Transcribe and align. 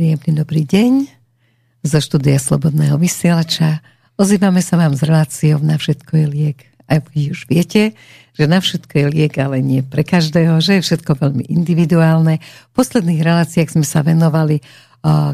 Príjemný 0.00 0.32
dobrý 0.32 0.64
deň 0.64 0.92
zo 1.84 2.00
štúdia 2.00 2.40
Slobodného 2.40 2.96
vysielača. 2.96 3.84
Ozývame 4.16 4.64
sa 4.64 4.80
vám 4.80 4.96
s 4.96 5.04
reláciou 5.04 5.60
Na 5.60 5.76
všetko 5.76 6.24
je 6.24 6.24
liek. 6.24 6.72
A 6.88 7.04
vy 7.04 7.36
už 7.36 7.44
viete, 7.44 7.92
že 8.32 8.48
na 8.48 8.64
všetko 8.64 8.96
je 8.96 9.06
liek, 9.12 9.36
ale 9.36 9.60
nie 9.60 9.84
pre 9.84 10.00
každého, 10.00 10.56
že 10.64 10.80
je 10.80 10.88
všetko 10.88 11.20
veľmi 11.20 11.44
individuálne. 11.52 12.40
V 12.40 12.72
posledných 12.80 13.20
reláciách 13.20 13.76
sme 13.76 13.84
sa 13.84 14.00
venovali 14.00 14.64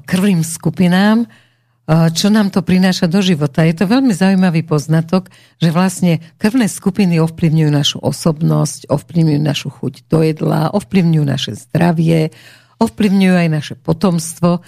krvným 0.02 0.42
skupinám, 0.42 1.30
čo 2.10 2.26
nám 2.34 2.50
to 2.50 2.66
prináša 2.66 3.06
do 3.06 3.22
života. 3.22 3.62
Je 3.62 3.78
to 3.78 3.86
veľmi 3.86 4.10
zaujímavý 4.10 4.66
poznatok, 4.66 5.30
že 5.62 5.70
vlastne 5.70 6.18
krvné 6.42 6.66
skupiny 6.66 7.22
ovplyvňujú 7.22 7.70
našu 7.70 8.02
osobnosť, 8.02 8.90
ovplyvňujú 8.90 9.40
našu 9.46 9.70
chuť 9.70 10.10
do 10.10 10.26
jedla, 10.26 10.74
ovplyvňujú 10.74 11.22
naše 11.22 11.54
zdravie, 11.54 12.34
ovplyvňujú 12.80 13.34
aj 13.34 13.48
naše 13.48 13.74
potomstvo. 13.78 14.60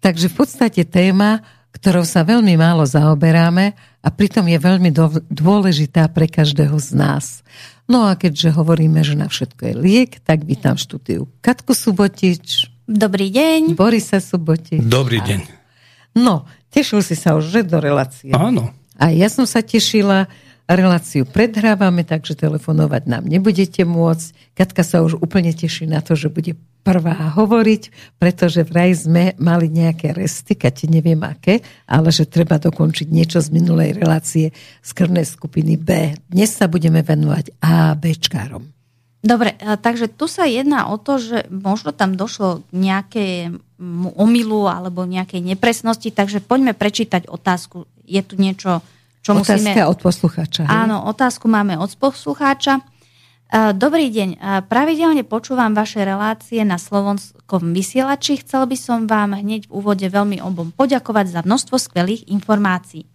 Takže 0.00 0.30
v 0.30 0.34
podstate 0.34 0.82
téma, 0.86 1.42
ktorou 1.74 2.06
sa 2.06 2.24
veľmi 2.24 2.56
málo 2.56 2.88
zaoberáme 2.88 3.76
a 4.00 4.08
pritom 4.08 4.46
je 4.48 4.58
veľmi 4.60 4.90
dôležitá 5.28 6.08
pre 6.08 6.30
každého 6.30 6.78
z 6.78 6.90
nás. 6.96 7.42
No 7.86 8.06
a 8.06 8.18
keďže 8.18 8.54
hovoríme, 8.54 9.02
že 9.02 9.14
na 9.14 9.30
všetko 9.30 9.62
je 9.62 9.74
liek, 9.76 10.10
tak 10.24 10.42
vítam 10.42 10.74
štúdiu 10.74 11.30
Katku 11.44 11.74
Subotič. 11.76 12.72
Dobrý 12.86 13.30
deň. 13.30 13.74
Borisa 13.74 14.22
Subotič. 14.22 14.82
Dobrý 14.82 15.22
deň. 15.22 15.40
No, 16.16 16.48
tešil 16.72 17.02
si 17.04 17.14
sa 17.18 17.36
už, 17.36 17.50
že 17.50 17.60
do 17.66 17.78
relácie. 17.82 18.32
Áno. 18.32 18.72
A 18.96 19.12
ja 19.12 19.28
som 19.28 19.44
sa 19.44 19.60
tešila, 19.60 20.30
reláciu 20.66 21.28
predhrávame, 21.28 22.02
takže 22.02 22.34
telefonovať 22.34 23.06
nám 23.06 23.24
nebudete 23.28 23.86
môcť. 23.86 24.56
Katka 24.58 24.82
sa 24.82 25.04
už 25.04 25.22
úplne 25.22 25.54
teší 25.54 25.86
na 25.86 26.02
to, 26.02 26.18
že 26.18 26.26
bude 26.32 26.58
prvá 26.86 27.34
hovoriť, 27.34 28.14
pretože 28.14 28.62
vraj 28.62 28.94
sme 28.94 29.34
mali 29.42 29.66
nejaké 29.66 30.14
resty, 30.14 30.54
Kati 30.54 30.86
neviem 30.86 31.18
aké, 31.26 31.58
ale 31.90 32.14
že 32.14 32.30
treba 32.30 32.62
dokončiť 32.62 33.10
niečo 33.10 33.42
z 33.42 33.50
minulej 33.50 33.98
relácie 33.98 34.54
z 34.78 34.90
krvnej 34.94 35.26
skupiny 35.26 35.74
B. 35.74 36.14
Dnes 36.30 36.54
sa 36.54 36.70
budeme 36.70 37.02
venovať 37.02 37.58
A, 37.58 37.98
Bčkárom. 37.98 38.70
Dobre, 39.26 39.58
takže 39.58 40.06
tu 40.06 40.30
sa 40.30 40.46
jedná 40.46 40.86
o 40.86 41.02
to, 41.02 41.18
že 41.18 41.50
možno 41.50 41.90
tam 41.90 42.14
došlo 42.14 42.62
k 42.62 42.78
nejakému 42.78 44.14
omilu 44.14 44.70
alebo 44.70 45.02
nejakej 45.02 45.42
nepresnosti, 45.42 46.14
takže 46.14 46.38
poďme 46.38 46.78
prečítať 46.78 47.26
otázku. 47.26 47.90
Je 48.06 48.22
tu 48.22 48.38
niečo 48.38 48.86
čo 49.26 49.34
Otázka 49.34 49.58
musíme... 49.58 49.90
od 49.90 49.98
poslucháča. 49.98 50.62
Áno, 50.70 51.02
otázku 51.10 51.50
máme 51.50 51.74
od 51.74 51.90
poslucháča. 51.98 52.78
E, 53.46 53.70
dobrý 53.78 54.10
deň, 54.10 54.30
e, 54.34 54.38
pravidelne 54.66 55.22
počúvam 55.22 55.70
vaše 55.70 56.02
relácie 56.02 56.66
na 56.66 56.82
slovenskom 56.82 57.70
vysielači. 57.70 58.42
Chcel 58.42 58.66
by 58.66 58.74
som 58.74 58.98
vám 59.06 59.38
hneď 59.38 59.70
v 59.70 59.74
úvode 59.78 60.02
veľmi 60.02 60.42
obom 60.42 60.74
poďakovať 60.74 61.26
za 61.30 61.40
množstvo 61.46 61.78
skvelých 61.78 62.26
informácií. 62.26 63.06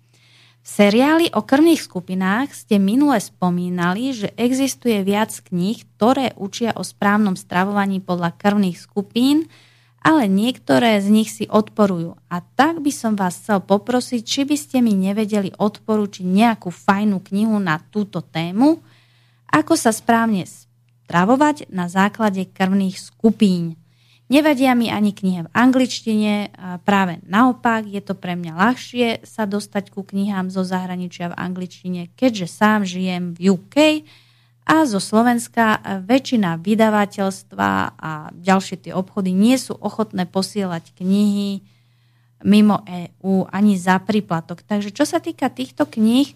V 0.62 0.68
seriáli 0.68 1.28
o 1.36 1.44
krvných 1.44 1.84
skupinách 1.84 2.56
ste 2.56 2.80
minule 2.80 3.20
spomínali, 3.20 4.16
že 4.16 4.32
existuje 4.40 5.04
viac 5.04 5.36
kníh, 5.36 5.84
ktoré 5.98 6.32
učia 6.40 6.72
o 6.80 6.86
správnom 6.86 7.36
stravovaní 7.36 8.00
podľa 8.00 8.32
krvných 8.32 8.80
skupín, 8.80 9.52
ale 10.00 10.32
niektoré 10.32 11.02
z 11.04 11.08
nich 11.12 11.30
si 11.34 11.44
odporujú. 11.50 12.16
A 12.32 12.40
tak 12.56 12.80
by 12.80 12.94
som 12.94 13.20
vás 13.20 13.36
chcel 13.36 13.60
poprosiť, 13.60 14.22
či 14.24 14.42
by 14.48 14.56
ste 14.56 14.78
mi 14.80 14.96
nevedeli 14.96 15.52
odporučiť 15.52 16.24
nejakú 16.24 16.72
fajnú 16.72 17.20
knihu 17.20 17.60
na 17.60 17.82
túto 17.92 18.24
tému, 18.24 18.80
ako 19.52 19.76
sa 19.76 19.92
správne 19.92 20.48
stravovať 20.48 21.68
na 21.68 21.92
základe 21.92 22.48
krvných 22.48 22.96
skupín. 22.96 23.76
Nevedia 24.32 24.72
mi 24.80 24.88
ani 24.88 25.12
knihe 25.12 25.44
v 25.44 25.52
angličtine, 25.52 26.56
práve 26.88 27.20
naopak 27.28 27.84
je 27.84 28.00
to 28.00 28.16
pre 28.16 28.40
mňa 28.40 28.56
ľahšie 28.56 29.28
sa 29.28 29.44
dostať 29.44 29.92
ku 29.92 30.08
knihám 30.08 30.48
zo 30.48 30.64
zahraničia 30.64 31.36
v 31.36 31.40
angličtine, 31.40 32.02
keďže 32.16 32.48
sám 32.48 32.88
žijem 32.88 33.36
v 33.36 33.52
UK 33.60 34.08
a 34.64 34.88
zo 34.88 35.04
Slovenska 35.04 35.84
väčšina 36.08 36.64
vydavateľstva 36.64 37.70
a 38.00 38.32
ďalšie 38.32 38.88
tie 38.88 38.96
obchody 38.96 39.36
nie 39.36 39.60
sú 39.60 39.76
ochotné 39.76 40.24
posielať 40.24 40.96
knihy 40.96 41.68
mimo 42.48 42.88
EÚ 42.88 43.52
ani 43.52 43.76
za 43.76 44.00
príplatok. 44.00 44.64
Takže 44.64 44.96
čo 44.96 45.04
sa 45.04 45.20
týka 45.20 45.52
týchto 45.52 45.84
kníh, 45.86 46.32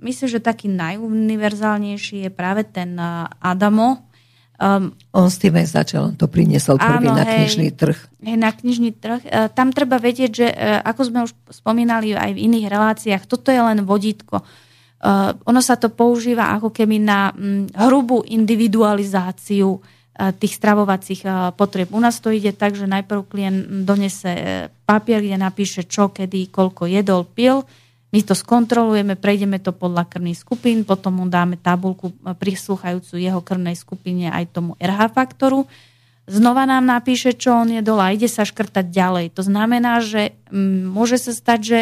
myslím, 0.00 0.28
že 0.32 0.40
taký 0.40 0.72
najuniverzálnejší 0.72 2.28
je 2.28 2.30
práve 2.32 2.64
ten 2.64 2.96
uh, 2.96 3.28
Adamo. 3.40 4.08
Um, 4.56 4.96
on 5.12 5.28
s 5.28 5.36
tým 5.36 5.52
aj 5.52 5.84
začal, 5.84 6.08
on 6.08 6.16
to 6.16 6.32
priniesol 6.32 6.80
prvý 6.80 7.12
áno, 7.12 7.20
na 7.20 7.28
knižný 7.28 7.76
trh. 7.76 7.98
Hej, 8.24 8.36
na 8.40 8.50
knižný 8.56 8.96
trh. 8.96 9.20
Uh, 9.28 9.52
tam 9.52 9.68
treba 9.68 10.00
vedieť, 10.00 10.30
že 10.32 10.48
uh, 10.48 10.80
ako 10.80 11.00
sme 11.04 11.18
už 11.28 11.36
spomínali 11.52 12.16
aj 12.16 12.32
v 12.32 12.42
iných 12.48 12.66
reláciách, 12.72 13.28
toto 13.28 13.52
je 13.52 13.60
len 13.60 13.84
vodítko. 13.84 14.40
Uh, 14.40 15.36
ono 15.44 15.60
sa 15.60 15.76
to 15.76 15.92
používa 15.92 16.56
ako 16.56 16.72
keby 16.72 16.96
na 16.96 17.36
um, 17.36 17.68
hrubú 17.76 18.24
individualizáciu 18.24 19.84
tých 20.16 20.56
stravovacích 20.56 21.28
uh, 21.28 21.52
potrieb. 21.52 21.92
U 21.92 22.00
nás 22.00 22.16
to 22.24 22.32
ide 22.32 22.56
tak, 22.56 22.72
že 22.72 22.88
najprv 22.88 23.28
klient 23.28 23.84
donese 23.84 24.64
papier, 24.88 25.20
kde 25.20 25.36
napíše 25.36 25.84
čo, 25.84 26.08
kedy, 26.08 26.48
koľko 26.48 26.88
jedol, 26.88 27.28
pil. 27.28 27.68
My 28.14 28.22
to 28.22 28.38
skontrolujeme, 28.38 29.18
prejdeme 29.18 29.58
to 29.58 29.74
podľa 29.74 30.06
krvných 30.06 30.38
skupín, 30.38 30.86
potom 30.86 31.18
mu 31.18 31.26
dáme 31.26 31.58
tabulku 31.58 32.14
prislúchajúcu 32.22 33.18
jeho 33.18 33.40
krvnej 33.42 33.74
skupine 33.74 34.30
aj 34.30 34.54
tomu 34.54 34.78
RH 34.78 35.10
faktoru. 35.10 35.66
Znova 36.26 36.66
nám 36.66 36.86
napíše, 36.86 37.34
čo 37.34 37.54
on 37.54 37.70
jedol 37.70 38.02
a 38.02 38.14
ide 38.14 38.26
sa 38.26 38.46
škrtať 38.46 38.90
ďalej. 38.90 39.26
To 39.38 39.42
znamená, 39.46 40.02
že 40.02 40.34
um, 40.50 40.90
môže 40.90 41.18
sa 41.22 41.34
stať, 41.34 41.60
že 41.62 41.80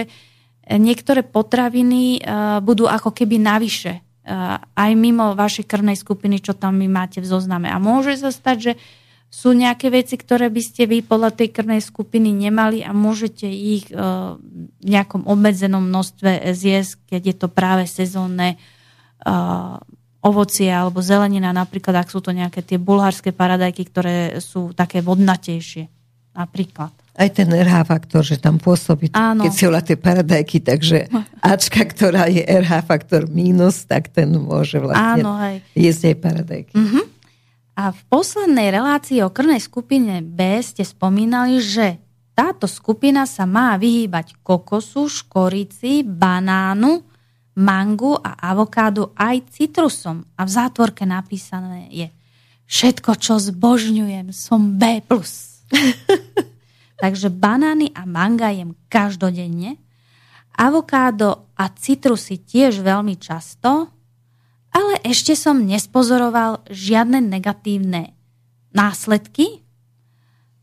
niektoré 0.68 1.24
potraviny 1.24 2.20
uh, 2.20 2.60
budú 2.60 2.88
ako 2.88 3.12
keby 3.12 3.41
navyše. 3.41 4.00
Uh, 4.24 4.56
aj 4.76 4.96
mimo 4.96 5.36
vašej 5.36 5.68
krvnej 5.68 5.96
skupiny, 5.96 6.41
čo 6.41 6.56
tam 6.56 6.80
vy 6.80 6.88
máte 6.88 7.20
v 7.20 7.28
zozname. 7.28 7.68
A 7.68 7.76
môže 7.76 8.16
sa 8.16 8.32
stať, 8.32 8.56
že 8.56 8.72
sú 9.34 9.50
nejaké 9.50 9.91
veci, 9.91 10.15
ktoré 10.15 10.47
by 10.47 10.62
ste 10.62 10.87
vy 10.87 11.03
podľa 11.03 11.34
tej 11.34 11.50
krvnej 11.50 11.83
skupiny 11.83 12.31
nemali 12.31 12.87
a 12.87 12.95
môžete 12.95 13.50
ich 13.50 13.91
uh, 13.91 14.39
v 14.39 14.87
nejakom 14.87 15.27
obmedzenom 15.27 15.83
množstve 15.83 16.55
zjesť, 16.55 17.11
keď 17.11 17.22
je 17.27 17.34
to 17.43 17.49
práve 17.50 17.91
sezónne 17.91 18.55
uh, 19.27 19.83
ovocie 20.22 20.71
alebo 20.71 21.03
zelenina, 21.03 21.50
napríklad 21.50 22.06
ak 22.06 22.15
sú 22.15 22.22
to 22.22 22.31
nejaké 22.31 22.62
tie 22.62 22.78
bulharské 22.78 23.34
paradajky, 23.34 23.83
ktoré 23.91 24.39
sú 24.39 24.71
také 24.71 25.03
vodnatejšie. 25.03 25.91
Napríklad 26.39 26.95
aj 27.15 27.31
ten 27.31 27.47
RH 27.47 27.87
faktor, 27.87 28.27
že 28.27 28.43
tam 28.43 28.59
pôsobí, 28.59 29.15
Áno. 29.15 29.47
keď 29.47 29.53
si 29.55 29.65
tie 29.71 29.95
paradajky, 29.99 30.59
takže 30.59 31.06
Ačka, 31.55 31.87
ktorá 31.87 32.27
je 32.27 32.43
RH 32.43 32.91
faktor 32.91 33.31
mínus, 33.31 33.87
tak 33.87 34.11
ten 34.11 34.34
môže 34.34 34.83
vlastne 34.83 35.22
Áno, 35.22 35.39
hej. 35.47 35.62
jesť 35.78 36.11
aj 36.11 36.16
paradajky. 36.19 36.75
Uh-huh. 36.75 37.07
A 37.74 37.91
v 37.91 38.00
poslednej 38.06 38.71
relácii 38.71 39.18
o 39.26 39.34
krvnej 39.34 39.59
skupine 39.59 40.22
B 40.22 40.62
ste 40.62 40.86
spomínali, 40.86 41.59
že 41.59 41.98
táto 42.34 42.66
skupina 42.66 43.26
sa 43.26 43.47
má 43.47 43.74
vyhýbať 43.78 44.38
kokosu, 44.42 45.10
škorici, 45.10 46.06
banánu, 46.06 47.03
mangu 47.59 48.18
a 48.18 48.34
avokádu 48.50 49.15
aj 49.15 49.47
citrusom. 49.54 50.26
A 50.34 50.42
v 50.42 50.50
zátvorke 50.50 51.06
napísané 51.06 51.86
je 51.91 52.06
všetko, 52.66 53.15
čo 53.18 53.38
zbožňujem, 53.38 54.34
som 54.34 54.74
B+. 54.74 54.98
Takže 57.03 57.30
banány 57.30 57.94
a 57.94 58.06
manga 58.06 58.50
jem 58.50 58.74
každodenne, 58.91 59.78
avokádo 60.54 61.50
a 61.59 61.70
citrusy 61.74 62.42
tiež 62.42 62.82
veľmi 62.82 63.18
často, 63.18 63.91
ale 64.74 64.98
ešte 65.06 65.38
som 65.38 65.62
nespozoroval 65.62 66.66
žiadne 66.66 67.22
negatívne 67.22 68.18
následky. 68.74 69.62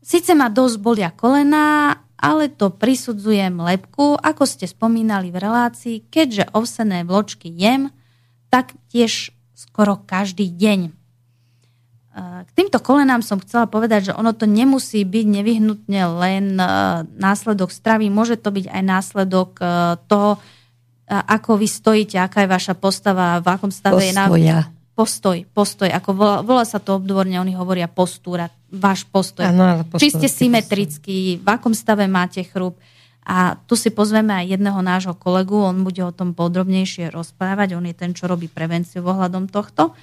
Sice 0.04 0.36
ma 0.36 0.52
dosť 0.52 0.76
bolia 0.84 1.08
kolená, 1.08 1.96
ale 2.20 2.52
to 2.52 2.70
prisudzujem 2.70 3.56
lepku, 3.56 4.14
ako 4.20 4.44
ste 4.44 4.68
spomínali 4.68 5.32
v 5.32 5.40
relácii, 5.42 5.96
keďže 6.12 6.52
ovsené 6.52 7.02
vločky 7.02 7.48
jem, 7.50 7.88
tak 8.52 8.76
tiež 8.92 9.32
skoro 9.56 9.96
každý 9.96 10.52
deň. 10.52 10.92
K 12.44 12.50
týmto 12.52 12.76
kolenám 12.76 13.24
som 13.24 13.40
chcela 13.40 13.64
povedať, 13.64 14.12
že 14.12 14.16
ono 14.18 14.36
to 14.36 14.44
nemusí 14.44 15.00
byť 15.00 15.26
nevyhnutne 15.32 16.02
len 16.20 16.60
e, 16.60 16.66
následok 17.08 17.72
stravy, 17.72 18.12
môže 18.12 18.36
to 18.36 18.52
byť 18.52 18.68
aj 18.68 18.82
následok 18.84 19.50
e, 19.56 19.64
toho, 20.12 20.36
e, 20.36 20.40
ako 21.20 21.60
vy 21.60 21.68
stojíte, 21.68 22.16
aká 22.16 22.46
je 22.46 22.50
vaša 22.50 22.74
postava, 22.78 23.42
v 23.44 23.48
akom 23.52 23.68
stave 23.68 24.00
Postoja. 24.00 24.08
je 24.08 24.52
na... 24.56 24.64
Postoj, 24.92 25.48
postoj, 25.56 25.88
ako 25.88 26.10
volá, 26.12 26.36
volá 26.44 26.64
sa 26.68 26.76
to 26.76 27.00
obdvorne, 27.00 27.40
oni 27.40 27.56
hovoria 27.56 27.88
postúra, 27.88 28.52
váš 28.68 29.08
postoj. 29.08 29.48
Ano, 29.48 29.88
postoj 29.88 30.04
Či 30.04 30.12
ste 30.12 30.28
symetrický, 30.28 31.40
v 31.40 31.48
akom 31.48 31.72
stave 31.72 32.04
máte 32.04 32.44
chrup. 32.44 32.76
A 33.24 33.56
tu 33.70 33.78
si 33.78 33.88
pozveme 33.88 34.34
aj 34.34 34.58
jedného 34.58 34.80
nášho 34.82 35.14
kolegu, 35.16 35.54
on 35.54 35.80
bude 35.86 36.02
o 36.04 36.12
tom 36.12 36.36
podrobnejšie 36.36 37.08
rozprávať, 37.08 37.78
on 37.78 37.88
je 37.88 37.94
ten, 37.96 38.12
čo 38.12 38.28
robí 38.28 38.52
prevenciu 38.52 39.00
ohľadom 39.06 39.48
tohto. 39.48 39.94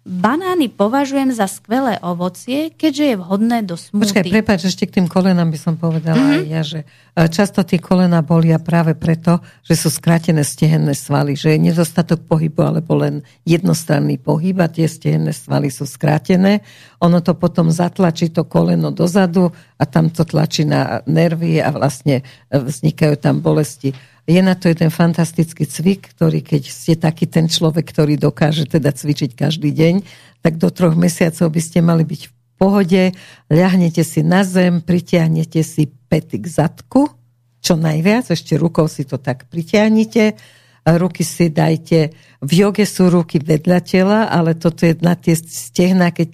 Banány 0.00 0.72
považujem 0.72 1.28
za 1.28 1.44
skvelé 1.44 2.00
ovocie, 2.00 2.72
keďže 2.72 3.04
je 3.04 3.16
vhodné 3.20 3.60
do 3.68 3.76
smúty. 3.76 4.08
Počkaj, 4.08 4.32
prepáč, 4.32 4.72
ešte 4.72 4.88
k 4.88 4.96
tým 4.96 5.06
kolenám 5.12 5.52
by 5.52 5.58
som 5.60 5.76
povedala 5.76 6.16
mm-hmm. 6.16 6.40
aj 6.40 6.44
ja, 6.48 6.62
že 6.64 6.80
e, 6.88 7.28
často 7.28 7.60
tie 7.68 7.76
kolena 7.76 8.24
bolia 8.24 8.56
práve 8.56 8.96
preto, 8.96 9.44
že 9.60 9.76
sú 9.76 9.92
skrátené 9.92 10.40
stehenné 10.40 10.96
svaly, 10.96 11.36
že 11.36 11.52
je 11.52 11.68
nedostatok 11.68 12.24
pohybu 12.24 12.64
alebo 12.64 12.96
len 12.96 13.20
jednostranný 13.44 14.16
pohyb 14.16 14.56
a 14.64 14.72
tie 14.72 14.88
stehenné 14.88 15.36
svaly 15.36 15.68
sú 15.68 15.84
skrátené. 15.84 16.64
Ono 17.04 17.20
to 17.20 17.36
potom 17.36 17.68
zatlačí 17.68 18.32
to 18.32 18.48
koleno 18.48 18.88
dozadu 18.88 19.52
a 19.76 19.84
tam 19.84 20.08
to 20.08 20.24
tlačí 20.24 20.64
na 20.64 21.04
nervy 21.04 21.60
a 21.60 21.68
vlastne 21.76 22.24
e, 22.48 22.56
vznikajú 22.56 23.20
tam 23.20 23.44
bolesti 23.44 23.92
je 24.30 24.40
na 24.46 24.54
to 24.54 24.70
jeden 24.70 24.94
fantastický 24.94 25.66
cvik, 25.66 26.14
ktorý 26.14 26.46
keď 26.46 26.62
ste 26.70 26.94
taký 26.94 27.26
ten 27.26 27.50
človek, 27.50 27.82
ktorý 27.82 28.14
dokáže 28.14 28.70
teda 28.70 28.94
cvičiť 28.94 29.34
každý 29.34 29.74
deň, 29.74 29.94
tak 30.38 30.54
do 30.56 30.70
troch 30.70 30.94
mesiacov 30.94 31.50
by 31.50 31.60
ste 31.60 31.82
mali 31.82 32.06
byť 32.06 32.22
v 32.30 32.32
pohode, 32.54 33.02
ľahnete 33.50 34.06
si 34.06 34.22
na 34.22 34.46
zem, 34.46 34.78
pritiahnete 34.86 35.66
si 35.66 35.90
pety 35.90 36.44
k 36.44 36.46
zadku, 36.46 37.10
čo 37.58 37.74
najviac, 37.74 38.30
ešte 38.30 38.54
rukou 38.54 38.86
si 38.86 39.02
to 39.02 39.18
tak 39.18 39.50
pritiahnite, 39.50 40.38
ruky 40.86 41.26
si 41.26 41.50
dajte, 41.50 42.14
v 42.40 42.50
joge 42.54 42.86
sú 42.88 43.10
ruky 43.12 43.42
vedľa 43.42 43.78
tela, 43.84 44.20
ale 44.30 44.56
toto 44.56 44.86
je 44.86 44.96
na 45.02 45.18
tie 45.18 45.36
stehna, 45.36 46.14
keď 46.14 46.30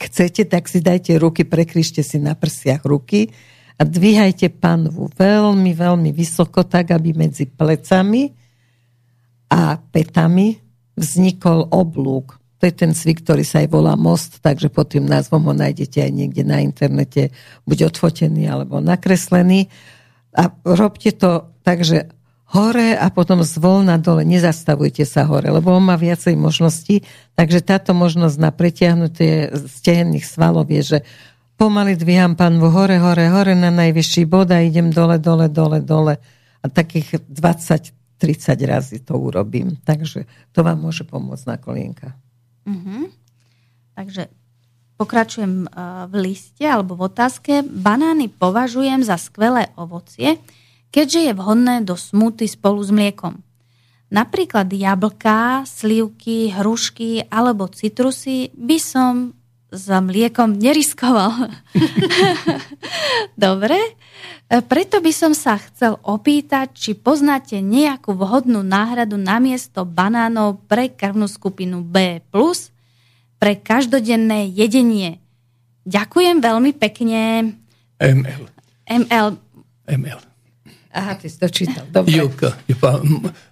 chcete, 0.00 0.48
tak 0.48 0.70
si 0.70 0.80
dajte 0.80 1.20
ruky, 1.20 1.44
prekryšte 1.44 2.00
si 2.00 2.16
na 2.16 2.32
prsiach 2.32 2.86
ruky, 2.88 3.28
a 3.80 3.82
dvíhajte 3.88 4.52
panvu 4.60 5.08
veľmi, 5.16 5.72
veľmi 5.72 6.12
vysoko, 6.12 6.68
tak 6.68 6.92
aby 6.92 7.16
medzi 7.16 7.48
plecami 7.48 8.28
a 9.48 9.80
petami 9.80 10.60
vznikol 11.00 11.72
oblúk. 11.72 12.36
To 12.60 12.68
je 12.68 12.74
ten 12.76 12.92
cvik, 12.92 13.24
ktorý 13.24 13.40
sa 13.40 13.64
aj 13.64 13.72
volá 13.72 13.96
most, 13.96 14.44
takže 14.44 14.68
pod 14.68 14.92
tým 14.92 15.08
názvom 15.08 15.48
ho 15.48 15.54
nájdete 15.56 16.04
aj 16.04 16.12
niekde 16.12 16.44
na 16.44 16.60
internete, 16.60 17.32
buď 17.64 17.88
odfotený 17.88 18.52
alebo 18.52 18.84
nakreslený. 18.84 19.72
A 20.36 20.52
robte 20.68 21.16
to 21.16 21.48
tak, 21.64 21.80
že 21.80 22.12
hore 22.52 22.98
a 22.98 23.08
potom 23.08 23.40
zvolna 23.46 23.96
dole, 23.96 24.28
nezastavujte 24.28 25.08
sa 25.08 25.24
hore, 25.24 25.48
lebo 25.48 25.72
on 25.72 25.88
má 25.88 25.96
viacej 25.96 26.36
možností, 26.36 27.06
takže 27.32 27.64
táto 27.64 27.96
možnosť 27.96 28.36
na 28.36 28.50
pretiahnutie 28.52 29.54
stehenných 29.70 30.26
svalov 30.26 30.66
je, 30.68 30.82
že 30.82 30.98
pomaly 31.60 31.92
dvíham 31.92 32.32
panvu 32.40 32.72
hore, 32.72 32.96
hore, 32.96 33.28
hore 33.28 33.52
na 33.52 33.68
najvyšší 33.68 34.24
bod 34.24 34.48
a 34.48 34.64
idem 34.64 34.88
dole, 34.88 35.20
dole, 35.20 35.52
dole, 35.52 35.84
dole. 35.84 36.16
A 36.64 36.66
takých 36.72 37.20
20-30 37.28 37.92
razy 38.64 39.04
to 39.04 39.20
urobím. 39.20 39.76
Takže 39.84 40.24
to 40.56 40.64
vám 40.64 40.80
môže 40.80 41.04
pomôcť 41.04 41.44
na 41.44 41.56
kolienka. 41.60 42.16
Uh-huh. 42.64 43.12
Takže 43.92 44.32
pokračujem 44.96 45.68
uh, 45.68 46.08
v 46.08 46.32
liste 46.32 46.64
alebo 46.64 46.96
v 46.96 47.12
otázke. 47.12 47.60
Banány 47.60 48.32
považujem 48.32 49.04
za 49.04 49.20
skvelé 49.20 49.68
ovocie, 49.76 50.40
keďže 50.88 51.28
je 51.28 51.32
vhodné 51.36 51.84
do 51.84 51.92
smuty 51.92 52.48
spolu 52.48 52.80
s 52.80 52.88
mliekom. 52.88 53.36
Napríklad 54.08 54.72
jablká, 54.72 55.68
slivky, 55.68 56.56
hrušky 56.56 57.28
alebo 57.28 57.68
citrusy 57.68 58.48
by 58.56 58.78
som 58.80 59.36
za 59.70 60.02
mliekom 60.02 60.58
neriskoval. 60.58 61.50
Dobre, 63.38 63.78
preto 64.66 64.98
by 64.98 65.12
som 65.14 65.32
sa 65.32 65.56
chcel 65.62 65.94
opýtať, 66.02 66.74
či 66.74 66.90
poznáte 66.98 67.62
nejakú 67.62 68.18
vhodnú 68.18 68.66
náhradu 68.66 69.14
namiesto 69.14 69.86
banánov 69.86 70.66
pre 70.66 70.90
krvnú 70.90 71.30
skupinu 71.30 71.86
B+, 71.86 72.18
pre 73.38 73.52
každodenné 73.56 74.50
jedenie. 74.50 75.22
Ďakujem 75.86 76.42
veľmi 76.42 76.74
pekne. 76.76 77.54
ML. 78.02 78.42
ML. 78.90 79.28
ML. 79.86 80.20
Aha, 80.90 81.14
ty 81.14 81.30
si 81.30 81.38
to 81.38 81.46
čítal. 81.46 81.86
Dobre. 81.86 82.18
Juka. 82.18 82.58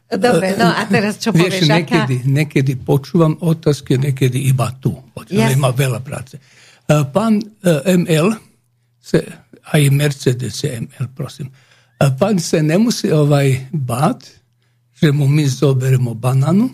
Dobre, 0.09 0.57
no 0.57 0.73
a 0.73 0.89
teraz 0.89 1.21
čo 1.21 1.37
Vieš, 1.37 1.69
povieš? 1.69 1.69
nekedy, 1.69 2.17
aká... 2.25 2.33
nekedy 2.33 2.73
počúvam 2.81 3.37
otázky, 3.45 4.01
nekedy 4.01 4.49
iba 4.49 4.73
tu. 4.81 4.97
Yes. 5.29 5.61
Má 5.61 5.69
veľa 5.69 6.01
práce. 6.01 6.41
E, 6.89 7.05
pán 7.13 7.37
e, 7.37 7.45
ML, 7.93 8.33
se, 8.97 9.21
aj 9.69 9.83
Mercedes 9.93 10.65
ML, 10.65 11.13
prosím. 11.13 11.53
E, 11.53 12.09
pán 12.17 12.41
se 12.41 12.65
nemusí 12.65 13.13
ovaj 13.13 13.69
bát, 13.69 14.25
že 14.97 15.13
mu 15.13 15.29
my 15.29 15.45
zoberemo 15.45 16.17
bananu. 16.17 16.73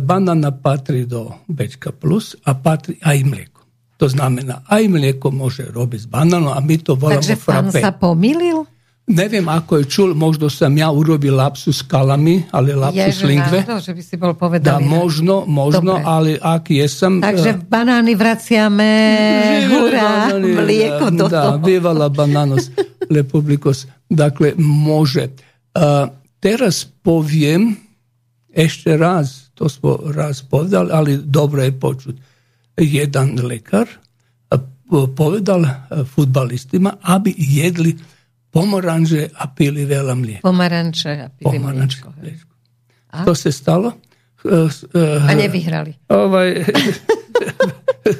Banana 0.00 0.52
patrí 0.52 1.08
do 1.08 1.32
Bečka 1.48 1.88
plus 1.92 2.36
a 2.44 2.52
patrí 2.52 3.00
aj 3.00 3.24
mlieko. 3.24 3.60
To 3.96 4.04
znamená, 4.08 4.60
aj 4.68 4.92
mlieko 4.92 5.32
môže 5.32 5.72
robiť 5.72 6.00
s 6.04 6.08
bananom 6.08 6.52
a 6.52 6.60
my 6.60 6.76
to 6.80 6.92
voláme 6.98 7.24
Takže 7.24 7.36
pán 7.40 7.72
sa 7.72 7.96
pomýlil? 7.96 8.68
Neviem, 9.02 9.50
ako 9.50 9.82
je 9.82 9.84
čul, 9.90 10.10
možno 10.14 10.46
som 10.46 10.70
ja 10.78 10.86
urobil 10.94 11.34
lapsus 11.34 11.82
kalami, 11.82 12.46
ale 12.54 12.70
lapsus 12.78 13.26
lingve. 13.26 13.66
Že 13.66 13.98
by 13.98 14.02
si 14.02 14.14
bol 14.14 14.32
povedal. 14.38 14.78
Da, 14.78 14.82
možno, 14.82 15.42
možno, 15.42 15.98
Dobre. 15.98 16.06
ale 16.06 16.30
ak 16.38 16.70
jesam... 16.70 17.18
Takže 17.18 17.66
banány 17.66 18.14
vraciame, 18.14 18.90
hurá, 19.66 20.30
mlieko 20.38 21.10
do 21.18 21.26
da, 21.26 21.50
toho. 21.50 21.66
Vivala 21.66 22.06
bananos 22.14 22.70
republikos. 23.18 23.90
Dakle, 24.06 24.54
može. 24.62 25.34
A, 25.74 26.06
teraz 26.38 26.86
poviem 27.02 27.74
ešte 28.54 28.94
raz, 28.94 29.50
to 29.58 29.66
smo 29.66 29.98
raz 30.14 30.46
povedali, 30.46 30.88
ali 30.94 31.12
dobro 31.18 31.58
je 31.58 31.72
počuť. 31.74 32.14
Jedan 32.78 33.34
lekar 33.42 33.90
povedal 34.92 35.64
futbalistima, 36.04 37.00
aby 37.00 37.32
jedli 37.36 37.96
pomoranže 38.52 39.32
a 39.32 39.48
pili 39.48 39.88
veľa 39.88 40.14
mlieka. 40.14 40.44
Pomaranče 40.44 41.12
a 41.24 41.26
pili 41.32 41.48
Pomaranče, 41.48 41.98
mliečko. 42.20 42.52
A? 43.12 43.24
To 43.24 43.32
sa 43.32 43.48
stalo? 43.48 43.96
A 45.26 45.32
nevyhrali. 45.32 45.96
Ovaj, 46.10 46.48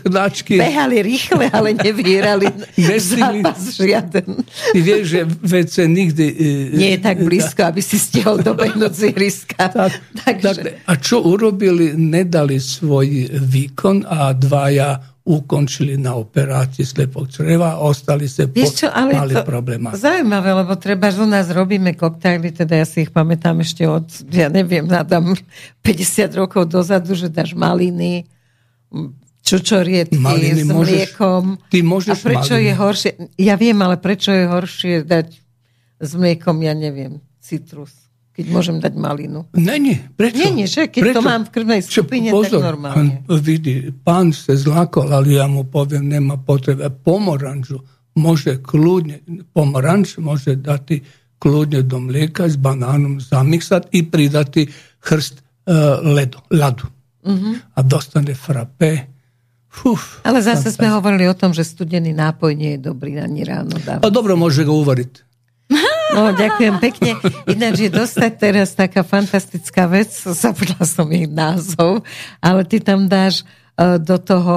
hnačky. 0.07 0.59
Behali 0.59 1.03
rýchle, 1.03 1.51
ale 1.51 1.75
nevyhrali 1.75 2.47
zápas 3.03 3.75
žiaden. 3.75 4.47
Ty 4.47 4.79
vieš, 4.79 5.03
že 5.11 5.21
WC 5.27 5.77
nikdy... 5.91 6.27
E, 6.31 6.47
Nie 6.79 6.91
je 6.97 7.01
tak 7.03 7.19
blízko, 7.27 7.67
aby 7.67 7.83
si 7.83 7.99
stihol 7.99 8.39
dobehnúť 8.39 8.93
z 8.95 9.03
ihriska. 9.11 9.67
Tak, 9.69 9.93
Takže... 10.23 10.63
tak, 10.63 10.87
a 10.87 10.93
čo 11.03 11.27
urobili? 11.27 11.99
Nedali 11.99 12.63
svoj 12.63 13.35
výkon 13.43 14.07
a 14.07 14.31
dvaja 14.31 15.12
ukončili 15.23 15.95
na 15.95 16.19
operácii 16.19 16.83
slepog 16.83 17.31
čreva 17.31 17.79
a 17.79 17.83
ostali 17.87 18.27
sa 18.27 18.51
po, 18.51 18.67
čo, 18.67 18.91
ale 18.91 19.15
mali 19.15 19.39
to 19.39 19.47
probléma. 19.47 19.95
Zaujímavé, 19.95 20.51
lebo 20.51 20.75
treba, 20.75 21.15
že 21.15 21.23
u 21.23 21.29
nás 21.31 21.47
robíme 21.47 21.95
koktajly, 21.95 22.51
teda 22.51 22.83
ja 22.83 22.87
si 22.87 23.07
ich 23.07 23.15
pamätám 23.15 23.63
ešte 23.63 23.87
od, 23.87 24.11
ja 24.35 24.51
neviem, 24.51 24.83
nadám 24.83 25.39
50 25.87 26.27
rokov 26.35 26.67
dozadu, 26.67 27.15
že 27.15 27.31
dáš 27.31 27.55
maliny, 27.55 28.27
čučorietky 29.47 30.19
maliny 30.19 30.67
s 30.67 30.71
mliekom. 30.71 31.43
Môžeš, 31.55 31.71
ty 31.71 31.79
môžeš 31.87 32.11
a 32.11 32.15
prečo 32.19 32.55
maliny. 32.59 32.67
je 32.67 32.73
horšie, 32.75 33.11
ja 33.39 33.55
viem, 33.55 33.79
ale 33.79 33.97
prečo 34.03 34.35
je 34.35 34.45
horšie 34.51 34.95
dať 35.07 35.29
s 36.03 36.11
mliekom, 36.19 36.59
ja 36.67 36.75
neviem, 36.75 37.23
citrus 37.39 38.02
keď 38.33 38.45
môžem 38.49 38.77
dať 38.81 38.97
malinu. 38.97 39.45
Není, 39.53 40.01
prečo? 40.17 40.41
Není, 40.41 40.65
že? 40.65 40.89
Keď 40.89 41.03
prečo? 41.05 41.17
to 41.21 41.23
mám 41.23 41.43
v 41.45 41.51
krvnej 41.53 41.81
skupine, 41.85 42.33
pozor, 42.33 42.65
tak 42.65 42.69
normálne. 42.73 43.21
Vidi, 43.29 43.93
pán 43.93 44.33
se 44.33 44.57
zlakol, 44.57 45.13
ali 45.13 45.37
ja 45.37 45.45
mu 45.45 45.69
poviem, 45.69 46.09
nema 46.09 46.41
potrebe. 46.41 46.89
Pomoranžu 46.89 47.85
može 48.17 48.63
kludnje, 48.65 49.21
pomoranč 49.53 50.17
može 50.17 50.57
dati 50.57 51.05
kludnje 51.39 51.83
do 51.83 52.01
mlijeka 52.01 52.49
s 52.49 52.57
bananom 52.57 53.21
zamiksat 53.21 53.87
i 53.93 54.11
pridati 54.11 54.67
hrst 55.01 55.43
uh, 55.67 55.75
ledu, 56.15 56.39
ladu. 56.51 56.89
Uh-huh. 57.25 57.57
A 57.75 57.83
dostane 57.83 58.35
frape. 58.35 58.99
Uf, 59.85 60.21
Ale 60.23 60.45
zase 60.45 60.69
sme 60.69 60.93
hovorili 60.93 61.25
o 61.29 61.35
tom, 61.35 61.57
že 61.57 61.65
studený 61.65 62.13
nápoj 62.13 62.53
nie 62.53 62.77
je 62.77 62.81
dobrý 62.93 63.17
ani 63.17 63.41
ráno 63.41 63.81
dávať. 63.81 64.05
A 64.05 64.09
dobro 64.13 64.37
može 64.37 64.69
ga 64.69 64.73
uvariť. 64.73 65.32
No, 66.13 66.29
ďakujem 66.37 66.77
pekne. 66.77 67.17
Ináč 67.49 67.89
je 67.89 67.91
dostať 67.91 68.33
teraz 68.37 68.77
taká 68.77 69.01
fantastická 69.01 69.89
vec, 69.89 70.13
zabudla 70.13 70.85
som 70.85 71.09
jej 71.09 71.25
názov, 71.25 72.05
ale 72.45 72.69
ty 72.69 72.85
tam 72.85 73.09
dáš 73.09 73.49
uh, 73.81 73.97
do 73.97 74.21
toho 74.21 74.57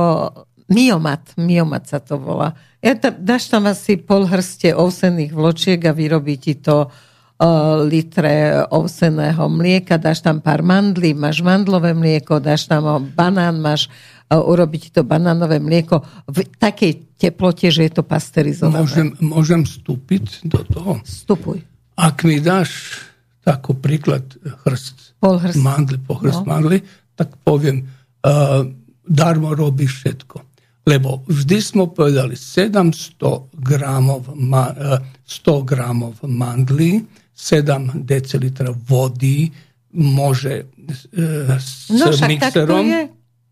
miomat, 0.68 1.24
miomat 1.40 1.88
sa 1.88 2.04
to 2.04 2.20
volá. 2.20 2.60
Ja 2.84 3.00
tam, 3.00 3.16
dáš 3.24 3.48
tam 3.48 3.72
asi 3.72 3.96
pol 3.96 4.28
hrste 4.28 4.76
ovsených 4.76 5.32
vločiek 5.32 5.80
a 5.88 5.96
vyrobí 5.96 6.36
ti 6.38 6.60
to 6.60 6.92
uh, 6.92 7.82
litre 7.88 8.68
ovseného 8.70 9.48
mlieka, 9.48 9.96
dáš 9.96 10.22
tam 10.22 10.44
pár 10.44 10.60
mandlí, 10.60 11.16
máš 11.16 11.40
mandlové 11.40 11.96
mlieko, 11.96 12.44
dáš 12.44 12.68
tam 12.68 12.84
banán, 13.16 13.64
máš 13.64 13.88
urobiť 14.32 14.90
to 14.90 15.02
banánové 15.06 15.62
mlieko 15.62 16.02
v 16.26 16.50
takej 16.58 17.18
teplote, 17.20 17.70
že 17.70 17.86
je 17.86 17.92
to 17.94 18.04
pasterizované. 18.04 18.82
Môžem, 18.82 19.08
môžem 19.22 19.62
vstúpiť 19.62 20.50
do 20.50 20.66
toho? 20.66 20.92
Vstupuj. 21.06 21.62
Ak 21.96 22.26
mi 22.26 22.42
dáš 22.42 23.02
takú 23.46 23.78
príklad 23.78 24.26
hrst, 24.66 25.22
Pol 25.22 25.38
hrst. 25.38 25.62
mandly, 25.62 26.02
po 26.02 26.18
hrst 26.18 26.42
no. 26.44 26.50
mandly, 26.50 26.82
tak 27.14 27.38
poviem, 27.46 27.86
darmo 29.06 29.54
robí 29.54 29.86
všetko. 29.86 30.42
Lebo 30.86 31.26
vždy 31.26 31.58
smo 31.62 31.90
povedali 31.90 32.38
700 32.38 33.58
gramov, 33.58 34.30
100 34.34 35.66
gramov 35.66 36.22
mandlí, 36.26 37.02
7 37.34 38.06
decilitra 38.06 38.70
vody 38.74 39.50
môže 39.96 40.54
e, 40.62 40.66
s 41.58 41.90
no, 41.90 42.12
mixerom. 42.12 42.38
Tak 42.38 42.54
to 42.54 42.78
je. 42.86 43.02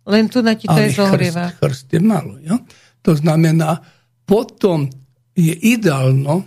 Len 0.05 0.27
tu 0.29 0.41
na 0.43 0.55
ti 0.55 0.67
to 0.67 0.77
je 0.77 0.91
zohrieva. 0.91 1.48
Chrst, 1.50 1.60
chrst 1.60 1.93
je 1.93 2.00
malo. 2.00 2.39
Ja? 2.43 2.60
To 3.01 3.15
znamená, 3.15 3.79
potom 4.25 4.89
je 5.36 5.53
ideálno, 5.53 6.43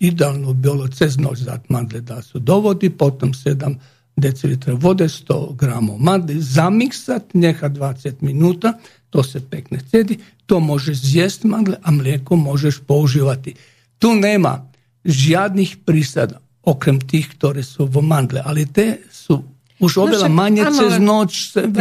ideálno 0.00 0.52
bilo 0.52 0.88
cez 0.88 1.16
noć 1.16 1.44
dat 1.44 1.70
mandle 1.70 2.00
da 2.00 2.22
su 2.22 2.38
dovodi, 2.38 2.90
potom 2.90 3.34
7 3.34 3.76
decilitra 4.16 4.74
vode, 4.74 5.08
100 5.08 5.54
gramov 5.56 5.98
mandli, 5.98 6.40
zamiksat, 6.40 7.34
njeha 7.34 7.68
20 7.68 8.22
minuta, 8.22 8.78
to 9.10 9.22
se 9.22 9.40
pekne 9.40 9.78
cedi, 9.90 10.18
to 10.46 10.60
možeš 10.60 10.98
zjest 10.98 11.44
mandle, 11.44 11.76
a 11.82 11.90
mlijeko 11.90 12.36
možeš 12.36 12.80
použivati. 12.86 13.54
Tu 13.98 14.14
nema 14.14 14.66
žiadnych 15.04 15.84
prísad, 15.84 16.40
okrem 16.62 17.00
tých, 17.00 17.36
ktoré 17.36 17.62
sú 17.62 17.86
v 17.86 18.02
mandle, 18.02 18.40
ale 18.44 18.66
tie 18.66 18.98
sú 19.12 19.44
už 19.82 19.92
no 19.98 20.00
oveľa 20.06 20.28
áno, 20.30 20.70
cez 20.70 20.92
noc. 21.02 21.30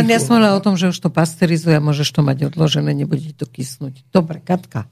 Ja 0.10 0.18
som 0.18 0.42
o 0.42 0.62
tom, 0.66 0.74
že 0.74 0.90
už 0.90 0.98
to 0.98 1.14
pasterizuje 1.14 1.78
a 1.78 1.84
môžeš 1.84 2.10
to 2.10 2.26
mať 2.26 2.50
odložené, 2.50 2.90
nebude 2.98 3.38
to 3.38 3.46
kysnúť. 3.46 4.02
Dobre, 4.10 4.42
Katka. 4.42 4.90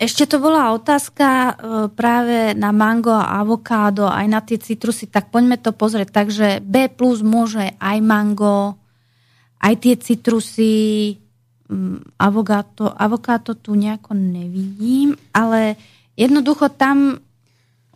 Ešte 0.00 0.24
to 0.24 0.40
bola 0.40 0.72
otázka 0.72 1.28
e, 1.28 1.52
práve 1.92 2.56
na 2.56 2.72
mango 2.72 3.12
a 3.12 3.44
avokádo, 3.44 4.08
aj 4.08 4.26
na 4.32 4.40
tie 4.40 4.56
citrusy, 4.56 5.04
tak 5.12 5.28
poďme 5.28 5.60
to 5.60 5.76
pozrieť. 5.76 6.08
Takže 6.08 6.46
B 6.64 6.88
plus 6.88 7.20
môže 7.20 7.76
aj 7.76 7.98
mango, 8.00 8.80
aj 9.60 9.74
tie 9.76 9.94
citrusy, 10.00 11.20
mm, 11.68 12.16
avokádo, 12.16 12.88
avokádo 12.96 13.52
tu 13.52 13.76
nejako 13.76 14.16
nevidím, 14.16 15.20
ale 15.36 15.76
jednoducho 16.16 16.72
tam 16.72 17.20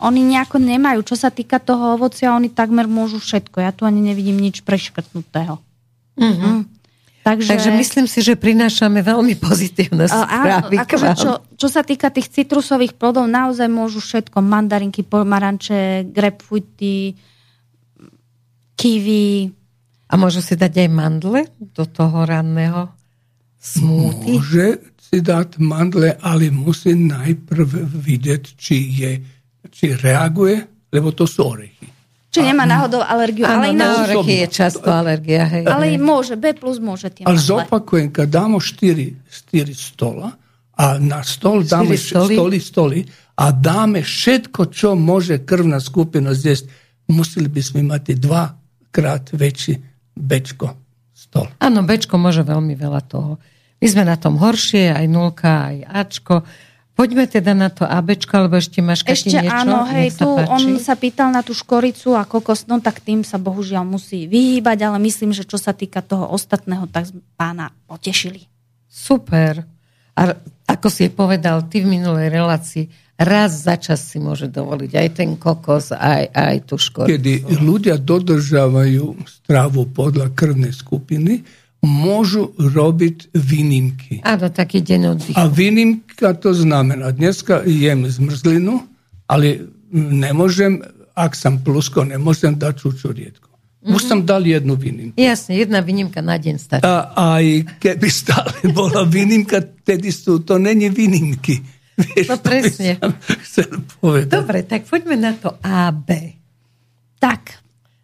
oni 0.04 0.20
nejako 0.20 0.60
nemajú. 0.60 1.00
Čo 1.00 1.16
sa 1.16 1.32
týka 1.32 1.56
toho 1.56 1.96
ovocia, 1.96 2.36
oni 2.36 2.52
takmer 2.52 2.84
môžu 2.84 3.16
všetko. 3.16 3.64
Ja 3.64 3.72
tu 3.72 3.88
ani 3.88 4.04
nevidím 4.04 4.36
nič 4.36 4.60
preškrtnutého. 4.60 5.56
Mm-hmm. 6.20 6.56
Takže, 7.24 7.56
Takže 7.56 7.70
myslím 7.72 8.04
si, 8.04 8.20
že 8.20 8.36
prinášame 8.36 9.00
veľmi 9.00 9.40
pozitívne 9.40 10.04
správy. 10.04 10.76
Áno, 10.76 10.84
akože 10.84 11.08
čo, 11.16 11.32
čo 11.56 11.68
sa 11.72 11.80
týka 11.80 12.12
tých 12.12 12.28
citrusových 12.28 13.00
plodov, 13.00 13.24
naozaj 13.24 13.64
môžu 13.64 14.04
všetko. 14.04 14.44
Mandarinky, 14.44 15.00
pomaranče, 15.08 16.12
grapefruity, 16.12 17.16
kiwi. 18.76 19.48
A 20.12 20.14
môžu 20.20 20.44
si 20.44 20.52
dať 20.52 20.84
aj 20.84 20.88
mandle 20.92 21.48
do 21.56 21.88
toho 21.88 22.28
ranného 22.28 22.92
smúty? 23.56 24.36
Môže 24.36 24.84
si 25.00 25.24
dať 25.24 25.56
mandle, 25.64 26.20
ale 26.20 26.52
musí 26.52 26.92
najprv 26.92 27.88
vidieť, 27.88 28.42
či, 28.52 28.76
je, 29.00 29.10
či 29.70 29.94
reaguje, 29.96 30.88
lebo 30.92 31.12
to 31.12 31.24
sú 31.28 31.44
orechy. 31.44 31.86
Či 32.34 32.42
nemá 32.42 32.66
náhodou 32.66 32.98
alergiu. 32.98 33.46
Áno, 33.46 33.62
ale 33.62 33.70
na 33.70 34.02
orechy 34.02 34.42
je 34.42 34.48
často 34.50 34.90
alergia. 34.90 35.46
Hej, 35.46 35.70
ale 35.70 35.94
hej. 35.94 36.02
môže, 36.02 36.34
B 36.34 36.50
plus 36.58 36.82
môže 36.82 37.06
tie 37.14 37.22
Ale 37.22 37.38
zopakujem, 37.38 38.10
keď 38.10 38.26
dámo 38.26 38.58
4, 38.58 39.30
4 39.30 39.70
stola 39.70 40.34
a 40.74 40.98
na 40.98 41.22
stol 41.22 41.62
dáme 41.62 41.94
stoli? 41.94 42.34
stoli, 42.34 42.58
stoli 42.58 43.00
a 43.38 43.54
dáme 43.54 44.02
všetko, 44.02 44.66
čo 44.74 44.98
môže 44.98 45.46
krvná 45.46 45.78
skupina 45.78 46.34
zjesť, 46.34 46.66
museli 47.06 47.46
by 47.46 47.62
sme 47.62 47.80
mať 47.86 48.18
dvakrát 48.18 49.30
väčší 49.30 49.78
bečko 50.18 50.74
stol. 51.14 51.54
Áno, 51.62 51.86
bečko 51.86 52.18
môže 52.18 52.42
veľmi 52.42 52.74
veľa 52.74 53.02
toho. 53.06 53.38
My 53.78 53.86
sme 53.86 54.02
na 54.10 54.18
tom 54.18 54.42
horšie, 54.42 54.90
aj 54.90 55.06
nulka, 55.06 55.70
aj 55.70 55.76
Ačko. 55.86 56.42
Poďme 56.94 57.26
teda 57.26 57.58
na 57.58 57.74
to 57.74 57.82
ABčko, 57.82 58.46
alebo 58.46 58.54
ešte 58.54 58.78
máš 58.78 59.02
Ešte 59.02 59.42
niečo? 59.42 59.50
áno, 59.50 59.82
hej, 59.90 60.14
tu 60.14 60.30
páči. 60.30 60.46
on 60.46 60.64
sa 60.78 60.94
pýtal 60.94 61.34
na 61.34 61.42
tú 61.42 61.50
škoricu 61.50 62.14
a 62.14 62.22
kokos, 62.22 62.70
no 62.70 62.78
tak 62.78 63.02
tým 63.02 63.26
sa 63.26 63.34
bohužiaľ 63.34 63.82
musí 63.82 64.30
vyhýbať, 64.30 64.86
ale 64.86 65.02
myslím, 65.02 65.34
že 65.34 65.42
čo 65.42 65.58
sa 65.58 65.74
týka 65.74 66.06
toho 66.06 66.30
ostatného, 66.30 66.86
tak 66.86 67.10
pána 67.34 67.74
potešili. 67.90 68.46
Super. 68.86 69.66
A 70.14 70.38
ako 70.70 70.86
si 70.86 71.10
povedal, 71.10 71.66
ty 71.66 71.82
v 71.82 71.98
minulej 71.98 72.30
relácii, 72.30 72.86
raz 73.18 73.66
za 73.66 73.74
čas 73.74 73.98
si 73.98 74.22
môže 74.22 74.46
dovoliť 74.46 74.92
aj 74.94 75.08
ten 75.18 75.34
kokos, 75.34 75.90
aj, 75.90 76.30
aj 76.30 76.56
tú 76.62 76.78
škoricu. 76.78 77.10
Kedy 77.10 77.58
ľudia 77.58 77.98
dodržávajú 77.98 79.18
stravu 79.26 79.90
podľa 79.90 80.30
krvnej 80.30 80.70
skupiny, 80.70 81.42
môžu 81.84 82.56
robiť 82.56 83.32
výnimky. 83.36 84.24
Áno, 84.24 84.48
taký 84.48 84.80
deň 84.80 85.00
oddychu. 85.14 85.36
A 85.36 85.46
výnimka 85.48 86.32
to 86.36 86.56
znamená, 86.56 87.12
dneska 87.12 87.62
jem 87.68 88.08
zmrzlinu, 88.08 88.84
ale 89.28 89.68
nemôžem, 89.94 90.82
ak 91.14 91.36
som 91.36 91.60
plusko, 91.60 92.02
nemôžem 92.02 92.56
dať 92.56 92.74
čučorietku. 92.80 93.48
Mm-hmm. 93.84 93.96
Už 94.00 94.02
som 94.08 94.24
dal 94.24 94.40
jednu 94.48 94.80
výnimku. 94.80 95.20
Jasne, 95.20 95.60
jedna 95.60 95.84
výnimka 95.84 96.24
na 96.24 96.40
deň 96.40 96.56
stačí. 96.56 96.88
A 96.88 97.12
aj 97.36 97.76
keby 97.76 98.08
stále 98.08 98.56
bola 98.76 99.04
výnimka, 99.04 99.60
tedy 99.84 100.08
sú 100.08 100.40
to 100.40 100.56
není 100.56 100.88
výnimky. 100.88 101.60
Vieš, 101.94 102.26
no 102.26 102.36
presne. 102.42 102.98
Chcel 103.46 103.70
povedať. 104.00 104.32
Dobre, 104.32 104.58
tak 104.66 104.88
poďme 104.88 105.14
na 105.14 105.32
to 105.36 105.54
A, 105.62 105.92
B. 105.94 106.10
Tak. 107.22 107.60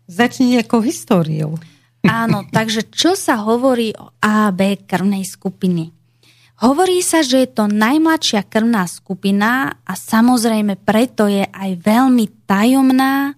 Začni 0.07 0.59
nejakou 0.59 0.85
históriou. 0.85 1.59
Áno, 2.07 2.49
takže 2.49 2.89
čo 2.89 3.13
sa 3.13 3.45
hovorí 3.45 3.93
o 3.97 4.17
A, 4.25 4.49
B 4.53 4.89
krvnej 4.89 5.25
skupiny? 5.25 5.93
Hovorí 6.61 7.01
sa, 7.01 7.25
že 7.25 7.45
je 7.45 7.51
to 7.57 7.73
najmladšia 7.73 8.45
krvná 8.45 8.85
skupina 8.85 9.81
a 9.81 9.93
samozrejme 9.97 10.77
preto 10.85 11.25
je 11.25 11.49
aj 11.49 11.71
veľmi 11.81 12.45
tajomná 12.45 13.33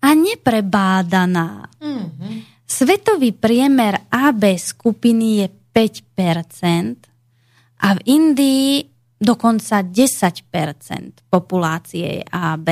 a 0.00 0.08
neprebádaná. 0.12 1.72
Mm-hmm. 1.80 2.32
Svetový 2.68 3.32
priemer 3.32 4.04
AB 4.12 4.60
skupiny 4.60 5.44
je 5.44 5.48
5% 5.72 7.80
a 7.80 7.96
v 7.96 8.00
Indii 8.04 8.84
dokonca 9.16 9.80
10% 9.80 11.32
populácie 11.32 12.20
je 12.20 12.24
AB. 12.28 12.68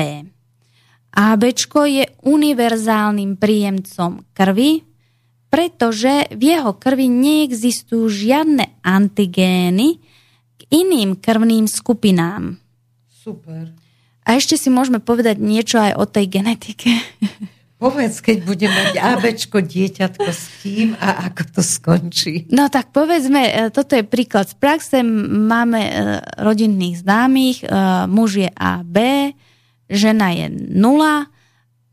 AB 1.09 1.43
je 1.89 2.05
univerzálnym 2.29 3.41
príjemcom 3.41 4.21
krvi, 4.37 4.85
pretože 5.49 6.29
v 6.29 6.43
jeho 6.55 6.71
krvi 6.77 7.09
neexistujú 7.09 8.05
žiadne 8.05 8.79
antigény 8.85 9.97
k 10.57 10.61
iným 10.69 11.17
krvným 11.17 11.65
skupinám. 11.65 12.61
Super. 13.09 13.73
A 14.29 14.37
ešte 14.37 14.55
si 14.61 14.69
môžeme 14.69 15.01
povedať 15.01 15.41
niečo 15.41 15.81
aj 15.81 15.97
o 15.97 16.05
tej 16.05 16.25
genetike. 16.29 16.93
Povedz, 17.79 18.19
keď 18.19 18.43
bude 18.43 18.67
mať 18.67 18.99
ABčko 19.15 19.63
dieťatko 19.63 20.29
s 20.29 20.43
kým 20.59 20.99
a 20.99 21.31
ako 21.31 21.43
to 21.55 21.61
skončí. 21.63 22.33
No 22.51 22.67
tak 22.67 22.91
povedzme, 22.91 23.39
e, 23.47 23.51
toto 23.71 23.95
je 23.95 24.03
príklad 24.03 24.51
z 24.51 24.55
praxe. 24.59 24.99
Máme 25.31 25.81
e, 25.87 25.91
rodinných 26.43 26.99
známych, 26.99 27.63
e, 27.63 27.67
muž 28.11 28.43
je 28.43 28.51
AB, 28.51 28.97
žena 29.87 30.35
je 30.35 30.51
nula 30.75 31.31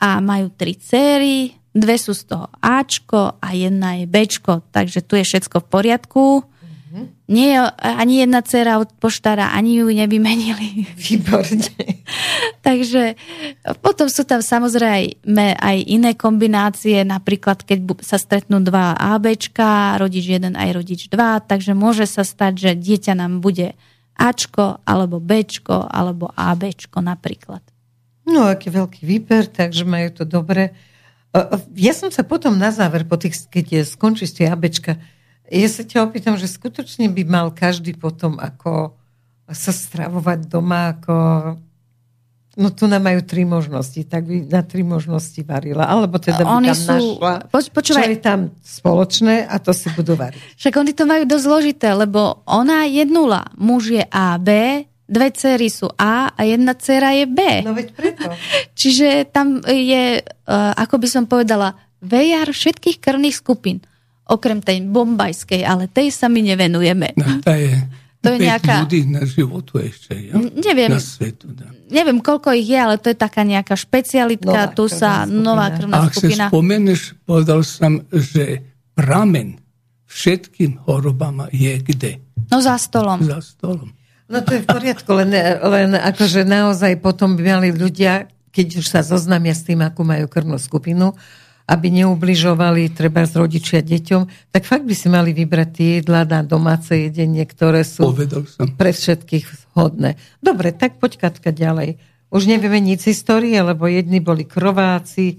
a 0.02 0.18
majú 0.18 0.50
tri 0.50 0.75
céry, 0.75 1.54
dve 1.76 2.00
sú 2.00 2.16
z 2.16 2.33
toho 2.33 2.49
Ačko 2.64 3.37
a 3.37 3.49
jedna 3.52 4.00
je 4.00 4.09
Bčko, 4.09 4.64
takže 4.73 5.04
tu 5.04 5.21
je 5.21 5.25
všetko 5.28 5.61
v 5.61 5.66
poriadku. 5.68 6.25
Mm-hmm. 6.40 7.04
Nie 7.28 7.68
ani 7.76 8.25
jedna 8.25 8.40
dcera 8.40 8.80
od 8.80 8.88
poštára, 8.97 9.52
ani 9.52 9.85
ju 9.85 9.92
nevymenili. 9.92 10.88
Výborne. 11.04 11.68
takže 12.66 13.21
potom 13.85 14.09
sú 14.09 14.25
tam 14.25 14.40
samozrejme 14.40 15.61
aj 15.61 15.76
iné 15.85 16.16
kombinácie, 16.16 17.04
napríklad 17.04 17.61
keď 17.61 18.00
sa 18.00 18.16
stretnú 18.16 18.64
dva 18.64 18.97
ABčka, 18.97 20.00
rodič 20.00 20.25
1 20.33 20.56
aj 20.56 20.71
rodič 20.73 21.12
2, 21.12 21.45
takže 21.45 21.76
môže 21.76 22.09
sa 22.09 22.25
stať, 22.25 22.52
že 22.56 22.71
dieťa 22.73 23.21
nám 23.21 23.45
bude 23.45 23.76
Ačko, 24.16 24.80
alebo 24.88 25.21
Bčko, 25.21 25.85
alebo 25.92 26.33
ABčko 26.33 27.04
napríklad. 27.04 27.61
No, 28.26 28.49
aký 28.49 28.73
veľký 28.73 29.04
výber, 29.06 29.47
takže 29.47 29.85
majú 29.87 30.09
to 30.11 30.25
dobre 30.26 30.75
ja 31.76 31.93
som 31.93 32.09
sa 32.09 32.23
potom 32.23 32.57
na 32.57 32.71
záver, 32.73 33.05
po 33.05 33.16
tých, 33.21 33.49
keď 33.50 33.85
skončí 33.85 34.26
tie 34.31 34.49
abečka, 34.49 34.97
ja 35.47 35.69
sa 35.71 35.87
ťa 35.87 36.07
opýtam, 36.07 36.35
že 36.35 36.50
skutočne 36.50 37.07
by 37.12 37.23
mal 37.23 37.47
každý 37.55 37.95
potom 37.95 38.40
ako 38.40 38.99
sa 39.47 39.71
stravovať 39.71 40.50
doma, 40.50 40.99
ako 40.99 41.14
No 42.57 42.73
tu 42.73 42.88
nám 42.88 43.05
majú 43.05 43.21
tri 43.21 43.45
možnosti, 43.45 44.00
tak 44.09 44.25
by 44.25 44.49
na 44.49 44.64
tri 44.64 44.81
možnosti 44.81 45.37
varila. 45.45 45.85
Alebo 45.85 46.16
teda 46.16 46.40
by 46.40 46.57
oni 46.57 46.73
tam 46.73 46.81
sú... 46.81 47.21
našla, 47.21 47.33
Poč, 47.52 47.69
počúvaj. 47.69 48.00
čo 48.00 48.09
je 48.09 48.16
tam 48.16 48.40
spoločné 48.64 49.45
a 49.45 49.61
to 49.61 49.76
si 49.76 49.93
budú 49.93 50.16
variť. 50.16 50.40
Však 50.57 50.73
oni 50.81 50.93
to 50.97 51.05
majú 51.05 51.28
dosť 51.28 51.45
zložité, 51.45 51.88
lebo 51.93 52.40
ona 52.49 52.88
je 52.88 53.05
nula. 53.05 53.45
Muž 53.61 53.93
je 53.93 54.00
A, 54.09 54.40
B, 54.40 54.49
dve 55.06 55.30
cery 55.32 55.70
sú 55.70 55.86
A 55.96 56.34
a 56.34 56.40
jedna 56.42 56.75
cera 56.75 57.14
je 57.14 57.26
B. 57.30 57.38
No 57.62 57.72
veď 57.72 57.94
preto. 57.94 58.30
Čiže 58.80 59.30
tam 59.30 59.62
je, 59.64 60.20
uh, 60.22 60.72
ako 60.75 60.94
by 60.98 61.08
som 61.08 61.25
povedala, 61.30 61.78
vejar 62.02 62.50
všetkých 62.50 63.00
krvných 63.00 63.38
skupín. 63.38 63.80
okrem 64.26 64.58
tej 64.58 64.82
bombajskej, 64.90 65.62
ale 65.62 65.86
tej 65.86 66.10
sa 66.10 66.26
my 66.26 66.42
nevenujeme. 66.42 67.14
No, 67.14 67.38
tá 67.46 67.54
je 67.54 67.78
to 68.26 68.34
je 68.34 68.38
nejaká... 68.42 68.82
ľudí 68.82 69.06
na 69.06 69.22
životu 69.22 69.78
ešte, 69.78 70.18
ja? 70.18 70.34
Neviem, 70.34 70.90
na 70.90 70.98
svetu. 70.98 71.46
Da. 71.54 71.70
neviem, 71.86 72.18
koľko 72.18 72.50
ich 72.58 72.66
je, 72.66 72.75
ale 72.75 72.98
to 72.98 73.14
je 73.14 73.18
taká 73.18 73.46
nejaká 73.46 73.78
špecialitka, 73.78 74.50
nová 74.50 74.75
tu 74.75 74.90
sa 74.90 75.22
skupina. 75.22 75.42
nová 75.46 75.66
krvná 75.70 75.96
Ak 76.02 76.10
skupina. 76.10 76.44
Ak 76.46 76.50
sa 76.50 76.52
spomeneš, 76.52 77.00
povedal 77.22 77.60
som, 77.62 77.92
že 78.10 78.66
pramen 78.98 79.62
všetkým 80.10 80.82
chorobám 80.82 81.46
je 81.54 81.75
kde? 81.78 82.12
No 82.50 82.58
za 82.58 82.75
stolom. 82.82 83.22
Za 83.22 83.38
stolom. 83.38 83.94
No 84.26 84.42
to 84.42 84.59
je 84.59 84.62
v 84.62 84.68
poriadku, 84.68 85.11
len, 85.14 85.30
len 85.62 85.95
akože 85.95 86.42
naozaj 86.42 86.99
potom 86.99 87.38
by 87.38 87.42
mali 87.47 87.71
ľudia, 87.71 88.26
keď 88.50 88.66
už 88.83 88.87
sa 88.90 89.00
zoznámia 89.06 89.54
s 89.54 89.62
tým, 89.62 89.87
akú 89.87 90.02
majú 90.02 90.26
krvnú 90.26 90.59
skupinu, 90.59 91.14
aby 91.66 91.90
neubližovali 92.02 92.90
treba 92.95 93.26
z 93.26 93.38
rodičia 93.38 93.83
deťom, 93.83 94.50
tak 94.50 94.62
fakt 94.66 94.87
by 94.87 94.95
si 94.95 95.06
mali 95.11 95.30
vybrať 95.35 95.68
tie 95.71 95.90
jedlá 96.02 96.26
na 96.26 96.42
domáce 96.47 96.95
jedenie, 96.95 97.42
ktoré 97.42 97.87
sú 97.87 98.14
pre 98.78 98.90
všetkých 98.90 99.75
vhodné. 99.75 100.18
Dobre, 100.42 100.75
tak 100.75 100.99
poď 100.99 101.26
Katka 101.26 101.50
ďalej. 101.50 101.99
Už 102.30 102.50
nevieme 102.50 102.83
nic 102.83 103.02
z 103.02 103.14
histórie, 103.14 103.54
lebo 103.62 103.87
jedni 103.87 104.18
boli 104.18 104.42
krováci, 104.47 105.38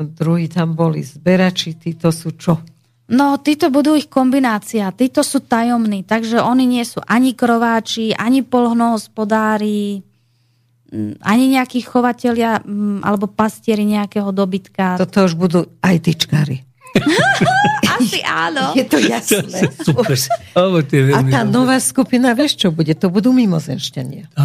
druhí 0.00 0.48
tam 0.48 0.72
boli 0.72 1.04
zberači, 1.04 1.76
títo 1.76 2.08
sú 2.08 2.32
čo? 2.36 2.60
No, 3.12 3.36
títo 3.36 3.68
budú 3.68 3.92
ich 3.92 4.08
kombinácia, 4.08 4.88
títo 4.96 5.20
sú 5.20 5.44
tajomní, 5.44 6.00
takže 6.08 6.40
oni 6.40 6.64
nie 6.64 6.84
sú 6.88 7.04
ani 7.04 7.36
krováči, 7.36 8.16
ani 8.16 8.40
polhnohospodári, 8.40 10.00
Mm, 10.92 11.16
ani 11.24 11.56
nejakí 11.56 11.80
chovatelia 11.88 12.60
mm, 12.60 13.00
alebo 13.00 13.24
pastieri 13.24 13.88
nejakého 13.88 14.28
dobytka. 14.28 15.00
Toto 15.00 15.24
už 15.24 15.40
budú 15.40 15.64
aj 15.80 16.04
tyčkári. 16.04 16.68
Asi 17.96 18.20
áno. 18.20 18.76
Je 18.76 18.84
to 18.84 19.00
jasné. 19.00 19.72
Super. 19.88 20.12
A 21.16 21.20
tá 21.24 21.48
nová 21.48 21.80
skupina, 21.80 22.36
vieš 22.36 22.60
čo 22.60 22.68
bude? 22.68 22.92
To 23.00 23.08
budú 23.08 23.32
mimozenšťania. 23.32 24.36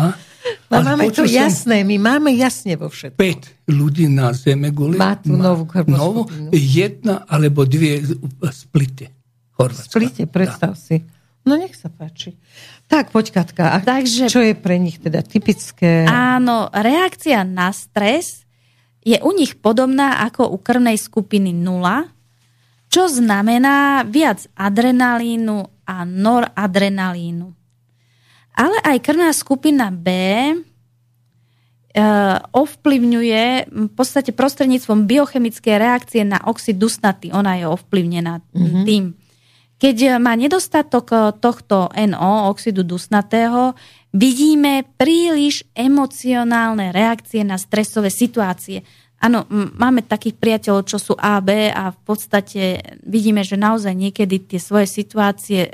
No, 0.67 0.83
máme 0.83 1.07
to 1.15 1.23
jasné, 1.23 1.87
my 1.87 1.95
máme 1.95 2.35
jasne 2.35 2.75
vo 2.75 2.91
všetkom. 2.91 3.15
5 3.15 3.71
ľudí 3.71 4.11
na 4.11 4.35
zeme 4.35 4.67
guli 4.75 4.99
má 4.99 5.15
tú 5.15 5.31
novú 5.31 5.63
novú, 5.87 6.27
jedna 6.51 7.23
alebo 7.23 7.63
dve 7.63 8.03
splite. 8.51 9.15
Chorvátska. 9.55 9.87
Splite, 9.95 10.23
predstav 10.27 10.75
da. 10.75 10.79
si. 10.79 11.07
No 11.47 11.55
nech 11.55 11.71
sa 11.79 11.87
páči. 11.87 12.35
Tak, 12.91 13.15
poď 13.15 13.39
Katka. 13.39 13.71
A 13.71 13.79
Takže, 13.79 14.27
čo 14.27 14.43
je 14.43 14.51
pre 14.51 14.75
nich 14.75 14.99
teda 14.99 15.23
typické? 15.23 16.03
Áno, 16.03 16.67
reakcia 16.67 17.47
na 17.47 17.71
stres 17.71 18.43
je 19.07 19.15
u 19.23 19.31
nich 19.31 19.55
podobná 19.55 20.27
ako 20.27 20.51
u 20.51 20.59
krvnej 20.59 20.99
skupiny 20.99 21.55
0, 21.55 22.11
čo 22.91 23.07
znamená 23.07 24.03
viac 24.03 24.43
adrenalínu 24.59 25.87
a 25.87 26.03
noradrenalínu. 26.03 27.55
Ale 28.57 28.77
aj 28.81 28.97
krvná 29.05 29.29
skupina 29.37 29.93
B 29.93 30.09
e, 30.09 30.55
ovplyvňuje 32.49 33.69
v 33.69 33.91
podstate 33.93 34.33
prostredníctvom 34.33 35.05
biochemické 35.05 35.77
reakcie 35.77 36.25
na 36.25 36.41
oxid 36.49 36.81
dusnatý. 36.81 37.29
Ona 37.29 37.61
je 37.61 37.65
ovplyvnená 37.69 38.41
mm-hmm. 38.41 38.85
tým. 38.89 39.13
Keď 39.77 40.17
má 40.17 40.33
nedostatok 40.33 41.05
eh, 41.13 41.21
tohto 41.37 41.93
NO, 41.93 42.49
oxidu 42.49 42.81
dusnatého, 42.81 43.77
vidíme 44.09 44.83
príliš 44.97 45.63
emocionálne 45.77 46.89
reakcie 46.89 47.45
na 47.45 47.61
stresové 47.61 48.09
situácie. 48.09 48.81
Áno, 49.17 49.49
máme 49.49 50.05
takých 50.05 50.37
priateľov, 50.37 50.85
čo 50.85 50.97
sú 51.01 51.13
A, 51.17 51.41
B 51.41 51.73
a 51.73 51.89
v 51.89 51.99
podstate 52.05 52.61
vidíme, 53.01 53.41
že 53.41 53.57
naozaj 53.57 53.97
niekedy 53.97 54.45
tie 54.45 54.61
svoje 54.61 54.85
situácie 54.85 55.73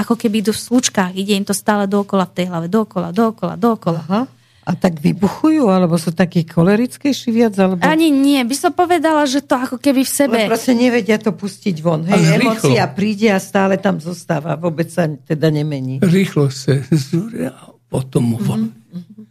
ako 0.00 0.16
keby 0.16 0.40
idú 0.40 0.52
v 0.56 0.64
slučkách, 0.64 1.12
ide 1.12 1.36
im 1.36 1.44
to 1.44 1.52
stále 1.52 1.84
dokola 1.84 2.24
v 2.24 2.32
tej 2.40 2.46
hlave, 2.48 2.66
dokola, 2.72 3.12
dokola, 3.12 3.54
dokola. 3.60 4.02
Aha. 4.08 4.22
A 4.60 4.76
tak 4.76 5.00
vybuchujú, 5.00 5.66
alebo 5.72 5.96
sú 5.96 6.12
takí 6.12 6.44
kolerickejší 6.44 7.28
viac? 7.32 7.56
Alebo... 7.58 7.80
Ani 7.82 8.12
nie, 8.12 8.38
by 8.44 8.54
som 8.54 8.72
povedala, 8.76 9.24
že 9.24 9.40
to 9.42 9.56
ako 9.56 9.76
keby 9.80 10.04
v 10.04 10.12
sebe... 10.12 10.36
Ale 10.46 10.52
proste 10.52 10.76
nevedia 10.76 11.16
to 11.16 11.32
pustiť 11.32 11.76
von. 11.80 12.04
Hej, 12.06 12.38
emócia 12.38 12.84
príde 12.92 13.32
a 13.32 13.40
stále 13.40 13.80
tam 13.80 13.98
zostáva, 13.98 14.54
vôbec 14.60 14.86
sa 14.92 15.08
teda 15.08 15.48
nemení. 15.50 15.98
Rýchlo 16.04 16.52
sa 16.52 16.76
zúria 16.92 17.56
a 17.56 17.72
potom 17.88 18.36
von. 18.36 18.70
Mm-hmm. 18.70 19.22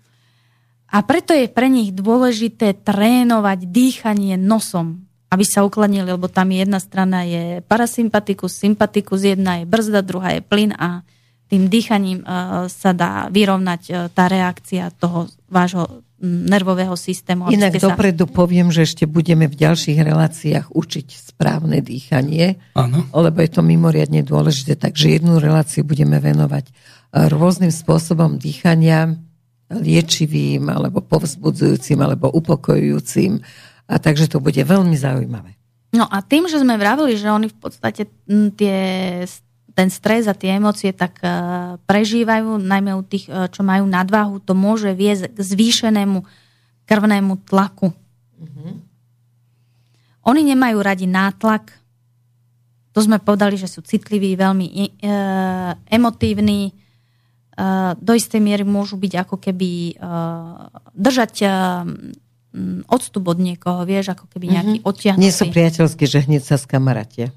A 0.89 0.97
preto 1.05 1.37
je 1.37 1.45
pre 1.45 1.69
nich 1.69 1.93
dôležité 1.93 2.73
trénovať 2.81 3.69
dýchanie 3.69 4.35
nosom, 4.35 5.08
aby 5.29 5.45
sa 5.45 5.61
ukladnili, 5.61 6.09
lebo 6.09 6.25
tam 6.25 6.49
jedna 6.49 6.81
strana 6.81 7.21
je 7.21 7.61
parasympatikus, 7.69 8.49
sympatikus, 8.49 9.21
jedna 9.21 9.61
je 9.61 9.69
brzda, 9.69 10.01
druhá 10.01 10.33
je 10.33 10.41
plyn 10.41 10.73
a 10.73 11.05
tým 11.49 11.65
dýchaním 11.65 12.21
e, 12.21 12.25
sa 12.69 12.91
dá 12.93 13.25
vyrovnať 13.29 13.81
e, 13.89 13.91
tá 14.13 14.29
reakcia 14.29 14.93
toho 14.97 15.29
vášho 15.49 16.05
nervového 16.21 16.93
systému. 16.99 17.47
Inak 17.49 17.79
dopredu 17.79 18.27
sa... 18.27 18.33
poviem, 18.33 18.69
že 18.69 18.83
ešte 18.85 19.07
budeme 19.07 19.47
v 19.47 19.55
ďalších 19.55 19.97
reláciách 20.03 20.67
učiť 20.75 21.07
správne 21.33 21.79
dýchanie, 21.79 22.59
ano. 22.75 23.07
lebo 23.15 23.39
je 23.39 23.49
to 23.49 23.61
mimoriadne 23.63 24.21
dôležité. 24.21 24.75
Takže 24.75 25.17
jednu 25.17 25.39
reláciu 25.39 25.87
budeme 25.87 26.21
venovať 26.21 26.69
e, 26.69 26.71
rôznym 27.31 27.73
spôsobom 27.73 28.37
dýchania, 28.37 29.17
liečivým, 29.69 30.65
alebo 30.69 31.01
povzbudzujúcim, 31.05 31.97
alebo 32.01 32.33
upokojujúcim. 32.33 33.41
A 33.89 33.97
takže 33.97 34.29
to 34.29 34.37
bude 34.37 34.61
veľmi 34.61 34.93
zaujímavé. 34.93 35.57
No 35.89 36.05
a 36.05 36.21
tým, 36.21 36.45
že 36.45 36.61
sme 36.61 36.77
vravili, 36.77 37.17
že 37.17 37.33
oni 37.33 37.49
v 37.49 37.57
podstate 37.57 38.05
tie 38.53 38.77
ten 39.79 39.87
stres 39.87 40.27
a 40.27 40.35
tie 40.35 40.59
emócie 40.59 40.91
tak 40.91 41.23
e, 41.23 41.29
prežívajú, 41.87 42.59
najmä 42.59 42.91
u 42.99 43.03
tých, 43.05 43.31
e, 43.31 43.47
čo 43.47 43.63
majú 43.63 43.87
nadvahu, 43.87 44.43
to 44.43 44.51
môže 44.51 44.91
viesť 44.91 45.31
k 45.31 45.39
zvýšenému 45.39 46.19
krvnému 46.83 47.47
tlaku. 47.47 47.95
Mm-hmm. 48.43 48.73
Oni 50.27 50.41
nemajú 50.43 50.77
radi 50.83 51.07
nátlak, 51.07 51.71
to 52.91 52.99
sme 52.99 53.23
povedali, 53.23 53.55
že 53.55 53.71
sú 53.71 53.79
citliví, 53.79 54.35
veľmi 54.35 54.67
e, 54.67 54.89
emotívni, 55.87 56.61
e, 56.67 56.71
do 57.95 58.11
istej 58.11 58.43
miery 58.43 58.67
môžu 58.67 58.99
byť 58.99 59.13
ako 59.23 59.39
keby 59.39 59.95
e, 59.95 60.03
držať 60.91 61.33
e, 61.39 61.47
odstup 62.87 63.27
od 63.29 63.39
niekoho, 63.39 63.83
vieš, 63.83 64.13
ako 64.15 64.25
keby 64.31 64.55
nejaký 64.55 64.77
mm-hmm. 64.79 64.89
odtiahnutý. 64.89 65.23
Nie 65.23 65.33
sú 65.33 65.45
priateľskí, 65.49 66.05
že 66.05 66.25
hneď 66.25 66.41
sa 66.45 66.55
skamarátia. 66.59 67.33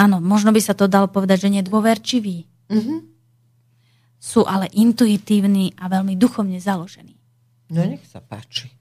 Áno, 0.00 0.16
možno 0.18 0.50
by 0.50 0.60
sa 0.64 0.72
to 0.72 0.88
dalo 0.88 1.10
povedať, 1.12 1.48
že 1.48 1.60
nedôverčiví. 1.60 2.36
Mm-hmm. 2.72 2.98
Sú 4.20 4.44
ale 4.44 4.68
intuitívni 4.72 5.76
a 5.76 5.88
veľmi 5.88 6.16
duchovne 6.16 6.60
založení. 6.60 7.16
No 7.70 7.86
nech 7.86 8.02
sa 8.08 8.18
páči. 8.18 8.72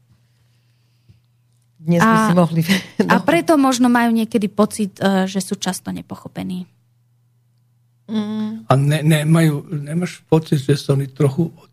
Dnes 1.80 2.04
a, 2.04 2.08
by 2.08 2.18
si 2.28 2.36
mohli... 2.36 2.62
No. 3.08 3.08
A 3.16 3.24
preto 3.24 3.56
možno 3.56 3.88
majú 3.88 4.12
niekedy 4.12 4.52
pocit, 4.52 5.00
e, 5.00 5.32
že 5.32 5.40
sú 5.40 5.56
často 5.56 5.96
nepochopení. 5.96 6.68
Mm. 8.12 8.68
A 8.68 8.72
ne, 8.76 9.00
ne, 9.00 9.20
majú, 9.24 9.64
nemáš 9.72 10.20
pocit, 10.28 10.60
že 10.60 10.76
sú 10.76 11.00
oni 11.00 11.08
trochu 11.08 11.48
od 11.48 11.72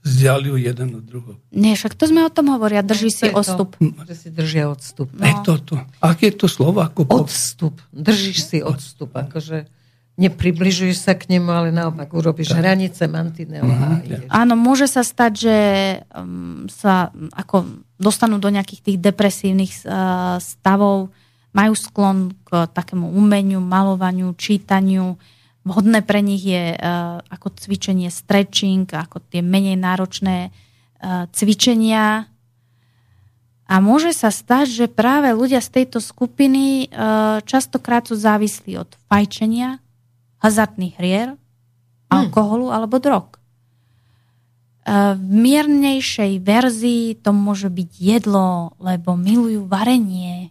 vzdialujú 0.00 0.56
jeden 0.56 0.88
od 0.96 1.04
druhého. 1.04 1.36
Nie, 1.52 1.76
však 1.76 1.92
to 1.92 2.08
sme 2.08 2.24
o 2.24 2.32
tom 2.32 2.48
hovoria, 2.52 2.80
drží 2.80 3.12
si 3.12 3.28
odstup. 3.28 3.76
To, 3.76 4.04
že 4.08 4.16
si 4.16 4.28
držia 4.32 4.72
odstup. 4.72 5.12
No. 5.12 5.28
Je 5.28 5.34
toto. 5.44 5.76
Aké 6.00 6.32
je 6.32 6.40
to 6.40 6.48
slovo? 6.48 6.80
Ako 6.80 7.04
po... 7.04 7.24
Odstup. 7.24 7.76
Držíš 7.92 8.38
si 8.48 8.58
odstup. 8.64 9.12
Akože 9.12 9.68
nepribližuješ 10.20 10.96
sa 11.00 11.12
k 11.16 11.32
nemu, 11.32 11.48
ale 11.48 11.68
naopak 11.72 12.12
urobíš 12.12 12.52
tak. 12.52 12.60
hranice, 12.60 13.08
mantinel. 13.08 13.64
Mm-hmm. 13.64 14.28
Áno, 14.28 14.52
môže 14.52 14.84
sa 14.84 15.00
stať, 15.00 15.32
že 15.32 15.56
um, 16.12 16.68
sa 16.68 17.08
ako 17.32 17.64
dostanú 17.96 18.36
do 18.36 18.52
nejakých 18.52 18.80
tých 18.84 18.98
depresívnych 19.00 19.72
uh, 19.84 20.36
stavov, 20.36 21.08
majú 21.56 21.72
sklon 21.72 22.36
k 22.44 22.68
takému 22.68 23.16
umeniu, 23.16 23.64
malovaniu, 23.64 24.36
čítaniu, 24.36 25.16
Vhodné 25.70 26.02
pre 26.02 26.18
nich 26.18 26.42
je 26.42 26.74
uh, 26.74 27.22
ako 27.30 27.54
cvičenie 27.54 28.10
stretching, 28.10 28.90
ako 28.90 29.22
tie 29.30 29.38
menej 29.38 29.78
náročné 29.78 30.50
uh, 30.50 31.30
cvičenia. 31.30 32.26
A 33.70 33.74
môže 33.78 34.10
sa 34.10 34.34
stať, 34.34 34.66
že 34.66 34.86
práve 34.90 35.30
ľudia 35.30 35.62
z 35.62 35.70
tejto 35.78 36.02
skupiny 36.02 36.90
uh, 36.90 37.38
častokrát 37.46 38.02
sú 38.02 38.18
závislí 38.18 38.82
od 38.82 38.90
fajčenia, 39.06 39.78
hazardných 40.42 40.98
hier, 40.98 41.38
hmm. 41.38 41.38
alkoholu 42.10 42.74
alebo 42.74 42.98
drog. 42.98 43.38
V 44.90 45.22
miernejšej 45.22 46.42
verzii 46.42 47.14
to 47.20 47.30
môže 47.30 47.70
byť 47.70 47.90
jedlo, 48.00 48.74
lebo 48.82 49.14
milujú 49.14 49.68
varenie. 49.68 50.50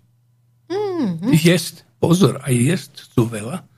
Mm-hmm. 0.69 1.34
Jest, 1.34 1.84
pozor, 1.99 2.39
aj 2.45 2.55
jest 2.55 2.93
chcú 3.10 3.25
veľa 3.25 3.68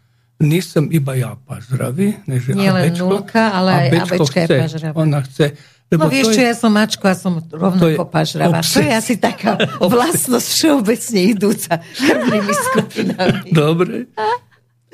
nisam 0.42 0.90
iba 0.90 1.14
ja 1.14 1.38
pažravi, 1.38 2.26
neže 2.26 2.58
Nie 2.58 2.74
len 2.74 2.90
Abečko, 2.92 3.08
nulka, 3.08 3.44
ale 3.54 3.70
aj 3.72 3.88
Abečka 4.10 4.40
je 4.42 4.48
chce, 4.50 4.58
pažravá. 4.58 4.96
Ona 4.98 5.20
chce. 5.24 5.46
No 5.92 6.00
Lebo 6.00 6.08
vieš 6.08 6.26
to 6.32 6.36
čo, 6.40 6.42
ja 6.48 6.56
som 6.56 6.72
mačko 6.72 7.04
a 7.04 7.16
som 7.20 7.34
rovnako 7.44 8.04
pažravá. 8.08 8.64
To 8.64 8.80
je 8.80 8.92
asi 8.96 9.20
taká 9.20 9.60
vlastnosť 9.84 10.48
všeobecne 10.48 11.20
idúca 11.36 11.84
krvnými 11.84 12.54
skupinami. 12.56 13.48
Dobre. 13.62 14.08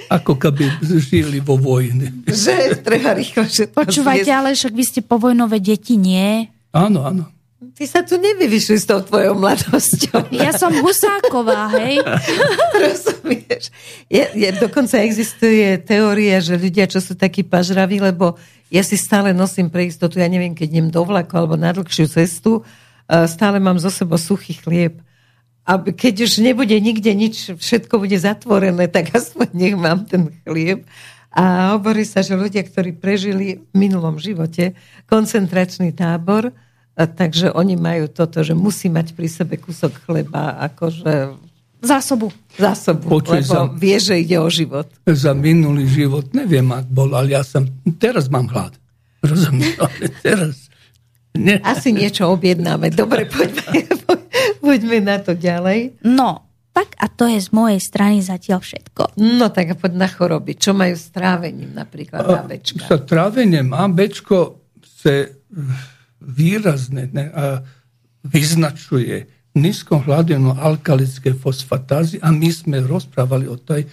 Ako 0.10 0.38
keby 0.42 0.82
žili 0.82 1.38
vo 1.38 1.58
vojne. 1.58 2.26
Že 2.26 2.82
treba 2.82 3.14
rýchlo 3.14 3.46
všetko 3.46 3.78
Počúvajte, 3.78 4.30
ale 4.30 4.58
však 4.58 4.74
vy 4.74 4.84
ste 4.86 5.02
povojnové 5.06 5.62
deti, 5.62 6.02
nie? 6.02 6.50
Áno, 6.74 7.06
áno. 7.06 7.30
Ty 7.58 7.90
sa 7.90 8.06
tu 8.06 8.22
nevyvyšuj 8.22 8.78
s 8.78 8.86
tou 8.86 9.02
tvojou 9.02 9.34
mladosťou. 9.34 10.30
Ja 10.46 10.54
som 10.54 10.70
Husáková, 10.70 11.74
hej? 11.82 11.98
Rozumieš? 12.86 13.74
Je, 14.06 14.22
je, 14.30 14.50
dokonca 14.62 15.02
existuje 15.02 15.82
teória, 15.82 16.38
že 16.38 16.54
ľudia, 16.54 16.86
čo 16.86 17.02
sú 17.02 17.18
takí 17.18 17.42
pažraví, 17.42 17.98
lebo 17.98 18.38
ja 18.70 18.86
si 18.86 18.94
stále 18.94 19.34
nosím 19.34 19.74
pre 19.74 19.90
istotu, 19.90 20.22
ja 20.22 20.30
neviem, 20.30 20.54
keď 20.54 20.70
idem 20.70 20.90
do 20.94 21.02
vlaku 21.02 21.34
alebo 21.34 21.58
na 21.58 21.74
dlhšiu 21.74 22.06
cestu, 22.06 22.62
eh, 22.62 23.26
stále 23.26 23.58
mám 23.58 23.82
zo 23.82 23.90
sebou 23.90 24.22
suchý 24.22 24.54
chlieb. 24.62 25.02
A 25.66 25.82
keď 25.82 26.30
už 26.30 26.46
nebude 26.46 26.78
nikde 26.78 27.10
nič, 27.10 27.58
všetko 27.58 28.06
bude 28.06 28.22
zatvorené, 28.22 28.86
tak 28.86 29.18
aspoň 29.18 29.48
nech 29.58 29.74
mám 29.74 30.06
ten 30.06 30.30
chlieb. 30.46 30.86
A 31.34 31.74
hovorí 31.74 32.06
sa, 32.06 32.22
že 32.22 32.38
ľudia, 32.38 32.62
ktorí 32.62 32.94
prežili 33.02 33.66
v 33.66 33.74
minulom 33.74 34.22
živote 34.22 34.78
koncentračný 35.10 35.90
tábor, 35.98 36.54
a 36.98 37.06
takže 37.06 37.54
oni 37.54 37.78
majú 37.78 38.10
toto, 38.10 38.42
že 38.42 38.52
musí 38.52 38.90
mať 38.90 39.14
pri 39.14 39.30
sebe 39.30 39.56
kúsok 39.56 39.94
chleba, 40.04 40.58
akože 40.66 41.38
Zásobu. 41.78 42.34
zásobu, 42.58 43.06
Počuj, 43.08 43.46
lebo 43.46 43.54
za- 43.54 43.70
vie, 43.72 44.02
že 44.02 44.18
ide 44.18 44.42
o 44.42 44.50
život. 44.50 44.90
Za 45.06 45.32
minulý 45.32 45.86
život, 45.86 46.26
neviem, 46.34 46.66
ak 46.68 46.90
bol, 46.90 47.14
ale 47.14 47.38
ja 47.38 47.46
som, 47.46 47.70
teraz 47.96 48.28
mám 48.28 48.50
hlad. 48.50 48.74
Rozumieš, 49.22 49.78
ale 49.86 50.10
teraz. 50.20 50.74
Nie. 51.38 51.62
Asi 51.62 51.94
niečo 51.94 52.34
objednáme. 52.34 52.90
Dobre, 52.90 53.30
poďme, 53.30 53.86
poďme 54.66 54.98
na 55.06 55.22
to 55.22 55.38
ďalej. 55.38 56.02
No, 56.02 56.50
tak 56.74 56.98
a 56.98 57.06
to 57.06 57.26
je 57.26 57.38
z 57.38 57.50
mojej 57.52 57.78
strany 57.78 58.22
zatiaľ 58.22 58.58
všetko. 58.58 59.14
No 59.18 59.50
tak 59.50 59.70
a 59.70 59.76
poď 59.78 59.94
na 59.98 60.10
choroby. 60.10 60.58
Čo 60.58 60.74
majú 60.74 60.94
s 60.94 61.14
trávením 61.14 61.74
napríklad 61.74 62.22
na 62.22 62.42
bečka? 62.42 62.86
Sa 62.86 62.98
trávením 62.98 63.70
A 63.70 63.86
Bčko 63.86 64.62
se 64.82 65.38
virazne, 66.28 67.10
ne, 67.14 67.32
a, 67.34 67.58
vyznačuje 68.24 69.26
niskom 69.54 70.04
hladinu 70.04 70.56
alkalitske 70.60 71.34
fosfatazi, 71.34 72.20
a 72.22 72.32
mi 72.32 72.52
smo 72.52 72.78
raspravali 72.88 73.48
o 73.48 73.56
toj 73.56 73.86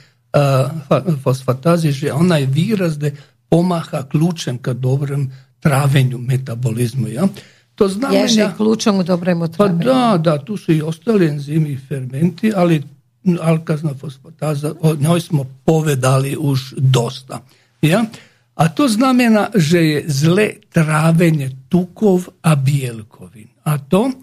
fosfatazi, 1.23 1.92
že 1.92 2.12
ona 2.12 2.37
je 2.37 2.47
virazne 2.47 3.12
pomaha 3.49 4.03
ključem 4.11 4.59
ka 4.59 4.73
dobrom 4.73 5.31
travenju 5.61 6.18
metabolizmu. 6.18 7.09
Ja? 7.09 7.29
To 7.75 7.88
znamenja... 7.88 8.53
ključem 8.57 8.99
u 8.99 9.03
dobremu. 9.03 9.49
Pa 9.57 9.68
da, 9.68 10.20
da, 10.25 10.38
tu 10.38 10.57
su 10.57 10.73
i 10.73 10.83
ostali 10.83 11.29
enzimi 11.29 11.70
i 11.70 11.79
fermenti, 11.88 12.53
ali 12.57 12.83
alkazna 13.40 13.94
fosfataza, 13.94 14.75
o 14.81 14.94
njoj 15.01 15.20
smo 15.20 15.44
povedali 15.64 16.37
už 16.37 16.75
dosta. 16.77 17.40
Ja? 17.83 18.05
A 18.55 18.69
to 18.69 18.87
znamena, 18.87 19.51
že 19.51 19.79
je 19.83 19.99
zle 20.07 20.47
trávenje 20.71 21.51
tukov 21.67 22.31
a 22.43 22.55
bijelkovin. 22.55 23.51
A 23.67 23.79
to, 23.79 24.14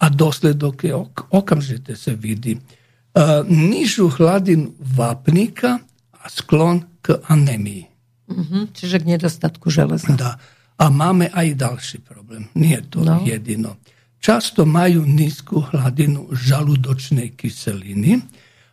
a 0.00 0.06
dosledok 0.08 0.84
je 0.84 0.94
ok, 0.94 1.16
okamžite 1.30 1.96
se 1.96 2.14
vidi, 2.16 2.56
a, 2.56 3.44
nižu 3.44 4.08
hladinu 4.08 4.72
vapnika, 4.80 5.78
a 6.16 6.30
sklon 6.30 6.80
k 7.04 7.20
anemiji. 7.28 7.84
Mhm, 8.32 8.72
čiže 8.72 8.98
k 8.98 9.04
nedostatku 9.04 9.68
železa. 9.68 10.16
Da. 10.16 10.40
A 10.80 10.88
máme 10.88 11.28
aj 11.28 11.54
ďalší 11.54 11.98
problém. 12.00 12.48
Nie 12.56 12.80
je 12.80 12.88
to 12.88 12.98
No. 13.04 13.20
jedino. 13.20 13.76
Často 14.18 14.64
majú 14.64 15.04
nízku 15.04 15.60
hladinu 15.60 16.32
žaludočnej 16.32 17.36
kyseliny 17.36 18.24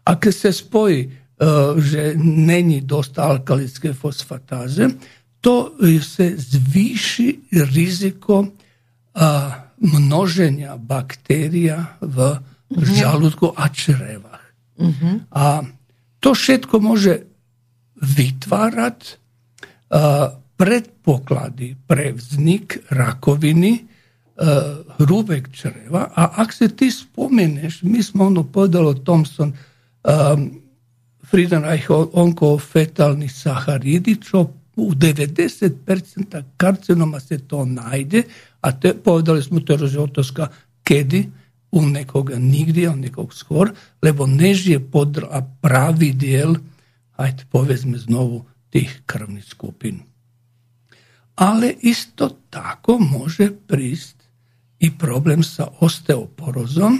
a 0.07 0.15
keď 0.15 0.33
sa 0.33 0.51
spojí, 0.55 0.99
e, 1.03 1.07
že 1.81 2.13
není 2.21 2.81
dosta 2.85 3.23
alkalické 3.23 3.97
fosfatáze, 3.97 4.93
to 5.41 5.73
sa 6.05 6.27
zvýši 6.37 7.49
riziko 7.73 8.53
a, 9.17 9.29
množenja 9.81 10.77
bakterija 10.77 11.97
v 11.97 12.37
žaludku 12.69 13.49
a 13.49 13.65
črevách. 13.73 14.45
A 15.33 15.65
to 16.21 16.37
všetko 16.37 16.77
može 16.77 17.25
vytvárať 17.97 18.99
a, 19.89 20.37
predpoklady 20.61 21.73
pre 21.89 22.13
vznik 22.13 22.85
rakoviny 22.93 23.81
a, 23.81 23.81
hrubeg 25.01 25.49
čreva. 25.49 26.05
A 26.13 26.37
ak 26.45 26.53
se 26.53 26.69
ti 26.69 26.93
spomeneš, 26.93 27.81
mi 27.81 28.05
smo 28.05 28.29
ono 28.29 28.45
podalo 28.45 28.93
Thompson 28.93 29.57
Friedenreich 31.31 31.87
onkofetalni 31.89 33.29
saharidi, 33.29 34.17
čo 34.19 34.49
u 34.75 34.91
90% 34.93 36.43
karcinoma 36.57 37.19
se 37.19 37.37
to 37.37 37.65
najde, 37.65 38.23
a 38.61 38.71
te, 38.71 38.93
povedali 38.93 39.43
smo 39.43 39.59
to 39.59 39.73
je 39.73 40.47
kedy 40.83 41.29
u 41.71 41.81
nekoga 41.81 42.35
nigdje, 42.35 42.89
u 42.89 42.95
nekog 42.95 43.33
skôr, 43.33 43.71
lebo 44.01 44.27
než 44.27 44.67
je 44.67 44.79
podr 44.79 45.25
a 45.31 45.41
pravi 45.61 46.11
diel, 46.13 46.55
ajde 47.15 47.45
povedzme 47.51 47.97
znovu, 47.97 48.45
tih 48.69 49.01
krvnih 49.05 49.45
skupin. 49.45 49.99
Ale 51.35 51.73
isto 51.81 52.29
tako 52.49 52.99
može 52.99 53.51
prísť 53.67 54.15
i 54.79 54.91
problem 54.97 55.43
sa 55.43 55.67
osteoporozom, 55.79 56.99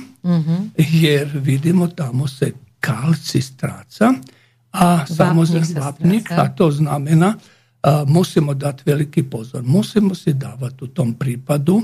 jer 0.78 1.30
vidimo 1.34 1.88
tamo 1.88 2.28
se 2.28 2.54
kalci 2.82 3.41
stráca 3.41 4.17
a 4.74 5.06
samozrejme 5.06 5.67
sa 5.67 5.91
vapnik, 5.91 6.32
a 6.34 6.50
to 6.50 6.72
znamená, 6.74 7.38
a, 7.38 8.04
musimo 8.08 8.54
dati 8.54 8.84
veliki 8.86 9.24
pozor. 9.24 9.63
Musimo 9.63 10.15
si 10.15 10.34
davati 10.34 10.84
u 10.84 10.88
tom 10.88 11.13
pripadu 11.13 11.84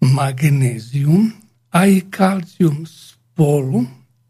magnezijum, 0.00 1.32
a 1.70 1.86
i 1.86 2.00
kalcijum 2.00 2.86
spolu 2.86 3.84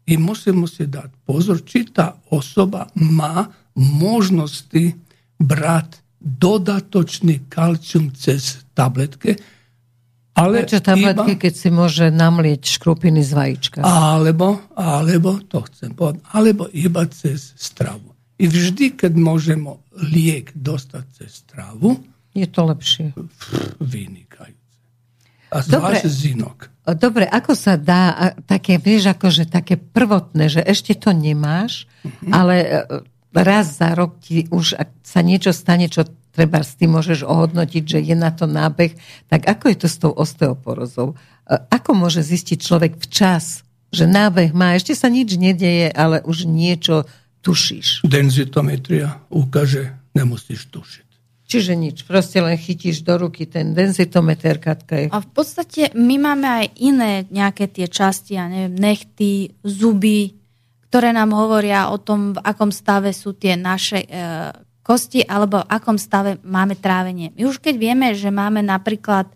i 0.05 0.17
musimo 0.17 0.67
si 0.67 0.87
dati 0.87 1.15
pozor, 1.25 1.61
či 1.65 1.85
ta 1.93 2.21
osoba 2.29 2.87
ma 2.95 3.47
možnosti 3.75 4.95
brat 5.39 5.97
dodatočni 6.19 7.39
kalcijum 7.49 8.11
cez 8.11 8.57
tabletke, 8.73 9.35
ale 10.39 10.63
Prečo 10.63 10.79
tabletky, 10.79 11.33
iba- 11.33 11.41
keď 11.41 11.53
si 11.53 11.69
môže 11.69 12.05
namlieť 12.07 12.61
škrupiny 12.71 13.19
z 13.19 13.31
vajíčka? 13.31 13.79
alebo, 13.81 14.63
alebo, 14.73 15.43
to 15.43 15.59
chcem 15.67 15.91
povedať, 15.91 16.23
alebo 16.31 16.71
iba 16.71 17.03
cez 17.05 17.51
stravu. 17.53 18.15
I 18.35 18.47
vždy, 18.47 18.95
keď 18.95 19.13
môžemo 19.13 19.83
liek 19.93 20.55
dostať 20.55 21.03
cez 21.11 21.43
stravu, 21.43 21.99
Je 22.31 22.47
to 22.47 22.63
lepšie. 22.63 23.11
vynikajúce. 23.79 24.57
A 25.49 25.59
zvlášť 25.59 26.05
zinok. 26.05 26.69
Dobre, 26.95 27.25
ako 27.25 27.53
sa 27.53 27.73
dá, 27.75 28.13
také, 28.43 28.77
vieš, 28.77 29.11
akože 29.11 29.45
také 29.45 29.75
prvotné, 29.75 30.45
že 30.47 30.61
ešte 30.61 30.93
to 30.93 31.09
nemáš, 31.09 31.85
ale 32.29 32.55
e, 32.55 32.67
raz 33.33 33.77
za 33.77 33.93
rok 33.93 34.17
ti 34.21 34.49
už, 34.49 34.77
ak 34.77 34.89
sa 35.05 35.21
niečo 35.21 35.53
stane, 35.53 35.89
čo 35.89 36.05
treba 36.33 36.61
s 36.63 36.77
tým 36.77 36.95
môžeš 36.95 37.25
ohodnotiť, 37.25 37.83
že 37.83 37.99
je 37.99 38.15
na 38.15 38.31
to 38.31 38.47
nábeh, 38.47 38.95
tak 39.27 39.49
ako 39.49 39.73
je 39.73 39.77
to 39.77 39.87
s 39.89 39.97
tou 39.99 40.11
osteoporozou? 40.13 41.13
E, 41.13 41.15
Ako 41.69 41.97
môže 41.97 42.23
zistiť 42.23 42.57
človek 42.61 42.95
včas, 43.01 43.67
že 43.89 44.05
nábeh 44.05 44.53
má, 44.53 44.77
ešte 44.77 44.93
sa 44.93 45.09
nič 45.09 45.35
nedeje, 45.35 45.89
ale 45.89 46.21
už 46.21 46.45
niečo 46.45 47.09
tušíš. 47.41 48.05
Denzitometria 48.05 49.19
ukáže, 49.33 49.97
nemusíš 50.13 50.69
tušiť. 50.69 51.09
Čiže 51.49 51.73
nič, 51.73 52.05
proste 52.05 52.45
len 52.45 52.53
chytíš 52.61 53.01
do 53.01 53.17
ruky 53.25 53.49
ten 53.49 53.73
denzitometer, 53.73 54.61
Katka 54.61 54.95
je. 55.01 55.05
A 55.09 55.17
v 55.17 55.29
podstate 55.33 55.89
my 55.97 56.21
máme 56.21 56.45
aj 56.45 56.65
iné 56.77 57.25
nejaké 57.33 57.65
tie 57.65 57.89
časti, 57.89 58.37
ja 58.37 58.45
neviem, 58.45 58.77
nechty, 58.77 59.57
zuby, 59.65 60.38
ktoré 60.89 61.13
nám 61.13 61.37
hovoria 61.37 61.93
o 61.93 62.01
tom, 62.01 62.33
v 62.33 62.41
akom 62.41 62.73
stave 62.73 63.13
sú 63.13 63.37
tie 63.37 63.53
naše 63.53 64.01
e, 64.01 64.07
kosti, 64.81 65.21
alebo 65.21 65.61
v 65.61 65.69
akom 65.69 66.01
stave 66.01 66.41
máme 66.41 66.73
trávenie. 66.73 67.29
My 67.37 67.45
už 67.45 67.61
keď 67.61 67.77
vieme, 67.77 68.17
že 68.17 68.33
máme 68.33 68.65
napríklad 68.65 69.29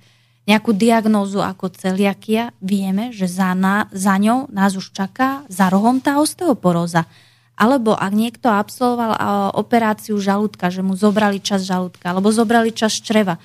nejakú 0.49 0.73
diagnózu 0.73 1.45
ako 1.45 1.69
celiakia, 1.77 2.51
vieme, 2.57 3.13
že 3.13 3.29
za, 3.29 3.53
na, 3.53 3.85
za 3.93 4.17
ňou 4.17 4.49
nás 4.49 4.73
už 4.73 4.91
čaká 4.91 5.45
za 5.45 5.69
rohom 5.69 6.01
tá 6.01 6.17
osteoporóza. 6.17 7.05
Alebo 7.53 7.93
ak 7.93 8.11
niekto 8.17 8.49
absolvoval 8.49 9.13
a, 9.13 9.17
operáciu 9.53 10.17
žalúdka, 10.17 10.73
že 10.73 10.81
mu 10.81 10.97
zobrali 10.97 11.37
čas 11.37 11.69
žalúdka, 11.69 12.17
alebo 12.17 12.33
zobrali 12.33 12.73
čas 12.73 12.97
čreva. 12.97 13.37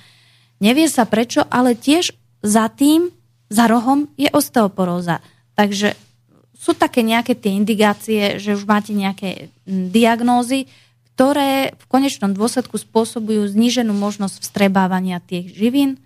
Nevie 0.57 0.89
sa 0.89 1.05
prečo, 1.05 1.45
ale 1.45 1.77
tiež 1.77 2.09
za 2.41 2.73
tým, 2.73 3.13
za 3.53 3.69
rohom 3.69 4.09
je 4.17 4.33
osteoporóza. 4.33 5.21
Takže 5.53 6.08
sú 6.59 6.75
také 6.75 6.99
nejaké 7.07 7.39
tie 7.39 7.55
indikácie, 7.55 8.35
že 8.35 8.51
už 8.51 8.67
máte 8.67 8.91
nejaké 8.91 9.47
diagnózy, 9.63 10.67
ktoré 11.15 11.71
v 11.79 11.85
konečnom 11.87 12.35
dôsledku 12.35 12.75
spôsobujú 12.75 13.47
zníženú 13.47 13.95
možnosť 13.95 14.43
vstrebávania 14.43 15.23
tých 15.23 15.55
živín 15.55 16.03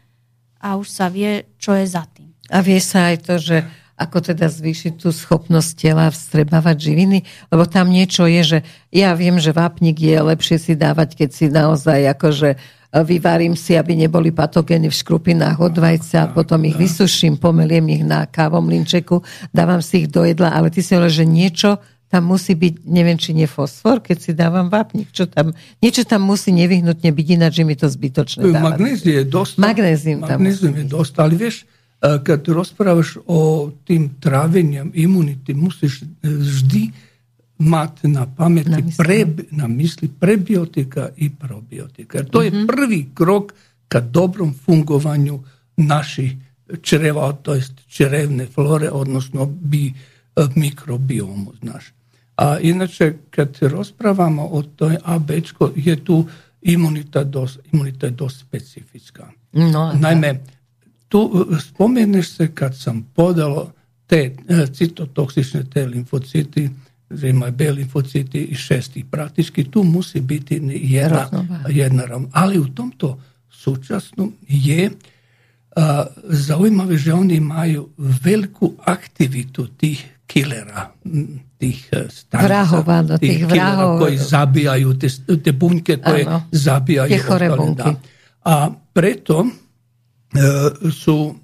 a 0.62 0.78
už 0.78 0.94
sa 0.94 1.10
vie, 1.10 1.50
čo 1.58 1.74
je 1.74 1.90
za 1.90 2.06
tým. 2.06 2.30
A 2.54 2.62
vie 2.62 2.78
sa 2.78 3.10
aj 3.10 3.18
to, 3.26 3.42
že 3.42 3.66
ako 3.98 4.34
teda 4.34 4.50
zvýšiť 4.50 4.94
tú 5.02 5.10
schopnosť 5.14 5.72
tela 5.78 6.10
vstrebávať 6.10 6.78
živiny, 6.82 7.26
lebo 7.54 7.64
tam 7.66 7.94
niečo 7.94 8.26
je, 8.26 8.42
že 8.42 8.60
ja 8.90 9.14
viem, 9.14 9.38
že 9.38 9.54
vápnik 9.54 10.02
je 10.02 10.18
lepšie 10.18 10.58
si 10.58 10.74
dávať, 10.74 11.18
keď 11.18 11.30
si 11.30 11.46
naozaj 11.50 12.14
akože 12.18 12.58
vyvarím 13.02 13.58
si, 13.58 13.74
aby 13.74 13.98
neboli 13.98 14.30
patogény 14.30 14.94
v 14.94 15.00
škrupinách 15.02 15.58
od 15.58 15.74
vajca, 15.74 16.30
potom 16.38 16.62
ich 16.70 16.78
vysuším, 16.78 17.42
pomeliem 17.42 17.90
ich 17.90 18.06
na 18.06 18.30
kávom 18.30 18.70
linčeku, 18.70 19.26
dávam 19.50 19.82
si 19.82 20.06
ich 20.06 20.08
do 20.14 20.22
jedla, 20.22 20.54
ale 20.54 20.70
ty 20.70 20.86
si 20.86 20.94
hovoril, 20.94 21.10
že 21.10 21.26
niečo 21.26 21.82
tam 22.14 22.30
musí 22.30 22.54
byť, 22.54 22.86
neviem, 22.86 23.18
či 23.18 23.34
nie 23.34 23.50
fosfor, 23.50 23.98
keď 23.98 24.18
si 24.22 24.32
dávam 24.38 24.70
vápnik, 24.70 25.10
čo 25.10 25.26
tam, 25.26 25.50
niečo 25.82 26.06
tam 26.06 26.22
musí 26.22 26.54
nevyhnutne 26.54 27.10
byť, 27.10 27.28
ináč 27.34 27.58
je 27.58 27.66
mi 27.66 27.74
to 27.74 27.90
zbytočné 27.90 28.54
dávať. 28.54 28.78
Magnézium 28.78 29.18
je 29.18 29.26
dosť. 29.26 29.54
Magnézium 29.58 30.20
tam 30.22 30.38
Magnézium 30.38 30.76
je 30.78 30.86
dosť, 30.86 31.14
ale 31.18 31.34
vieš, 31.34 31.56
e, 31.66 32.22
keď 32.22 32.40
rozprávaš 32.54 33.18
o 33.26 33.74
tým 33.82 34.14
tráveniam 34.22 34.94
imunity, 34.94 35.58
musíš 35.58 36.06
vždy 36.22 36.94
mať 37.60 38.10
na 38.10 38.26
pamäti, 38.26 38.70
na 38.70 38.80
mysli, 38.82 38.98
pre, 38.98 39.20
na 39.52 39.68
mysli 39.68 40.08
prebiotika 40.10 41.10
i 41.18 41.30
probiotika. 41.30 42.24
To 42.24 42.42
mm-hmm. 42.42 42.46
je 42.46 42.52
mhm. 42.52 42.66
prvý 42.68 43.02
krok 43.14 43.54
ka 43.88 44.02
dobrom 44.02 44.54
fungovanju 44.54 45.44
naših 45.78 46.34
čreva, 46.82 47.34
to 47.34 47.54
jest 47.54 47.74
črevne 47.88 48.46
flore, 48.46 48.90
odnosno 48.92 49.46
bi, 49.46 49.94
e, 49.94 49.94
mikrobiomu, 50.56 51.54
znaš. 51.62 51.94
A 52.36 52.60
inače, 52.60 53.14
kad 53.30 53.58
rozpravamo 53.62 54.48
o 54.52 54.62
toj 54.62 54.98
AB, 55.04 55.32
je 55.76 56.04
tu 56.04 56.26
imunita 56.62 57.24
dos, 57.24 57.60
imunita 57.72 58.10
dosta 58.10 58.40
specifička. 58.40 59.32
No, 59.52 59.94
Naime, 60.00 60.42
tu 61.08 61.46
e, 61.52 61.60
spomeneš 61.60 62.30
se 62.30 62.52
kad 62.56 62.78
sam 62.78 63.04
podalo 63.16 63.72
te 64.08 64.36
e, 64.48 64.68
citotoksične 64.74 65.64
te 65.74 65.86
limfociti, 65.86 66.70
že 67.12 67.30
imaju 67.30 67.52
B 67.52 67.72
limfociti 67.72 68.44
i 68.44 68.56
šesti. 68.56 69.06
Praktički 69.12 69.64
tu 69.72 69.84
musi 69.84 70.22
biti 70.22 70.62
jedna, 70.72 71.30
jedna 71.70 72.06
ravna. 72.06 72.28
Ali 72.32 72.60
u 72.60 72.68
tomto 72.68 73.20
sučasnu 73.50 74.32
je 74.48 74.90
a, 75.76 76.06
zaujímavé, 76.30 76.98
že 76.98 77.14
oni 77.14 77.40
majú 77.40 77.90
veľkú 77.98 78.86
aktivitu 78.86 79.74
tých 79.74 80.06
killera, 80.26 80.90
tých 81.58 81.80
e, 81.94 82.10
stanica, 82.10 82.48
vrahov, 82.48 82.84
áno, 82.90 83.14
tých, 83.18 83.30
tých 83.30 83.44
vrahov. 83.46 83.92
koji 84.02 84.16
zabíjajú 84.18 84.90
tie, 84.98 85.10
tie 85.38 85.54
bunke, 85.54 85.94
koje 86.02 86.24
áno, 86.26 86.50
zabíjajú. 86.50 87.10
Tie 87.14 87.22
chore 87.22 87.48
bunky. 87.54 87.92
A 88.44 88.56
preto 88.74 89.46
e, 89.46 89.50
sú 90.90 91.38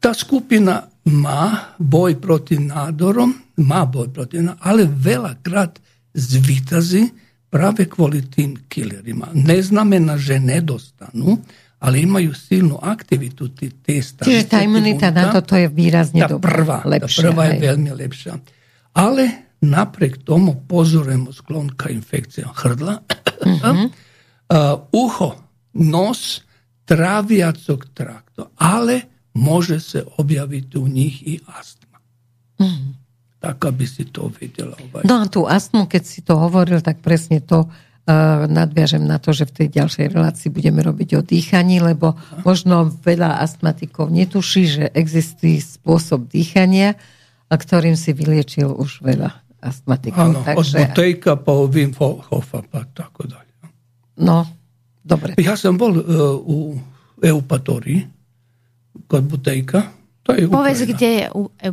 tá 0.00 0.16
skupina 0.16 0.88
má 1.06 1.74
boj 1.78 2.18
proti 2.18 2.58
nádorom, 2.58 3.30
má 3.62 3.86
boj 3.86 4.10
proti 4.10 4.42
nádorom, 4.42 4.62
ale 4.62 4.82
veľakrát 4.90 5.78
zvýtazi 6.16 7.14
práve 7.46 7.86
kvôli 7.86 8.26
tým 8.26 8.66
killerima. 8.66 9.30
Neznamená, 9.32 10.18
že 10.18 10.42
nedostanú, 10.42 11.38
ale 11.78 12.02
imajú 12.02 12.32
silnú 12.34 12.76
aktivitu 12.80 13.52
tie 13.54 14.00
stanice. 14.02 14.26
Čiže 14.26 14.44
tá 14.50 14.58
imunita 14.64 15.12
na 15.12 15.30
toto 15.30 15.54
je 15.54 15.70
výrazne 15.70 16.24
tá 16.24 16.40
prvá, 16.40 16.82
lepšia. 16.82 17.22
Tá 17.22 17.30
prvá 17.30 17.42
je 17.52 17.56
veľmi 17.62 17.90
lepšia. 17.94 18.32
Ale 18.96 19.54
napriek 19.62 20.24
tomu 20.24 20.56
pozorujeme 20.66 21.30
sklon 21.30 21.76
k 21.76 21.94
infekciám 21.94 22.50
hrdla, 22.50 22.94
uh-huh. 23.06 23.74
uh, 24.56 24.76
uho, 24.90 25.30
nos, 25.76 26.42
tráviacok 26.88 27.92
trakto, 27.92 28.56
ale 28.56 29.15
može 29.36 29.80
se 29.80 30.04
objaviti 30.16 30.78
u 30.78 30.88
njih 30.88 31.22
i 31.28 31.40
astma. 31.46 31.98
Mm. 32.60 32.96
Tak, 33.38 33.64
aby 33.64 33.86
si 33.86 34.04
to 34.04 34.32
videla. 34.40 34.72
Ovaj. 34.80 35.04
No 35.04 35.20
a 35.20 35.28
tú 35.28 35.44
astmu, 35.44 35.86
keď 35.86 36.02
si 36.08 36.24
to 36.24 36.40
hovoril, 36.40 36.80
tak 36.80 37.04
presne 37.04 37.44
to 37.44 37.68
uh, 37.68 38.48
nadviažem 38.48 39.04
na 39.04 39.20
to, 39.20 39.36
že 39.36 39.44
v 39.44 39.52
tej 39.52 39.68
ďalšej 39.76 40.06
relácii 40.16 40.48
budeme 40.48 40.80
robiť 40.80 41.20
o 41.20 41.22
dýchaní, 41.22 41.84
lebo 41.84 42.16
a? 42.16 42.42
možno 42.42 42.88
veľa 43.04 43.44
astmatikov 43.44 44.08
netuší, 44.08 44.64
že 44.66 44.84
existuje 44.96 45.60
spôsob 45.60 46.32
dýchania, 46.32 46.96
ktorým 47.52 47.94
si 47.94 48.16
vyliečil 48.16 48.72
už 48.72 49.04
veľa 49.04 49.30
astmatikov. 49.60 50.32
Áno, 50.32 50.40
Takže... 50.42 50.56
od 50.56 50.66
Butejka 50.90 51.32
po 51.36 51.68
Wim 51.68 51.92
Hofa 51.94 52.64
a 52.72 52.80
tako 52.88 53.28
dalje. 53.28 53.52
No, 54.16 54.48
dobre. 55.04 55.36
Ja 55.36 55.60
som 55.60 55.76
bol 55.76 55.92
uh, 55.92 56.02
u 56.40 56.80
Eupatorii, 57.20 58.00
kod 58.00 58.15
Butejka. 59.06 59.96
To 60.26 60.34
je 60.34 60.50
Povedz, 60.50 60.82
kde 60.82 61.08
je 61.22 61.24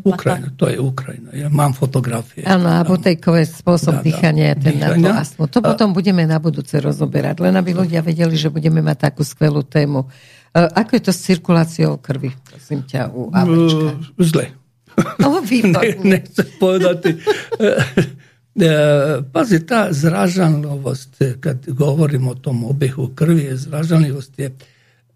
Ukrajina, 0.05 0.53
to 0.53 0.69
je 0.69 0.77
Ukrajina. 0.77 1.33
Ja 1.33 1.49
mám 1.49 1.73
fotografie. 1.73 2.45
Áno, 2.45 2.69
a 2.69 2.85
Butejkové 2.85 3.49
spôsob 3.49 3.97
da, 3.97 4.03
dýchania, 4.05 4.53
ten 4.53 4.77
dýchania. 4.77 5.25
na 5.25 5.25
to. 5.25 5.49
To 5.49 5.59
potom 5.65 5.89
budeme 5.89 6.21
na 6.29 6.37
budúce 6.37 6.77
rozoberať, 6.77 7.41
len 7.41 7.57
aby 7.57 7.73
ľudia 7.73 8.05
vedeli, 8.05 8.37
že 8.37 8.53
budeme 8.53 8.85
mať 8.85 9.09
takú 9.09 9.25
skvelú 9.25 9.65
tému. 9.65 10.05
E, 10.53 10.69
ako 10.69 10.91
je 10.93 11.01
to 11.01 11.11
s 11.17 11.19
cirkuláciou 11.25 11.97
krvi, 11.97 12.29
prosím 12.45 12.85
ťa, 12.85 13.09
u 13.09 13.33
Avečka? 13.33 13.89
Zle. 14.21 14.45
No, 15.17 15.41
ne, 15.73 15.89
nechcem 16.05 16.47
povedať. 16.61 17.09
E, 17.09 17.13
e, 18.53 18.69
pazi, 19.33 19.65
tá 19.65 19.89
zražanlivosť, 19.89 21.41
kad 21.41 21.57
govorimo 21.73 22.37
o 22.37 22.37
tom 22.37 22.69
obehu 22.69 23.17
krvi, 23.17 23.49
zražanlivosť 23.57 24.33
je 24.37 24.49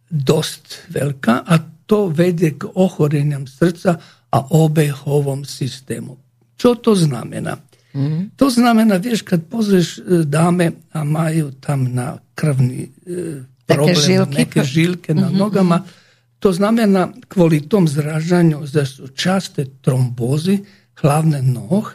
dosť 0.09 0.89
veľká 0.89 1.45
a 1.45 1.76
to 1.87 2.07
vede 2.11 2.51
k 2.59 2.67
ohorenjem 2.75 3.47
srca, 3.47 3.97
a 4.31 4.39
obehovom 4.49 5.45
sistemu. 5.45 6.17
Čo 6.57 6.75
to 6.75 6.95
znamena? 6.95 7.57
Mm-hmm. 7.93 8.29
To 8.35 8.49
znamena, 8.49 8.95
vješ, 8.95 9.21
kad 9.21 9.45
pozveš 9.49 9.97
e, 9.97 10.01
dame, 10.25 10.71
a 10.91 11.03
maju 11.03 11.51
tam 11.51 11.93
na 11.93 12.17
krvni 12.35 12.83
e, 12.83 12.89
problem, 13.65 13.87
neke 13.87 14.01
žilke, 14.01 14.37
neke 14.37 14.63
žilke 14.63 15.13
na 15.13 15.27
mm-hmm. 15.27 15.37
nogama, 15.37 15.83
to 16.39 16.53
znamena 16.53 17.09
kvalitom 17.27 17.87
zražanju 17.87 18.65
za 18.65 18.85
su 18.85 19.07
časte 19.07 19.65
trombozi 19.81 20.59
hlavne 21.01 21.41
noh, 21.41 21.93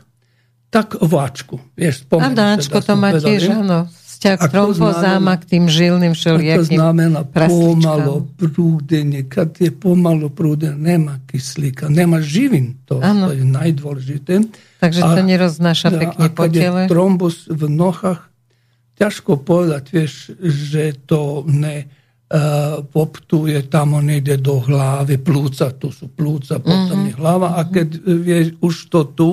tak 0.70 0.96
ovačku. 1.00 1.58
Vieš, 1.76 2.02
a, 2.10 2.28
da, 2.28 2.56
to 2.56 2.96
makižano. 2.96 3.88
Vzťah 4.22 4.38
k 4.38 4.54
trombozám 4.54 5.24
a 5.26 5.34
k 5.34 5.44
tým 5.50 5.64
žilným 5.66 6.14
všelijakým 6.14 6.78
To 6.78 6.86
znamená 6.86 7.26
pomalo 7.26 8.22
prúdenie. 8.38 9.26
Kad 9.26 9.58
je 9.58 9.74
pomalo 9.74 10.30
prúdenie, 10.30 10.78
nema 10.78 11.18
kyslíka, 11.26 11.90
nema 11.90 12.22
živin. 12.22 12.78
To, 12.86 13.02
to 13.02 13.34
je 13.34 13.42
najdôležité. 13.42 14.46
Takže 14.78 15.00
a, 15.02 15.18
to 15.18 15.20
neroznáša 15.26 15.88
pekne 15.90 16.26
po 16.30 16.46
tele. 16.46 16.86
A 16.86 16.86
je 16.86 16.94
trombus 16.94 17.50
v 17.50 17.66
nohách, 17.66 18.22
ťažko 18.94 19.42
povedať, 19.42 19.90
vieš, 19.90 20.38
že 20.38 20.94
to 21.02 21.42
ne 21.50 21.82
uh, 21.82 22.78
poptuje 22.86 23.58
tamo 23.66 23.98
nejde 23.98 24.38
do 24.38 24.62
hlavy, 24.62 25.18
plúca, 25.18 25.74
tu 25.74 25.90
sú 25.90 26.06
plúca, 26.14 26.62
potom 26.62 26.94
mm-hmm. 26.94 27.10
je 27.10 27.18
hlava. 27.18 27.58
A 27.58 27.66
keď 27.66 27.88
vieš 28.06 28.54
už 28.62 28.74
to 28.86 29.00
tu, 29.18 29.30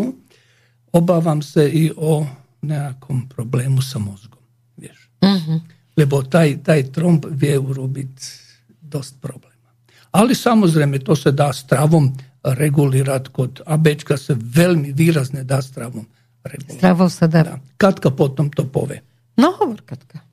obávam 0.89 1.45
sa 1.45 1.61
i 1.61 1.93
o 1.93 2.25
nejakom 2.65 3.29
problému 3.29 3.85
sa 3.85 4.01
mozgu. 4.01 4.38
Mm-hmm. 5.19 5.59
Lebo 5.99 6.23
taj, 6.23 6.63
taj 6.63 6.95
tromb 6.95 7.27
vie 7.27 7.59
urobiť 7.59 8.13
dosť 8.79 9.13
problém. 9.19 9.55
Ale 10.09 10.33
samozrejme, 10.33 11.03
to 11.05 11.13
sa 11.13 11.29
dá 11.29 11.53
stravom 11.53 12.09
regulirať. 12.41 13.23
Kod 13.29 13.61
ABčka 13.61 14.17
sa 14.17 14.33
veľmi 14.33 14.95
výrazne 14.95 15.45
dá 15.45 15.61
stravom 15.61 16.07
regulirať. 16.41 16.79
Stravou 16.81 17.09
sa 17.11 17.29
dá. 17.29 17.41
dá. 17.45 17.55
Katka 17.77 18.09
potom 18.09 18.49
to 18.49 18.65
povie. 18.65 19.03
No 19.37 19.53
hovor, 19.55 19.85
Katka. 19.85 20.25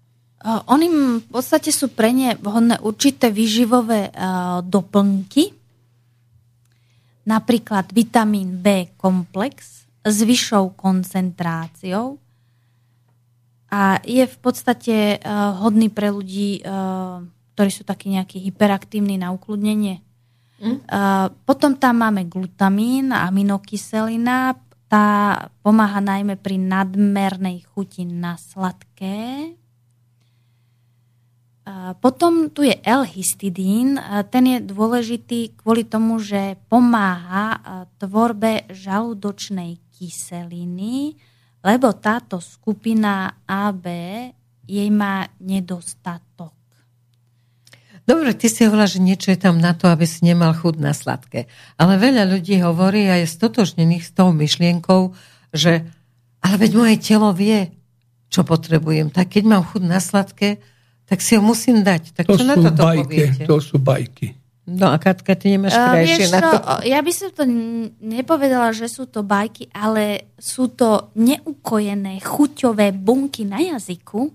Uh, 0.47 0.63
oni 0.71 0.87
v 1.19 1.27
podstate 1.27 1.75
sú 1.75 1.91
pre 1.91 2.15
ne 2.15 2.39
vhodné 2.39 2.79
určité 2.79 3.35
výživové 3.35 4.15
uh, 4.15 4.63
doplnky, 4.63 5.51
napríklad 7.27 7.91
vitamín 7.91 8.63
B 8.63 8.95
komplex 8.95 9.87
s 10.07 10.19
vyššou 10.23 10.79
koncentráciou, 10.79 12.23
a 13.67 13.99
je 14.07 14.23
v 14.23 14.37
podstate 14.39 15.19
uh, 15.19 15.59
hodný 15.59 15.91
pre 15.91 16.15
ľudí, 16.15 16.63
uh, 16.63 17.23
ktorí 17.55 17.71
sú 17.73 17.83
takí 17.83 18.15
nejakí 18.15 18.39
hyperaktívni 18.39 19.19
na 19.19 19.35
ukludnenie. 19.35 20.07
Mm. 20.63 20.87
Uh, 20.87 21.29
potom 21.45 21.75
tam 21.77 22.01
máme 22.01 22.31
glutamín, 22.31 23.11
aminokyselina, 23.11 24.57
tá 24.87 25.07
pomáha 25.67 25.99
najmä 25.99 26.39
pri 26.39 26.63
nadmernej 26.63 27.67
chuti 27.75 28.07
na 28.07 28.39
sladké. 28.39 29.53
Uh, 31.67 31.99
potom 31.99 32.47
tu 32.55 32.63
je 32.63 32.79
L-histidín, 32.87 33.99
uh, 33.99 34.23
ten 34.23 34.47
je 34.47 34.59
dôležitý 34.63 35.59
kvôli 35.59 35.83
tomu, 35.83 36.23
že 36.23 36.55
pomáha 36.71 37.59
uh, 37.59 37.61
tvorbe 37.99 38.71
žalúdočnej 38.71 39.83
kyseliny, 39.91 41.19
lebo 41.67 41.91
táto 41.99 42.39
skupina 42.39 43.43
AB 43.43 43.87
jej 44.71 44.89
má 44.95 45.27
nedostatok. 45.43 46.55
Dobre, 48.07 48.39
ty 48.39 48.47
si 48.47 48.63
hovorila, 48.63 48.87
že 48.87 49.03
niečo 49.03 49.35
je 49.35 49.39
tam 49.43 49.59
na 49.59 49.75
to, 49.75 49.91
aby 49.91 50.07
si 50.07 50.23
nemal 50.23 50.55
chud 50.55 50.79
na 50.79 50.95
sladké. 50.95 51.51
Ale 51.75 51.99
veľa 51.99 52.31
ľudí 52.31 52.63
hovorí 52.63 53.11
a 53.11 53.19
je 53.19 53.27
stotožnených 53.27 54.07
s 54.07 54.15
tou 54.15 54.31
myšlienkou, 54.31 55.11
že 55.51 55.91
ale 56.39 56.55
veď 56.63 56.71
moje 56.79 56.97
telo 57.03 57.35
vie, 57.35 57.75
čo 58.31 58.47
potrebujem. 58.47 59.11
Tak 59.11 59.35
keď 59.35 59.45
mám 59.51 59.67
chud 59.67 59.83
na 59.83 59.99
sladké, 59.99 60.63
tak 61.11 61.19
si 61.19 61.35
ho 61.35 61.43
musím 61.43 61.83
dať. 61.83 62.15
Tak 62.15 62.31
to 62.31 62.39
čo 62.39 62.47
sú 62.47 62.47
na 62.47 62.55
toto 62.55 62.83
bajky, 62.87 63.03
poviete? 63.03 63.43
to 63.43 63.57
sú 63.59 63.83
bajky. 63.83 64.39
No 64.67 64.91
a 64.91 64.99
Katka, 64.99 65.39
ty 65.39 65.55
nemáš 65.55 65.79
Uh, 65.79 65.95
krajšie 65.95 66.27
vieš 66.27 66.35
na 66.35 66.41
to? 66.43 66.57
ja 66.83 66.99
by 66.99 67.13
som 67.15 67.31
to 67.31 67.43
nepovedala, 68.03 68.75
že 68.75 68.91
sú 68.91 69.07
to 69.07 69.23
bajky, 69.23 69.71
ale 69.71 70.35
sú 70.35 70.75
to 70.75 71.15
neukojené 71.15 72.19
chuťové 72.19 72.91
bunky 72.91 73.47
na 73.47 73.63
jazyku 73.63 74.35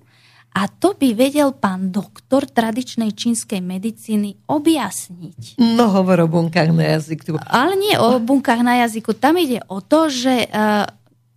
a 0.51 0.67
to 0.67 0.99
by 0.99 1.15
vedel 1.15 1.55
pán 1.55 1.95
doktor 1.95 2.43
tradičnej 2.43 3.15
čínskej 3.15 3.63
medicíny 3.63 4.35
objasniť. 4.51 5.55
No 5.59 5.87
hovor 5.87 6.23
o 6.23 6.27
bunkách 6.27 6.75
na 6.75 6.99
jazyku. 6.99 7.39
Ale 7.47 7.79
nie 7.79 7.95
o 7.95 8.19
bunkách 8.19 8.59
na 8.59 8.83
jazyku. 8.83 9.15
Tam 9.15 9.39
ide 9.39 9.63
o 9.71 9.79
to, 9.79 10.11
že 10.11 10.51
eh, 10.51 10.85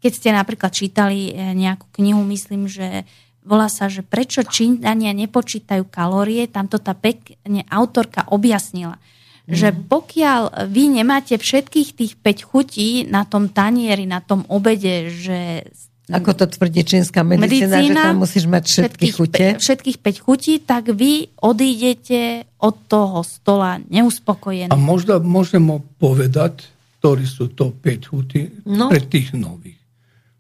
keď 0.02 0.12
ste 0.12 0.30
napríklad 0.34 0.74
čítali 0.74 1.30
eh, 1.30 1.54
nejakú 1.54 1.94
knihu, 1.94 2.26
myslím, 2.26 2.66
že 2.66 3.06
volá 3.44 3.68
sa, 3.68 3.92
že 3.92 4.00
prečo 4.00 4.40
Číňania 4.42 5.12
nepočítajú 5.14 5.84
kalórie, 5.86 6.48
tam 6.48 6.66
to 6.66 6.80
tá 6.80 6.96
pekne 6.96 7.62
autorka 7.68 8.24
objasnila. 8.32 8.96
Že 9.44 9.76
pokiaľ 9.92 10.72
vy 10.72 10.82
nemáte 10.88 11.36
všetkých 11.36 11.88
tých 11.92 12.12
5 12.16 12.48
chutí 12.48 13.04
na 13.04 13.28
tom 13.28 13.52
tanieri, 13.52 14.08
na 14.08 14.24
tom 14.24 14.48
obede, 14.48 15.12
že 15.12 15.68
Ako 16.04 16.36
to 16.36 16.44
tvrdí 16.44 16.84
čínska 16.84 17.24
medicína, 17.24 17.80
že 17.80 17.92
tam 17.92 18.20
musíš 18.24 18.44
mať 18.44 18.64
všetky 18.68 19.06
chute. 19.12 19.46
všetkých 19.56 19.98
5 20.00 20.24
chutí, 20.24 20.60
tak 20.60 20.92
vy 20.92 21.32
odídete 21.40 22.44
od 22.60 22.76
toho 22.88 23.24
stola 23.24 23.80
neuspokojení. 23.88 24.68
A 24.68 24.76
možda 24.76 25.16
možemo 25.16 25.80
povedať, 25.96 26.68
ktorí 27.00 27.24
sú 27.24 27.52
to 27.52 27.72
5 27.72 28.12
huty 28.12 28.40
No. 28.64 28.88
pre 28.88 29.00
tých 29.00 29.32
nových. 29.32 29.80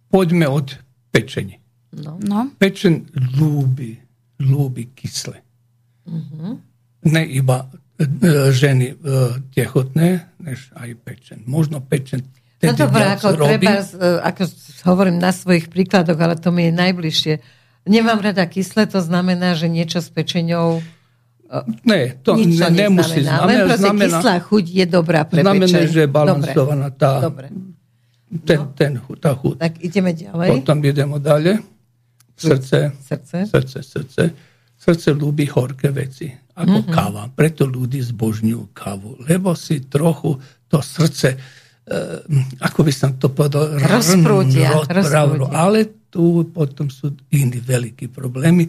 Poďme 0.08 0.48
od 0.48 0.80
pečení. 1.12 1.63
No. 1.94 2.18
No. 2.18 2.50
Pečen 2.58 3.06
ľúbi, 3.38 3.98
ľúbi 4.42 4.90
kysle. 4.92 5.38
Ne 7.04 7.22
iba 7.24 7.68
e, 7.96 8.06
ženy 8.50 8.86
e, 8.90 8.94
tehotné, 9.52 10.08
než 10.40 10.72
aj 10.74 10.90
pečen. 11.04 11.38
Možno 11.44 11.80
pečen 11.80 12.24
No 12.64 12.72
dobré, 12.72 13.12
ako 13.12 13.36
robí. 13.36 13.60
treba, 13.60 13.84
e, 13.84 14.24
ako 14.24 14.42
hovorím 14.88 15.20
na 15.20 15.36
svojich 15.36 15.68
príkladoch, 15.68 16.16
ale 16.16 16.40
to 16.40 16.48
mi 16.48 16.68
je 16.68 16.72
najbližšie. 16.72 17.34
Nemám 17.84 18.24
rada 18.24 18.48
kyslé, 18.48 18.88
to 18.88 19.04
znamená, 19.04 19.52
že 19.52 19.68
niečo 19.68 20.00
s 20.00 20.08
pečeňou 20.08 20.80
Ne, 21.86 22.18
to 22.24 22.34
nič 22.34 22.58
ne, 22.58 22.88
nemusí 22.88 23.22
neznamená. 23.22 23.46
Len 23.46 23.54
znamená. 23.54 23.66
proste 23.68 23.82
znamená 23.84 24.18
kyslá 24.18 24.34
chuť 24.42 24.64
je 24.64 24.84
dobrá 24.90 25.20
pre 25.22 25.40
znamená, 25.44 25.66
pečeň. 25.70 25.92
že 25.92 26.00
je 26.02 26.10
balansovaná 26.10 26.88
tá, 26.90 27.12
Dobre. 27.22 27.46
ten, 28.42 28.58
ten, 28.74 28.92
chu- 28.98 29.18
tá 29.20 29.30
chuť. 29.38 29.54
Tak 29.62 29.72
ideme 29.78 30.10
ďalej. 30.16 30.48
Potom 30.50 30.76
idemo 30.82 31.16
dalje. 31.22 31.62
Srce, 32.34 32.92
Srdce. 33.00 33.38
srdce, 33.46 33.78
srdce. 33.80 34.22
Srdce 34.74 35.08
ľúbi 35.10 35.46
horké 35.46 35.88
veci, 35.88 36.26
ako 36.52 36.78
Mhm. 36.82 36.90
káva. 36.90 37.24
Preto 37.28 37.64
ľudí 37.64 38.02
zbožňujú 38.02 38.72
kávu, 38.72 39.22
lebo 39.22 39.54
si 39.54 39.80
trochu 39.82 40.36
to 40.66 40.78
srdce, 40.78 41.28
eh, 41.30 42.18
ako 42.60 42.80
by 42.82 42.92
som 42.92 43.14
to 43.14 43.28
povedal, 43.28 43.74
Rozprúdia, 43.76 44.74
rn- 44.76 44.90
rozprúdia. 44.90 45.50
Ale 45.52 45.78
tu 46.06 46.44
potom 46.46 46.86
sú 46.88 47.10
iní 47.28 47.56
veľkí 47.56 48.06
problémy. 48.08 48.66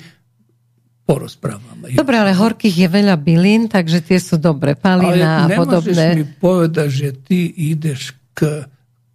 Porozprávame. 1.06 1.94
Dobre, 1.94 2.16
ale 2.16 2.34
horkých 2.34 2.76
je 2.76 2.90
veľa 2.90 3.14
bylín, 3.16 3.68
takže 3.68 4.02
tie 4.02 4.18
sú 4.18 4.38
dobre. 4.38 4.74
Palina 4.74 5.46
a 5.46 5.46
Ale 5.46 5.54
podobné. 5.56 6.06
mi 6.16 6.26
povedať, 6.26 6.90
že 6.90 7.08
ty 7.14 7.46
ideš 7.46 8.18
k 8.34 8.66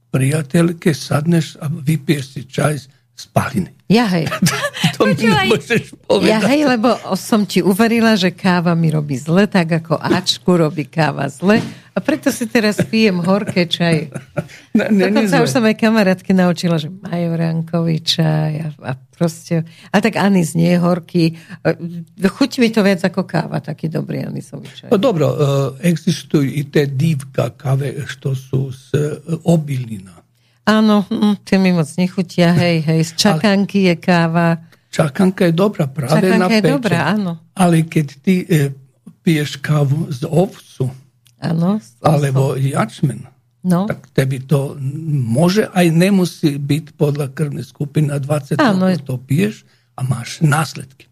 priateľke, 0.09 0.91
sadneš 0.91 1.55
a 1.57 1.67
vypiješ 1.67 2.25
si 2.29 2.43
čaj 2.45 2.75
z 3.21 3.25
paliny. 3.29 3.71
Ja 3.91 4.09
hej. 4.09 4.25
To 5.01 5.09
mi 5.09 5.17
nemôžeš 5.17 5.97
Ja 5.97 6.41
povedať. 6.41 6.41
hej, 6.53 6.61
lebo 6.69 6.89
som 7.17 7.49
ti 7.49 7.65
uverila, 7.65 8.17
že 8.21 8.33
káva 8.33 8.77
mi 8.77 8.93
robí 8.93 9.17
zle, 9.17 9.49
tak 9.49 9.81
ako 9.81 9.97
Ačku 9.97 10.61
robí 10.61 10.85
káva 10.85 11.25
zle. 11.33 11.61
A 11.91 11.99
preto 11.99 12.29
si 12.29 12.45
teraz 12.47 12.77
pijem 12.85 13.21
horké 13.21 13.65
čaj. 13.65 13.97
Ne, 14.71 14.87
ne, 14.87 15.11
Dokonca 15.11 15.43
už 15.43 15.51
som 15.51 15.67
aj 15.67 15.75
kamarátky 15.75 16.31
naučila, 16.31 16.79
že 16.79 16.87
majoránkový 16.87 17.99
čaj 18.07 18.53
a, 18.63 18.69
a 18.87 18.93
proste... 18.95 19.67
A 19.91 19.99
tak 19.99 20.15
anis 20.15 20.55
nie 20.55 20.71
je 20.71 20.79
horký. 20.79 21.25
E, 21.67 21.75
Chuť 22.23 22.63
mi 22.63 22.71
to 22.71 22.87
viac 22.87 23.03
ako 23.03 23.27
káva, 23.27 23.59
taký 23.59 23.91
dobrý 23.91 24.23
anisový 24.23 24.71
čaj. 24.71 24.95
No 24.95 25.03
dobro, 25.03 25.27
e, 25.27 25.37
existujú 25.91 26.47
i 26.47 26.63
te 26.71 26.87
divka 26.87 27.51
kave 27.51 28.07
što 28.07 28.31
sú 28.31 28.71
z 28.71 28.87
e, 28.95 29.01
obilnina. 29.43 30.20
Áno, 30.71 31.03
hm, 31.03 31.43
tie 31.43 31.57
mi 31.57 31.71
moc 31.71 31.91
nechutia, 31.93 32.55
hej, 32.55 32.79
hej. 32.81 33.01
Z 33.05 33.13
čakanky 33.19 33.85
je 33.85 33.95
káva. 33.97 34.63
Čakanka 34.89 35.43
je 35.45 35.53
dobrá 35.53 35.87
práve 35.87 36.15
na 36.31 36.47
Čakanka 36.47 36.47
je 36.49 36.61
pečeň. 36.61 36.73
dobrá, 36.73 36.99
áno. 37.09 37.33
Ale 37.53 37.83
keď 37.85 38.07
ty 38.21 38.35
e, 38.41 38.71
piješ 39.21 39.59
kávu 39.59 40.07
z 40.09 40.23
ovcu 40.25 40.91
Áno. 41.37 41.77
s- 41.77 41.99
alebo 42.01 42.55
jačmen, 42.55 43.27
No, 43.61 43.85
tak 43.85 44.09
tebi 44.11 44.41
to 44.41 44.73
može, 45.29 45.69
aj 45.69 45.87
nemusí 45.91 46.57
byť 46.57 46.97
podľa 46.97 47.29
krvnej 47.29 47.61
skupiny 47.63 48.09
na 48.09 48.17
20 48.17 48.57
Áno. 48.57 48.89
rokov 48.89 49.05
to 49.05 49.15
piješ 49.21 49.69
a 49.93 50.03
máš 50.03 50.41
následky. 50.41 51.10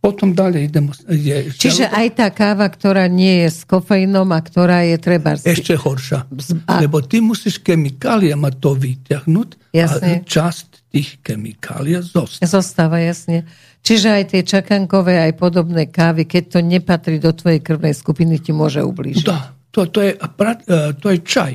Potom 0.00 0.32
dalje 0.32 0.64
idemo... 0.64 0.96
Je 1.12 1.52
čiže 1.52 1.84
žalúdok 1.84 2.00
aj 2.00 2.08
tá 2.16 2.26
káva, 2.32 2.66
ktorá 2.72 3.04
nie 3.04 3.44
je 3.44 3.48
s 3.52 3.60
kofeínom 3.68 4.32
a 4.32 4.40
ktorá 4.40 4.80
je 4.88 4.96
treba... 4.96 5.36
ešte 5.36 5.76
horša. 5.76 6.24
a- 6.64 6.80
Lebo 6.80 7.04
ty 7.04 7.20
musíš 7.20 7.60
chemikáliama 7.60 8.48
to 8.56 8.72
vyťahnuť 8.80 9.48
Jasne. 9.76 10.24
a 10.24 10.24
časť 10.24 10.68
tých 10.88 11.20
chemikália 11.20 12.00
zostať. 12.00 12.48
Zostáva, 12.48 12.96
jasne. 13.04 13.44
Čiže 13.84 14.08
aj 14.08 14.24
tie 14.32 14.42
čakankové, 14.42 15.20
aj 15.20 15.36
podobné 15.36 15.92
kávy, 15.92 16.24
keď 16.24 16.56
to 16.56 16.58
nepatrí 16.64 17.20
do 17.20 17.36
tvojej 17.36 17.60
krvnej 17.60 17.92
skupiny, 17.92 18.40
ti 18.40 18.56
môže 18.56 18.80
ublížiť. 18.80 19.24
Da, 19.28 19.52
to, 19.68 19.84
to, 19.84 20.00
je, 20.00 20.16
e, 20.16 20.76
to 20.96 21.06
je 21.12 21.18
čaj. 21.20 21.52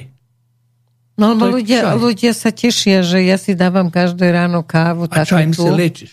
No 1.17 1.33
je 1.33 1.49
ľudia, 1.49 1.81
čaj. 1.81 1.95
ľudia 1.97 2.33
sa 2.37 2.53
tešia, 2.53 3.01
že 3.01 3.25
ja 3.25 3.41
si 3.41 3.57
dávam 3.57 3.89
každé 3.89 4.29
ráno 4.29 4.61
kávu. 4.61 5.09
A 5.09 5.25
takú 5.25 5.49
si 5.49 5.57
tú. 5.57 5.73
lečiš. 5.73 6.11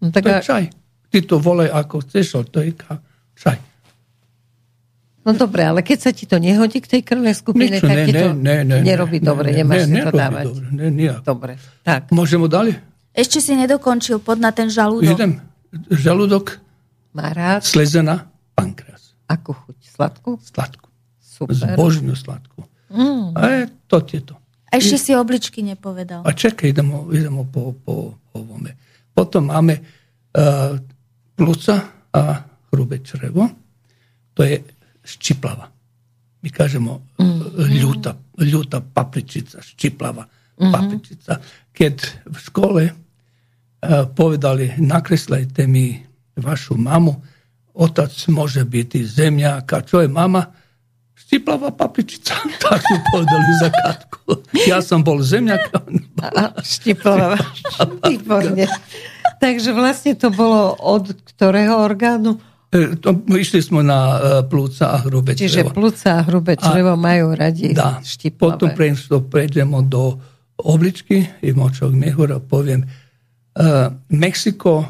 No, 0.00 0.08
tak 0.08 0.24
To 0.24 0.28
je 0.30 0.36
a, 0.36 0.40
čaj. 0.40 0.64
Ty 1.10 1.18
to 1.26 1.36
volaj 1.42 1.68
ako 1.68 2.06
chceš, 2.06 2.38
ale 2.38 2.46
to 2.46 2.58
je 2.62 2.70
čaj. 3.34 3.58
no 5.26 5.30
dobre, 5.34 5.66
ale 5.66 5.82
keď 5.82 5.98
sa 5.98 6.10
ti 6.14 6.24
to 6.24 6.38
nehodí 6.38 6.78
k 6.78 6.86
tej 6.86 7.02
krvnej 7.02 7.34
skupine, 7.34 7.76
Niečo, 7.76 7.86
tak 7.90 7.96
ne, 7.98 8.04
ti 8.06 8.12
to 8.14 8.28
ne, 8.30 8.34
ne, 8.34 8.56
ne, 8.64 8.76
nerobí 8.86 9.18
ne, 9.18 9.26
dobre, 9.26 9.48
ne, 9.50 9.56
nemáš 9.62 9.90
ne, 9.90 10.00
si 10.00 10.06
to 10.06 10.12
dávať. 10.14 10.44
Dobre, 10.46 10.66
ne, 10.70 10.86
nijak. 10.88 11.20
Dobre, 11.26 11.52
tak. 11.82 12.02
Môžemo 12.14 12.46
dalje? 12.46 12.78
Ešte 13.10 13.42
si 13.42 13.52
nedokončil 13.58 14.22
pod 14.22 14.38
na 14.38 14.54
ten 14.54 14.70
žalúdok. 14.70 15.18
Idem. 15.18 15.42
Žalúdok, 15.90 16.62
Má 17.10 17.34
rád 17.34 17.66
slezena, 17.66 18.30
pankreas. 18.54 19.18
akú 19.26 19.50
chuť? 19.50 19.78
Sladkú? 19.82 20.30
Sladkú. 20.38 20.86
Super. 21.18 21.54
Zbožňu 21.58 22.14
sladkú. 22.14 22.62
Mm. 22.90 23.34
A 23.34 23.40
je, 23.50 23.60
to 23.90 23.98
je 24.02 24.22
to. 24.22 24.34
Ešte 24.70 24.96
si 24.98 25.12
obličky 25.18 25.66
nepovedal. 25.66 26.22
A 26.22 26.30
čekaj, 26.30 26.70
idemo, 26.70 27.10
idemo 27.10 27.42
po, 27.42 27.74
po, 27.74 28.14
po 28.30 28.36
ovome. 28.38 28.78
Potom 29.10 29.50
máme 29.50 29.74
uh, 29.78 30.78
pluca 31.40 31.80
a 32.12 32.22
hrube 32.68 33.00
črevo. 33.00 33.48
To 34.36 34.44
je 34.44 34.60
ščiplava. 35.04 35.70
Mi 36.44 36.52
kažemo 36.52 36.92
uh, 36.92 37.24
ljuta, 37.68 38.12
ljuta 38.44 38.80
papričica, 38.80 39.64
ščiplava 39.64 40.26
papričica. 40.60 41.40
Keď 41.72 41.96
v 42.28 42.36
škole 42.44 42.84
uh, 42.92 42.94
povedali, 44.12 44.68
nakreslajte 44.76 45.64
mi 45.66 45.96
vašu 46.36 46.76
mamu, 46.76 47.16
otac 47.74 48.12
može 48.28 48.64
biti 48.64 49.04
zemljak, 49.06 49.72
a 49.72 49.80
čo 49.80 50.00
je 50.04 50.08
mama? 50.08 50.44
Štiplava 51.14 51.70
papričica. 51.72 52.34
Tak 52.60 52.80
su 52.84 52.96
povedali 53.12 53.52
za 53.62 53.70
katku. 53.84 54.18
Ja 54.68 54.82
sam 54.82 55.04
bol 55.04 55.22
zemljak. 55.22 55.60
a 55.72 55.80
A 56.36 56.64
štiplava. 56.64 57.36
Takže 59.40 59.72
vlastne 59.72 60.12
to 60.14 60.28
bolo 60.28 60.76
od 60.76 61.16
ktorého 61.24 61.80
orgánu? 61.80 62.36
E, 62.70 62.94
išli 63.34 63.64
smo 63.64 63.80
na 63.82 63.98
e, 63.98 64.18
pluca 64.46 64.94
a 64.94 64.96
hrube 65.02 65.34
Čiže 65.34 65.66
črevo. 65.66 65.74
plúca 65.74 66.20
a 66.20 66.22
hrubé 66.22 66.54
črevo 66.54 66.94
majú 66.94 67.34
radi 67.34 67.74
Da, 67.74 67.98
štiplavé. 68.04 68.38
potom 68.38 68.68
pre 68.76 68.94
što 68.94 69.24
pređemo 69.26 69.82
do 69.82 70.20
obličky 70.54 71.24
i 71.42 71.50
močovog 71.50 71.96
mehura, 71.96 72.38
poviem, 72.38 72.84
e, 72.84 72.88
Meksiko, 74.08 74.84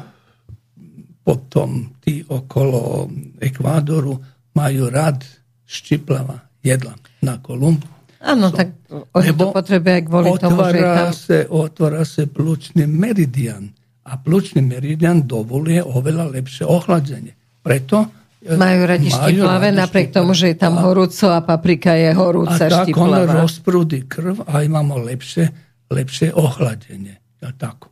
potom 1.23 1.95
ti 2.03 2.21
okolo 2.27 3.09
Ekvadoru 3.41 4.19
majú 4.53 4.89
rad 4.91 5.25
štiplava 5.65 6.39
jedla 6.61 6.93
na 7.21 7.39
Kolumbu. 7.41 7.87
Áno, 8.21 8.53
tak 8.53 8.77
oni 9.17 9.33
to 9.33 9.49
potrebuje 9.49 10.05
kvôli 10.05 10.29
tomu, 10.37 10.61
že 10.69 10.81
tam... 10.85 11.09
Se, 11.09 11.37
otvára 11.49 12.05
sa 12.05 12.29
plučný 12.29 12.85
meridian. 12.85 13.73
A 14.01 14.17
plučný 14.17 14.65
meridian 14.65 15.25
dovoluje 15.25 15.81
oveľa 15.81 16.33
lepšie 16.33 16.65
ochladzenie. 16.65 17.37
Preto 17.61 18.09
e, 18.41 18.57
majú 18.57 18.81
radi 18.89 19.13
štiplavé, 19.13 19.69
napriek 19.69 20.09
tomu, 20.09 20.33
že 20.33 20.53
je 20.53 20.57
tam 20.57 20.81
horúco 20.81 21.29
a 21.29 21.39
paprika 21.45 21.93
je 21.93 22.09
horúca 22.17 22.65
a 22.65 22.81
tak 22.81 22.89
ona 22.97 23.29
rozprúdi 23.29 24.09
krv 24.09 24.49
a 24.49 24.65
imamo 24.65 24.97
lepšie, 25.05 25.45
lepšie 25.93 26.33
ochladenie. 26.33 27.21
A 27.45 27.53
tako. 27.53 27.91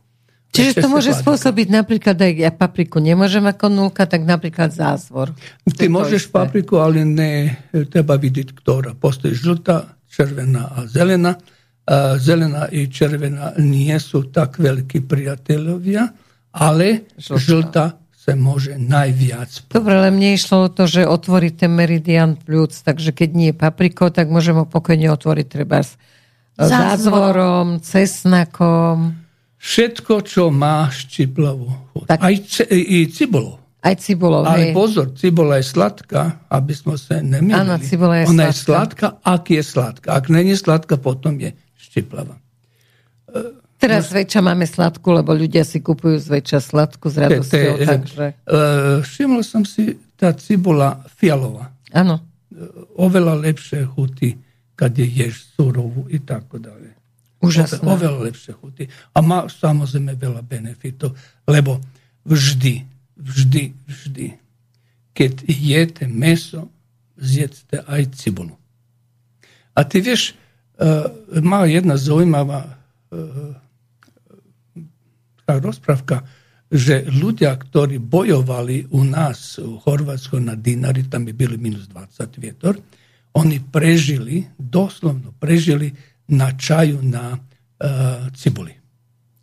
Čiže 0.50 0.82
to 0.82 0.88
môže 0.90 1.14
spôsobiť 1.14 1.70
napríklad 1.70 2.18
aj 2.18 2.32
ja 2.34 2.50
papriku 2.50 2.98
nemôžem 2.98 3.46
ako 3.46 3.70
nulka, 3.70 4.02
tak 4.02 4.26
napríklad 4.26 4.74
zázvor. 4.74 5.30
Ty 5.62 5.86
môžeš 5.86 6.26
isté. 6.26 6.34
papriku, 6.34 6.82
ale 6.82 7.06
ne 7.06 7.54
treba 7.86 8.18
vidieť, 8.18 8.50
ktorá. 8.50 8.98
Postoji 8.98 9.38
žltá, 9.38 9.94
červená 10.10 10.74
a 10.74 10.90
zelená. 10.90 11.38
Zelená 12.22 12.70
i 12.70 12.86
červená 12.86 13.58
nie 13.58 13.90
sú 13.98 14.30
tak 14.30 14.62
veľkí 14.62 15.02
priateľovia, 15.10 16.06
ale 16.54 17.10
žltá, 17.18 17.42
žltá 17.42 17.84
sa 18.14 18.32
môže 18.38 18.78
najviac. 18.78 19.66
Dobre, 19.66 19.98
ale 19.98 20.14
mne 20.14 20.38
išlo 20.38 20.68
o 20.68 20.70
to, 20.70 20.86
že 20.86 21.02
otvorí 21.02 21.50
ten 21.50 21.74
meridian 21.74 22.38
pľúc, 22.38 22.86
takže 22.86 23.10
keď 23.10 23.28
nie 23.34 23.50
je 23.50 23.58
papriko, 23.58 24.06
tak 24.14 24.30
môžeme 24.30 24.62
ho 24.62 24.66
pokojne 24.70 25.10
otvoriť 25.10 25.46
treba 25.50 25.82
s 25.82 25.98
zázvorom, 26.54 27.82
cesnakom. 27.82 29.16
Všetko, 29.58 30.14
čo 30.22 30.42
má 30.54 30.86
štiplavú 30.88 31.68
chuť. 31.92 32.06
Tak. 32.06 32.18
Aj 32.22 32.34
ce, 32.44 32.62
i 32.70 33.08
cibulu. 33.10 33.58
Aj 33.80 33.96
cibulou, 33.96 34.44
Ale 34.44 34.70
hej. 34.70 34.74
pozor, 34.76 35.16
cibola 35.16 35.56
je 35.56 35.64
sladká, 35.64 36.44
aby 36.52 36.72
sme 36.76 37.00
sa 37.00 37.16
nemýlili. 37.24 37.56
Áno, 37.56 37.80
cibola 37.80 38.20
je 38.20 38.24
Ona 38.28 38.52
sladká. 38.52 38.52
je 38.52 38.56
sladká, 38.60 39.06
ak 39.24 39.44
je 39.48 39.62
sladká. 39.64 40.08
Ak 40.12 40.24
není 40.28 40.52
sladká, 40.52 41.00
potom 41.00 41.40
je 41.40 41.56
štiplavá. 41.80 42.36
Teraz 43.80 44.12
zväčša 44.12 44.44
máme 44.44 44.68
sladkú, 44.68 45.16
lebo 45.16 45.32
ľudia 45.32 45.64
si 45.64 45.80
kupujú 45.80 46.20
zväčša 46.20 46.60
sladkú 46.60 47.08
s 47.08 47.16
radosťou. 47.16 47.80
Te, 47.80 47.80
te, 47.80 47.86
takže... 47.88 48.24
Uh, 48.44 49.00
všimol 49.00 49.40
som 49.40 49.64
si, 49.64 49.96
tá 50.20 50.36
cibola 50.36 51.00
fialová. 51.16 51.72
Áno. 51.96 52.20
Uh, 52.52 52.84
oveľa 53.00 53.40
lepšie 53.40 53.88
chutí, 53.88 54.36
keď 54.76 54.92
ješ 55.00 55.56
surovú 55.56 56.04
i 56.12 56.20
tako 56.20 56.60
dalje. 56.60 56.92
Úžasné. 57.40 57.80
Oveľa 57.80 58.28
lepšie 58.28 58.52
chutí. 58.52 58.84
A 59.16 59.24
má 59.24 59.48
samozrejme 59.48 60.12
veľa 60.12 60.44
benefitov, 60.44 61.16
lebo 61.48 61.80
vždy, 62.28 62.84
vždy, 63.16 63.72
vždy, 63.88 64.26
keď 65.16 65.32
jete 65.48 66.04
meso, 66.04 66.68
zjedzte 67.16 67.80
aj 67.88 68.12
cibulu. 68.12 68.60
A 69.72 69.88
ty 69.88 70.04
vieš, 70.04 70.36
má 71.44 71.68
jedna 71.68 72.00
zaujímavá 72.00 72.80
uh, 73.12 73.54
rozprávka, 75.58 76.24
že 76.70 77.02
ľudia, 77.10 77.58
ktorí 77.58 77.98
bojovali 77.98 78.94
u 78.94 79.02
nás 79.02 79.58
v 79.58 79.74
Chorvátsku 79.82 80.38
na 80.38 80.54
dinari, 80.54 81.10
tam 81.10 81.26
by 81.26 81.34
byli 81.34 81.58
minus 81.58 81.90
20 81.90 82.30
vietor, 82.38 82.78
oni 83.34 83.58
prežili, 83.58 84.46
doslovno 84.54 85.34
prežili 85.34 85.90
na 86.30 86.54
čaju 86.54 87.02
na 87.02 87.34
uh, 87.34 88.30
cibuli. 88.30 88.70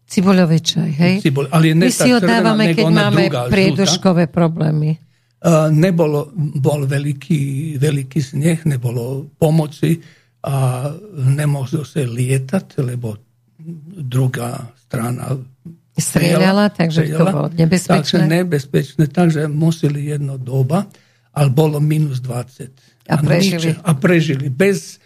Cibuľový 0.07 0.59
čaj, 0.63 0.91
hej? 1.03 1.15
Cibuli, 1.19 1.51
ale 1.51 1.75
My 1.75 1.91
si 1.91 2.07
ho 2.15 2.23
dávame, 2.23 2.71
keď 2.71 2.85
máme 2.87 3.23
prieduškové 3.51 4.31
problémy. 4.31 4.95
Uh, 5.43 5.67
nebolo, 5.67 6.31
bol 6.35 6.87
veľký, 6.87 7.75
veľký 7.75 8.19
sneh, 8.23 8.63
nebolo 8.63 9.27
pomoci 9.35 9.99
a 10.47 10.55
nemohlo 11.11 11.83
sa 11.83 12.07
lietať, 12.07 12.79
lebo 12.79 13.19
druhá 13.99 14.71
strana 14.79 15.35
strieľala, 15.97 16.71
takže 16.71 17.03
strieľala, 17.03 17.19
to 17.19 17.35
bolo 17.35 17.47
nebezpečné. 17.51 17.99
Takže 17.99 18.17
nebezpečné, 18.23 19.03
takže 19.11 19.41
museli 19.51 20.13
jedno 20.13 20.39
doba, 20.39 20.87
ale 21.35 21.49
bolo 21.51 21.83
minus 21.83 22.23
20. 22.23 23.11
A, 23.11 23.19
a 23.19 23.23
prežili. 23.23 23.75
A 23.83 23.91
prežili. 23.97 24.45
Bez, 24.47 25.01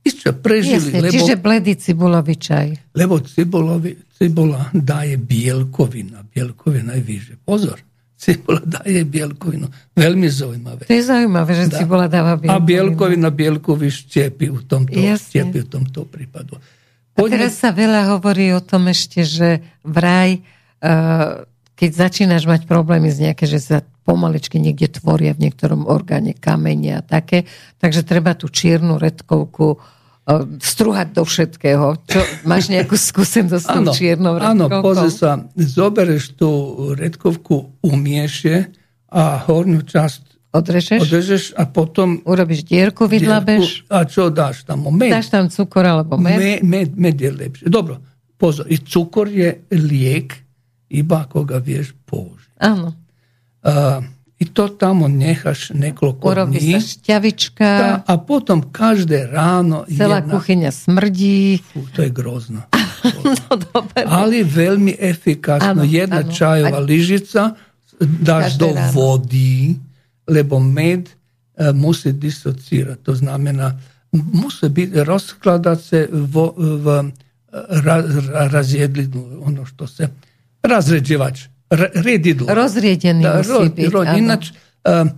ešte 0.00 0.32
prežili. 0.32 0.88
Jasne, 0.88 1.00
lebo, 1.04 1.12
čiže 1.12 1.34
bledý 1.36 1.72
cibulový 1.76 2.34
čaj. 2.38 2.96
Lebo 2.96 3.20
cibulovi, 3.20 3.92
cibula 4.14 4.72
daje 4.72 5.20
bielkovina. 5.20 6.24
Bielkovina 6.24 6.96
je 6.96 7.02
vyže. 7.02 7.34
Pozor. 7.42 7.87
Cibula 8.18 8.58
daje 8.66 9.06
bielkovinu. 9.06 9.70
Veľmi 9.94 10.26
zaujímavé. 10.26 10.90
To 10.90 10.94
je 10.94 11.04
zaujímavé, 11.06 11.50
že 11.54 11.64
cibula 11.70 12.10
dáva 12.10 12.34
bielkovinu. 12.34 12.58
A 12.58 12.66
bielkovina 12.66 13.30
bielkovi 13.30 13.94
štiepi 13.94 14.46
v 14.50 14.62
tomto, 14.66 14.98
štiepi 14.98 15.58
v 15.62 15.68
tomto 15.70 16.02
prípadu. 16.02 16.58
Poďme... 17.14 17.30
A 17.30 17.34
teraz 17.38 17.62
sa 17.62 17.70
veľa 17.70 18.18
hovorí 18.18 18.50
o 18.50 18.58
tom 18.58 18.90
ešte, 18.90 19.22
že 19.22 19.62
vraj, 19.86 20.42
uh, 20.82 21.46
keď 21.78 21.90
začínaš 21.94 22.50
mať 22.50 22.66
problémy 22.66 23.06
z 23.06 23.30
nejaké, 23.30 23.46
že 23.46 23.62
sa 23.62 23.86
pomaličky 24.02 24.58
niekde 24.58 24.98
tvoria 24.98 25.30
v 25.38 25.46
niektorom 25.46 25.86
orgáne 25.86 26.34
kamene 26.34 26.98
a 26.98 27.06
také, 27.06 27.46
takže 27.78 28.02
treba 28.02 28.34
tú 28.34 28.50
čiernu 28.50 28.98
redkovku 28.98 29.78
uh, 29.78 29.97
strúhať 30.60 31.08
do 31.16 31.24
všetkého. 31.24 31.96
Čo, 32.04 32.20
máš 32.44 32.68
nejakú 32.68 33.00
skúsenosť 33.10 33.64
s 33.64 33.68
tou 33.68 33.84
čiernou 33.96 34.36
redkovkou? 34.36 34.68
Áno, 34.68 34.84
pozri 34.84 35.10
sa, 35.10 35.48
zobereš 35.56 36.36
tú 36.36 36.50
redkovku, 36.92 37.80
umiešie 37.80 38.68
a 39.08 39.40
hornú 39.48 39.80
časť 39.82 40.28
Odrežeš? 40.48 41.04
Odrežeš 41.04 41.44
a 41.60 41.68
potom... 41.68 42.24
Urobíš 42.24 42.64
dierku, 42.64 43.04
vydlabeš? 43.04 43.84
Dierku, 43.84 43.92
a 43.92 43.98
čo 44.08 44.32
dáš 44.32 44.64
tam? 44.64 44.88
Med. 44.96 45.12
Dáš 45.12 45.28
tam 45.28 45.52
cukor 45.52 45.84
alebo 45.84 46.16
med? 46.16 46.40
Med, 46.40 46.58
med, 46.64 46.88
med 46.96 47.20
je 47.20 47.28
lepšie. 47.28 47.68
Dobro, 47.68 48.00
pozor, 48.40 48.64
i 48.72 48.80
cukor 48.80 49.28
je 49.28 49.60
lijek, 49.68 50.40
iba 50.88 51.28
ako 51.28 51.44
ga 51.44 51.60
vieš 51.60 51.92
použiť. 52.08 52.64
Áno. 52.64 52.96
A, 53.60 54.00
i 54.38 54.44
to 54.44 54.68
tamo 54.68 55.08
nehaš 55.08 55.70
nekoliko 55.70 56.28
Urovi 56.28 56.58
dni. 56.58 56.80
šćavička. 56.80 57.64
Da, 57.64 58.02
a 58.06 58.18
potom 58.18 58.72
každe 58.72 59.26
rano. 59.32 59.84
Cela 59.96 60.16
jedna, 60.16 60.32
kuhinja 60.32 60.70
smrdi. 60.70 61.58
U, 61.74 61.80
to 61.96 62.02
je 62.02 62.08
grozno. 62.10 62.62
no, 63.24 63.56
dobar. 63.56 64.04
Ali 64.06 64.44
veľmi 64.44 64.96
efikasno. 65.00 65.70
Ano, 65.70 65.82
jedna 65.84 66.16
ano. 66.16 66.32
čajova 66.32 66.76
ano. 66.76 66.86
ližica 66.86 67.50
daš 68.00 68.44
každe 68.44 68.58
do 68.58 68.74
rano. 68.74 68.92
vodi, 68.92 69.74
lebo 70.26 70.60
med 70.60 71.08
e, 71.08 71.70
uh, 71.70 71.76
musí 71.76 72.12
disocirati. 72.12 73.02
To 73.02 73.14
znamená, 73.14 73.80
musí 74.12 74.68
biti 74.68 75.04
raskladat 75.04 75.80
se 75.80 76.08
v, 76.12 76.50
v, 76.56 77.12
ra, 77.52 77.96
raz, 77.96 78.28
razjedlinu, 78.52 79.42
ono 79.42 79.66
što 79.66 79.86
se 79.86 80.08
razređivač 80.62 81.40
redidlo. 81.70 82.54
Rozrijedeni 82.54 83.22
da, 83.22 83.36
musí 83.38 83.50
roz, 83.50 83.68
biti. 83.68 83.88
Roz, 83.88 84.06
inač, 84.16 84.50
uh, 84.50 85.08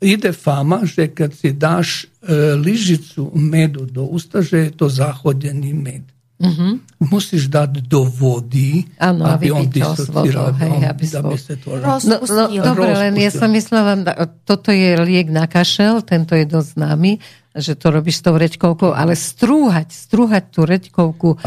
ide 0.00 0.32
fama, 0.32 0.84
že 0.84 1.08
kad 1.14 1.34
si 1.34 1.52
daš 1.52 2.04
uh, 2.04 2.54
ližicu 2.60 3.30
medu 3.34 3.86
do 3.86 4.04
usta, 4.04 4.42
že 4.42 4.68
je 4.68 4.70
to 4.70 4.88
zahodjeni 4.88 5.72
med. 5.72 6.04
Mm-hmm. 6.38 7.02
Musíš 7.10 7.50
dať 7.50 7.82
do 7.90 8.06
vody, 8.06 8.86
ano, 9.02 9.26
aby, 9.26 9.50
aby 9.50 9.58
on 9.58 9.66
disociral, 9.66 10.54
hej, 10.54 10.86
aby, 10.86 11.04
aby 11.10 11.34
sa 11.34 11.58
to 11.58 11.74
no, 11.82 11.98
no, 11.98 12.44
Dobre, 12.62 12.94
len 12.94 13.18
ja 13.18 13.34
som 13.34 13.50
myslela, 13.50 13.98
toto 14.46 14.70
je 14.70 15.02
liek 15.02 15.34
na 15.34 15.50
kašel, 15.50 15.98
tento 16.06 16.38
je 16.38 16.46
dosť 16.46 16.78
známy, 16.78 17.18
že 17.58 17.74
to 17.74 17.90
robíš 17.90 18.22
s 18.22 18.24
tou 18.24 18.34
reďkovkou, 18.38 18.94
ale 18.94 19.18
strúhať, 19.18 19.90
strúhať 19.90 20.54
tú 20.54 20.62
reďkovku 20.64 21.42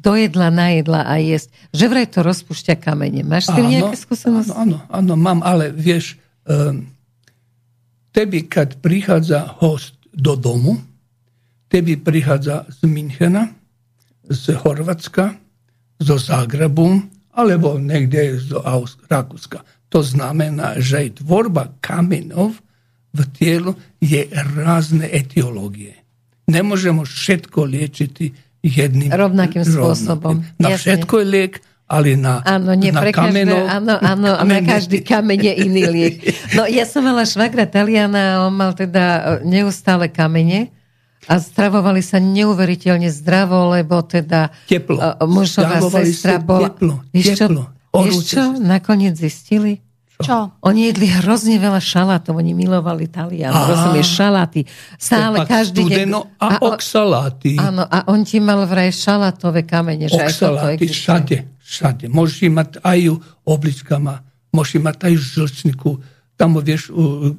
do 0.00 0.12
jedla, 0.14 0.48
na 0.48 0.74
jedla 0.78 1.04
a 1.04 1.18
jesť. 1.18 1.50
Že 1.74 1.84
vraj 1.90 2.06
to 2.08 2.20
rozpúšťa 2.22 2.74
kamene. 2.78 3.26
Máš 3.26 3.50
tým 3.50 3.66
nejaké 3.68 3.98
skúsenosti? 3.98 4.54
Áno, 4.54 4.80
áno, 4.88 5.12
mám, 5.18 5.42
ale 5.42 5.74
vieš, 5.74 6.16
um, 6.46 6.86
tebi, 8.14 8.46
kad 8.46 8.78
prichádza 8.78 9.58
host 9.58 9.98
do 10.14 10.38
domu, 10.38 10.78
tebi 11.68 11.98
prichádza 11.98 12.64
z 12.70 12.88
Minchena, 12.88 13.52
z 14.26 14.56
Chorvátska, 14.56 15.36
zo 15.98 16.16
Zagrebu, 16.16 17.02
alebo 17.38 17.78
niekde 17.78 18.38
z 18.38 18.54
Rakúska. 19.06 19.62
To 19.88 20.02
znamená, 20.02 20.76
že 20.82 21.16
tvorba 21.16 21.78
kamenov 21.80 22.58
v 23.12 23.20
telu 23.32 23.72
je 23.98 24.28
rázne 24.56 25.08
etiológie. 25.08 25.96
Nemôžeme 26.48 27.04
všetko 27.04 27.68
liečiť 27.68 28.12
jedným 28.64 29.10
rovnakým 29.12 29.64
spôsobom. 29.64 30.44
Na 30.56 30.74
Jasne. 30.74 31.04
všetko 31.04 31.14
je 31.20 31.26
liek, 31.28 31.54
ale 31.88 32.20
na, 32.20 32.44
áno, 32.44 32.76
nie, 32.76 32.92
na 32.92 33.00
pre 33.00 33.12
kamenov, 33.16 33.64
každé, 33.64 33.76
áno, 33.80 33.94
áno, 33.96 34.28
na 34.44 34.60
každý 34.60 34.98
kameň 35.00 35.38
je 35.40 35.54
iný 35.64 35.82
liek. 35.88 36.14
No 36.52 36.68
ja 36.68 36.84
som 36.84 37.04
mala 37.04 37.24
švagra 37.24 37.64
Taliana, 37.64 38.44
on 38.44 38.52
mal 38.52 38.76
teda 38.76 39.40
neustále 39.44 40.12
kamene 40.12 40.68
a 41.28 41.40
stravovali 41.40 42.04
sa 42.04 42.20
neuveriteľne 42.20 43.08
zdravo, 43.08 43.72
lebo 43.72 44.04
teda 44.04 44.52
teplo. 44.68 45.00
mužová 45.24 45.80
sestra 45.80 46.40
bola... 46.40 46.72
Teplo, 46.72 47.04
čo, 47.12 47.46
Vieš 47.88 48.16
čo, 48.24 48.42
nakoniec 48.60 49.16
zistili? 49.16 49.80
Čo? 50.18 50.50
Oni 50.66 50.90
jedli 50.90 51.06
hrozne 51.06 51.62
veľa 51.62 51.78
šalátov, 51.78 52.42
oni 52.42 52.50
milovali 52.50 53.06
Talian, 53.06 53.54
rozumieš, 53.54 54.18
šaláty. 54.18 54.66
Stále, 54.98 55.46
každý 55.46 55.86
deň. 55.86 56.10
a, 56.42 56.58
o- 56.58 56.74
oxaláty. 56.74 57.54
Áno, 57.54 57.86
a 57.86 58.02
on 58.10 58.26
ti 58.26 58.42
mal 58.42 58.66
vraj 58.66 58.90
šalátové 58.90 59.62
kamene, 59.62 60.10
že 60.10 60.18
Oxaláty 60.18 60.90
všade, 60.90 61.62
všade. 61.62 62.04
Môžeš 62.10 62.50
mať 62.50 62.82
aj 62.82 63.14
obličkama, 63.46 64.26
môžeš 64.50 64.82
mať 64.82 64.96
aj 65.06 65.12
v 65.14 65.22
žlčniku. 65.22 65.90
Tam 66.34 66.58
vieš, 66.58 66.90
u 66.90 67.34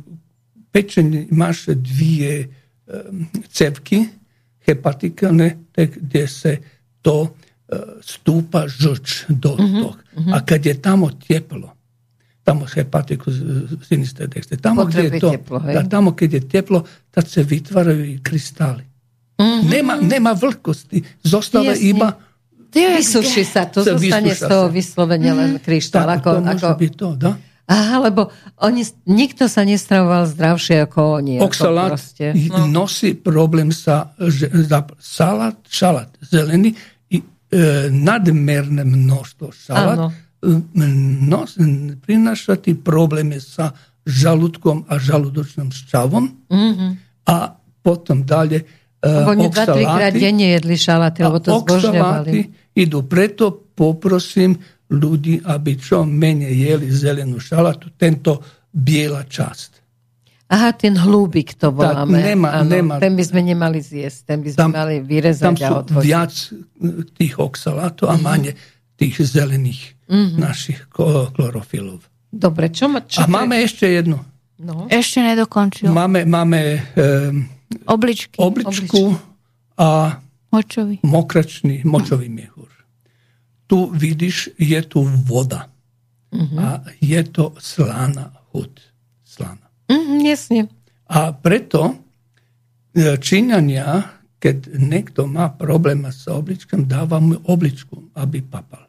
pečení 0.72 1.28
máš 1.36 1.76
dvije 1.76 2.48
um, 2.48 3.28
cevky 3.52 4.08
hepatikálne, 4.64 5.68
tak, 5.76 6.00
kde 6.00 6.24
se 6.28 6.52
to 7.04 7.28
uh, 7.28 7.32
stúpa 8.00 8.72
žlč 8.72 9.28
do 9.28 9.56
toho. 9.58 10.00
A 10.32 10.44
keď 10.48 10.62
je 10.64 10.76
tamo 10.80 11.12
teplo, 11.16 11.76
tamo 12.50 12.66
hepatiku 12.66 13.30
sinistre 13.86 14.26
dextre, 14.28 14.58
tamo 14.58 14.86
kde 14.86 15.04
je 15.04 15.12
to, 15.22 15.30
teplo, 15.38 15.58
da, 15.62 15.82
tamo 15.86 16.18
keď 16.18 16.30
je 16.34 16.41
teplo, 16.50 16.80
tad 17.14 17.30
se 17.30 17.43
vytvaraju 17.43 18.04
i 18.06 18.18
kristali. 18.24 18.84
Nema, 19.70 19.95
nema 20.02 20.34
vlhkosti, 20.34 21.04
zostala 21.24 21.72
Jasne. 21.78 21.89
iba 21.89 22.10
Vysuši 22.70 23.43
sa, 23.50 23.66
to 23.66 23.82
Sa 23.82 23.97
zostane 23.97 24.30
z 24.38 24.45
toho 24.45 24.70
vyslovene 24.70 25.34
len 25.34 25.52
kryštál. 25.58 26.06
tak, 26.06 26.22
Ako, 26.22 26.30
to 26.30 26.41
môže 26.45 26.66
ako, 26.70 26.78
byť 26.78 26.93
to, 26.93 27.10
da? 27.18 27.32
aha, 27.66 27.95
lebo 28.06 28.30
oni, 28.62 28.86
nikto 29.10 29.50
sa 29.50 29.66
nestravoval 29.66 30.30
zdravšie 30.30 30.86
ako 30.86 31.00
oni. 31.18 31.34
ako 31.41 31.45
Oxalát 31.50 31.89
proste. 31.97 32.26
no. 32.50 32.70
nosi 32.70 33.18
problem 33.18 33.74
sa 33.74 34.14
že, 34.22 34.54
za 34.70 34.86
salát, 35.02 35.58
šalát 35.66 36.14
zelený 36.22 36.78
i 37.10 37.18
e, 37.18 37.26
nadmerné 37.89 38.86
množstvo 38.86 39.50
šalát 39.50 39.97
Áno. 39.97 40.08
E, 40.40 40.48
nos, 41.22 41.56
prináša 42.00 42.56
ti 42.56 42.74
problémy 42.74 43.38
sa 43.38 43.72
žalúdkom 44.02 44.86
a 44.86 44.98
žalúdočným 44.98 45.70
šťavom 45.70 46.26
Mhm. 46.48 46.88
a 47.26 47.36
potom 47.78 48.24
dalje 48.24 48.64
e, 48.98 49.06
Lebo 49.06 49.32
oni 49.32 49.48
dva, 49.48 49.64
trikrát 49.66 50.12
denne 50.12 50.48
jedli 50.52 50.76
šaláty, 50.76 51.20
lebo 51.22 51.40
to 51.40 51.52
zbožňovali. 51.58 52.32
idú. 52.74 53.00
Preto 53.02 53.46
poprosím 53.70 54.60
ľudí, 54.90 55.40
aby 55.40 55.72
čo 55.74 56.02
menej 56.02 56.52
jeli 56.52 56.88
zelenú 56.90 57.38
šalatu, 57.38 57.94
tento 57.94 58.42
biela 58.68 59.24
časť. 59.24 59.72
Aha, 60.50 60.74
ten 60.74 60.98
hlúbik 60.98 61.54
to 61.54 61.70
voláme. 61.70 62.18
nemá- 62.18 62.58
Áno, 62.58 62.74
nemá- 62.74 62.98
Ten 62.98 63.14
by 63.14 63.22
sme 63.22 63.42
nemali 63.46 63.80
zjesť, 63.80 64.20
ten 64.26 64.40
by 64.42 64.50
sme 64.50 64.58
Tam- 64.58 64.74
mali 64.74 64.98
vyrezať 65.00 65.46
Tam 65.46 65.56
a 65.56 65.70
sú 65.86 66.02
viac 66.02 66.34
e, 66.34 66.50
tých 67.14 67.38
oxalátov 67.38 68.10
a 68.10 68.18
menej 68.18 68.58
tých 69.00 69.24
zelených 69.24 69.95
našich 70.36 70.91
ko- 70.91 71.32
chlorofilov. 71.32 72.04
Dobre, 72.28 72.68
čo, 72.70 72.86
ma, 72.86 73.02
čo 73.02 73.24
A 73.24 73.32
máme 73.32 73.64
ešte 73.64 73.88
jednu. 73.88 74.20
No. 74.60 74.86
Ešte 74.91 75.24
nedokončil. 75.24 75.88
Máme, 75.88 76.28
máme 76.28 76.60
um, 76.93 77.47
Obličky. 77.88 78.36
obličku 78.36 79.16
a 79.80 80.20
Močový. 80.52 81.00
mokračný 81.02 81.88
močový 81.88 82.28
miehur. 82.28 82.68
Tu 83.70 83.78
vidíš, 83.93 84.58
je 84.58 84.82
tu 84.84 85.06
voda. 85.24 85.70
A 86.58 86.82
je 87.00 87.22
to 87.26 87.54
slana 87.58 88.34
hud. 88.52 88.74
Slana. 89.24 89.70
Mhm, 89.88 90.18
jasne. 90.26 90.62
A 91.08 91.32
preto 91.32 91.93
e, 92.93 93.16
Číňania, 93.16 94.06
keď 94.38 94.74
niekto 94.74 95.26
má 95.26 95.50
problém 95.50 96.02
s 96.04 96.26
obličkom, 96.26 96.86
dáva 96.86 97.18
mu 97.18 97.38
obličku, 97.45 98.10
aby 98.14 98.41
papal. 98.41 98.89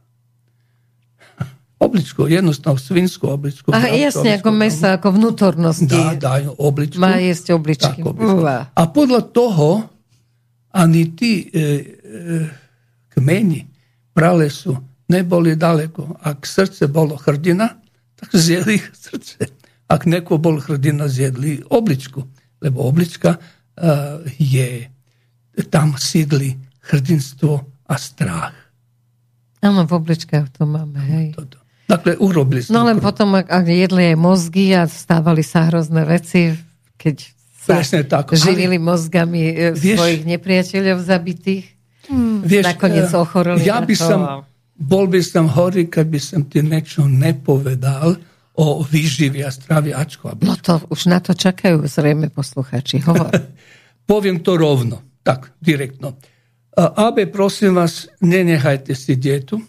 Obličku, 1.80 2.28
jednostavnú 2.28 2.76
svinskú 2.76 3.32
obličku. 3.32 3.72
Bravčú 3.72 3.96
jasne, 3.96 4.36
ako 4.36 4.50
mesa, 4.52 5.00
ako 5.00 5.16
vnútornosti. 5.16 5.88
Dá, 5.88 6.12
dajú 6.12 6.52
obličku. 6.60 7.00
Má 7.00 7.16
jesť 7.16 7.56
obličky. 7.56 8.04
Tak, 8.04 8.04
obličku. 8.04 8.44
A 8.76 8.82
podľa 8.92 9.20
toho 9.32 9.88
ani 10.76 11.16
tí 11.16 11.48
e, 11.48 11.56
e, 11.56 11.66
kmeni 13.16 13.64
pralesu 14.12 14.76
neboli 15.08 15.56
daleko. 15.56 16.20
Ak 16.20 16.44
srdce 16.44 16.86
bolo 16.86 17.16
hrdina, 17.16 17.80
tak 18.14 18.28
zjedli 18.36 18.76
srdce. 18.92 19.48
Ak 19.88 20.06
neko 20.06 20.38
bol 20.38 20.60
hrdina, 20.60 21.08
zjedli 21.08 21.64
obličku. 21.64 22.22
Lebo 22.60 22.86
oblička 22.86 23.34
e, 23.34 23.38
je, 24.36 24.84
tam 25.72 25.96
sídli 25.96 26.54
hrdinstvo 26.92 27.52
a 27.88 27.94
strach. 27.98 28.54
Áno, 29.60 29.84
v 29.84 29.92
obličkách 29.92 30.56
to 30.56 30.64
máme, 30.64 31.00
hej. 31.00 31.26
Toto. 31.36 31.59
Dakle, 31.90 32.14
urobili 32.16 32.60
sme 32.60 32.70
No 32.70 32.82
len 32.84 32.96
krok. 32.96 33.06
potom, 33.08 33.34
ak, 33.34 33.46
ak 33.46 33.66
jedli 33.66 34.02
aj 34.06 34.16
mozgy 34.16 34.70
a 34.72 34.86
stávali 34.86 35.42
sa 35.42 35.66
hrozné 35.66 36.02
veci, 36.04 36.54
keď 36.94 37.16
sa 37.58 37.76
Presne 37.76 38.02
tak. 38.04 38.30
živili 38.32 38.78
mozgami 38.78 39.42
e, 39.44 39.52
Vieš- 39.72 39.98
svojich 39.98 40.22
nepriateľov 40.24 40.98
zabitých. 41.00 41.66
Vieš, 42.42 42.64
nakoniec 42.68 43.06
eh, 43.06 43.16
ochoreli 43.16 43.62
Ja 43.62 43.78
na 43.78 43.84
by 43.84 43.94
to 43.94 44.02
som, 44.04 44.20
a- 44.20 44.42
bol 44.74 45.04
by 45.04 45.20
som 45.20 45.46
horý, 45.46 45.86
keď 45.86 46.06
by 46.08 46.20
som 46.20 46.40
ti 46.44 46.58
niečo 46.60 47.04
nepovedal 47.04 48.18
o 48.52 48.82
výživi 48.82 49.40
a 49.40 49.48
stravi 49.48 49.90
Ačko. 49.90 50.34
No 50.38 50.54
to 50.54 50.82
už 50.86 51.06
na 51.06 51.18
to 51.18 51.32
čakajú 51.32 51.82
zrejme 51.82 52.28
posluchači. 52.28 52.98
Hovor. 53.00 53.30
Poviem 54.10 54.40
to 54.40 54.54
rovno, 54.54 54.98
tak, 55.20 55.54
direktno. 55.56 56.18
A, 56.72 57.06
Abe, 57.06 57.26
prosím 57.26 57.76
vás, 57.76 58.10
nenechajte 58.18 58.90
si 58.92 59.14
dietu. 59.14 59.62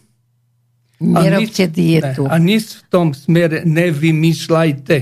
A 1.01 1.19
Nerobte 1.25 1.65
nič- 1.65 1.73
dietu. 1.73 2.23
Ne, 2.25 2.29
a 2.29 2.35
nič 2.37 2.65
v 2.77 2.83
tom 2.93 3.07
smere 3.17 3.65
nevymýšľajte. 3.65 4.95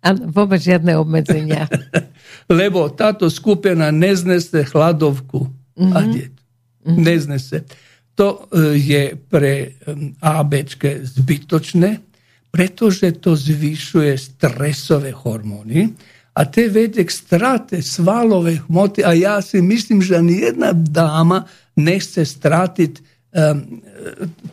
Áno, 0.00 0.32
vôbec 0.32 0.64
žiadne 0.64 0.96
obmedzenia. 0.96 1.68
Lebo 2.48 2.88
táto 2.88 3.28
skupina 3.28 3.92
neznese 3.92 4.64
hladovku 4.72 5.44
a 5.76 5.98
dietu. 6.08 6.42
Neznese. 6.86 7.68
To 8.16 8.48
e, 8.48 8.80
je 8.80 9.02
pre 9.18 9.76
ABčke 10.24 11.04
zbytočné, 11.04 12.00
pretože 12.48 13.20
to 13.20 13.36
zvyšuje 13.36 14.16
stresové 14.16 15.12
hormóny 15.12 15.92
a 16.36 16.44
te 16.44 16.68
vedie 16.68 17.04
k 17.04 17.12
strate 17.12 17.80
svalove 17.80 18.60
hmoty, 18.68 19.00
a 19.00 19.16
ja 19.16 19.34
si 19.40 19.60
myslím, 19.64 20.04
že 20.04 20.20
ani 20.20 20.48
jedna 20.48 20.76
dáma 20.76 21.48
nechce 21.76 22.24
stratiť 22.24 22.92
um, 22.92 23.15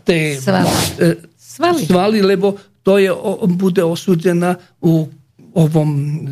te 0.03 0.35
Svaly. 0.35 0.67
e, 0.99 1.15
Svaly. 1.37 1.85
svaly, 1.85 2.19
lebo 2.21 2.55
to 2.83 2.97
je, 2.97 3.11
bude 3.47 3.83
osudená 3.83 4.55
u 4.81 5.07
ovom 5.53 5.89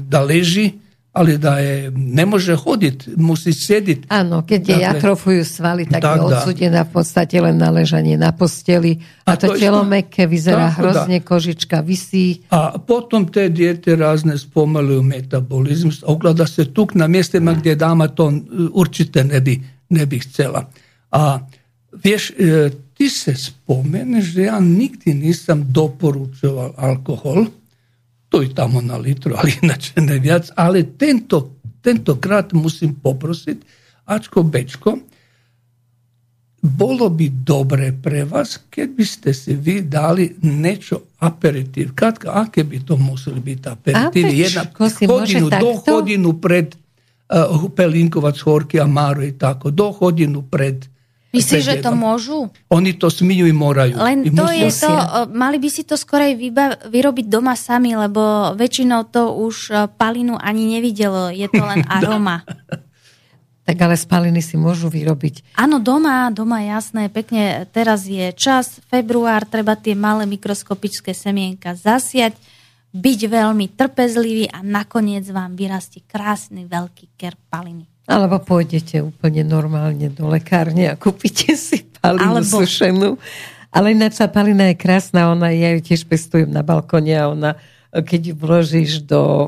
da 0.10 0.22
leži, 0.22 0.72
ali 1.14 1.38
da 1.38 1.60
je 1.60 1.92
ne 1.92 2.26
može 2.26 2.56
hoditi, 2.56 3.12
musí 3.16 3.54
sjediti. 3.54 4.08
Áno, 4.10 4.48
keď 4.48 4.62
jej 4.64 4.80
Dakle, 4.80 4.98
atrofujú 4.98 5.44
svaly, 5.44 5.84
tak, 5.84 6.02
tak, 6.02 6.16
je 6.16 6.22
odsudená 6.24 6.82
v 6.88 6.92
podstate 6.92 7.36
len 7.36 7.60
na 7.60 7.68
ležanie 7.70 8.16
na 8.16 8.32
posteli. 8.32 8.96
A, 9.28 9.32
A 9.32 9.36
to, 9.36 9.52
to 9.52 9.60
telo 9.60 9.84
isto- 9.84 9.92
meké 9.92 10.24
vyzerá 10.24 10.72
Tako, 10.72 10.80
hrozne, 10.82 11.20
kožička 11.20 11.84
vysí. 11.84 12.48
A 12.50 12.80
potom 12.80 13.28
te 13.28 13.50
dijete 13.52 13.96
razne 13.96 14.40
spomaluju 14.40 15.04
metabolizm, 15.04 15.92
ogleda 16.04 16.48
se 16.48 16.66
tuk 16.72 16.96
na 16.96 17.08
mjestima 17.08 17.54
gdje 17.54 17.76
dama 17.76 18.08
to 18.08 18.32
e, 18.32 18.36
určite 18.72 19.24
ne 19.24 19.40
bi, 19.44 19.60
ne 19.90 20.06
bi 20.06 20.20
htjela. 20.20 20.64
A 21.12 21.40
vješ, 21.92 22.30
e, 22.30 22.72
ti 22.94 23.10
se 23.10 23.36
spomeneš 23.36 24.34
da 24.34 24.42
ja 24.42 24.60
nigdje 24.60 25.14
nisam 25.14 25.66
doporučoval 25.70 26.74
alkohol, 26.78 27.46
to 28.30 28.44
i 28.44 28.54
tamo 28.56 28.82
na 28.82 28.98
litru, 28.98 29.36
ali 29.40 29.58
inače 29.62 30.02
ne 30.02 30.20
vjac, 30.20 30.50
ali 30.56 30.98
tento, 30.98 31.56
tento 31.82 32.16
krat 32.16 32.54
musim 32.54 32.96
poprosit, 32.96 33.58
Ačko 34.06 34.44
Bečko, 34.44 34.98
bolo 36.62 37.10
bi 37.10 37.30
dobre 37.30 37.90
pre 37.90 38.22
vas, 38.24 38.60
keď 38.70 38.88
byste 38.94 39.34
si 39.34 39.58
vi 39.58 39.82
dali 39.82 40.30
nečo 40.46 41.18
aperitiv. 41.18 41.98
Kad, 41.98 42.22
aké 42.22 42.62
by 42.62 42.86
to 42.86 43.02
museli 43.02 43.42
byť 43.42 43.60
aperitiv? 43.66 44.26
Apečko 44.30 44.86
si 44.94 45.10
hodinu, 45.10 45.50
do 45.50 45.82
hodinu 45.82 46.38
pred 46.38 46.78
uh, 47.34 47.66
pelinkovac, 47.66 48.38
horky 48.46 48.78
a 48.78 48.86
máru 48.86 49.26
i 49.26 49.34
tako. 49.34 49.74
Do 49.74 49.90
hodinu 49.90 50.46
pred 50.46 50.91
Myslíš, 51.32 51.64
že 51.64 51.76
to 51.80 51.96
môžu? 51.96 52.52
Oni 52.68 52.92
to 52.92 53.08
smiju 53.08 53.48
i 53.48 53.56
moraju. 53.56 53.96
Len 53.96 54.28
I 54.28 54.32
to 54.36 54.44
musia. 54.44 54.68
je 54.68 54.70
to, 54.84 54.92
o, 54.92 55.20
mali 55.32 55.58
by 55.64 55.70
si 55.72 55.88
to 55.88 55.96
skorej 55.96 56.36
vyba- 56.36 56.76
vyrobiť 56.92 57.32
doma 57.32 57.56
sami, 57.56 57.96
lebo 57.96 58.52
väčšinou 58.60 59.08
to 59.08 59.32
už 59.40 59.56
e, 59.72 59.74
palinu 59.96 60.36
ani 60.36 60.76
nevidelo, 60.76 61.32
je 61.32 61.48
to 61.48 61.64
len 61.64 61.88
aroma. 61.96 62.44
Tak 63.64 63.78
ale 63.80 63.96
spaliny 63.96 64.44
si 64.44 64.60
môžu 64.60 64.92
vyrobiť. 64.92 65.56
Áno, 65.56 65.80
doma, 65.80 66.28
doma 66.36 66.68
jasné, 66.68 67.08
pekne, 67.08 67.64
teraz 67.72 68.04
je 68.10 68.36
čas, 68.36 68.84
február, 68.92 69.48
treba 69.48 69.80
tie 69.80 69.96
malé 69.96 70.28
mikroskopické 70.28 71.16
semienka 71.16 71.72
zasiať, 71.72 72.36
byť 72.92 73.20
veľmi 73.32 73.72
trpezlivý 73.72 74.52
a 74.52 74.60
nakoniec 74.60 75.24
vám 75.32 75.56
vyrastie 75.56 76.04
krásny 76.04 76.68
veľký 76.68 77.16
ker 77.16 77.40
paliny. 77.48 77.91
Alebo 78.12 78.44
pôjdete 78.44 79.00
úplne 79.00 79.48
normálne 79.48 80.12
do 80.12 80.28
lekárne 80.28 80.92
a 80.92 81.00
kúpite 81.00 81.56
si 81.56 81.88
palinu 82.04 82.44
Alebo- 82.44 82.60
sušenú. 82.60 83.16
Ale 83.72 83.96
ináč 83.96 84.20
tá 84.20 84.28
palina 84.28 84.68
je 84.68 84.76
krásna, 84.76 85.32
ona, 85.32 85.48
ja 85.56 85.72
ju 85.72 85.80
tiež 85.80 86.04
pestujem 86.04 86.52
na 86.52 86.60
balkone 86.60 87.16
a 87.16 87.32
ona, 87.32 87.56
keď 87.96 88.22
ju 88.28 88.34
vložíš 88.36 89.08
do 89.08 89.48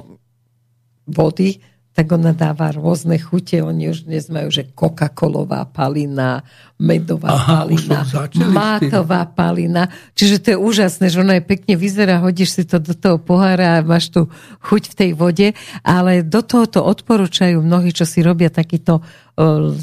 vody, 1.03 1.59
tak 1.93 2.09
ona 2.09 2.33
dáva 2.33 2.73
rôzne 2.73 3.21
chute. 3.21 3.61
Oni 3.61 3.93
už 3.93 4.09
dnes 4.09 4.25
majú, 4.33 4.49
že 4.49 4.65
Coca-Colová 4.73 5.69
palina, 5.69 6.41
medová 6.81 7.37
Aha, 7.37 7.63
palina, 7.63 8.01
mátová 8.49 9.29
palina. 9.29 9.93
Čiže 10.17 10.35
to 10.41 10.47
je 10.53 10.57
úžasné, 10.57 11.13
že 11.13 11.21
ona 11.21 11.37
je 11.37 11.45
pekne 11.45 11.77
vyzerá, 11.77 12.17
hodíš 12.17 12.57
si 12.57 12.63
to 12.65 12.81
do 12.81 12.97
toho 12.97 13.21
pohára 13.21 13.77
a 13.77 13.85
máš 13.85 14.09
tu 14.09 14.25
chuť 14.65 14.83
v 14.89 14.97
tej 14.97 15.11
vode, 15.13 15.47
ale 15.85 16.25
do 16.25 16.41
toho 16.41 16.65
to 16.65 16.81
odporúčajú 16.81 17.61
mnohí, 17.61 17.93
čo 17.93 18.09
si 18.09 18.25
robia 18.25 18.49
takýto 18.49 19.05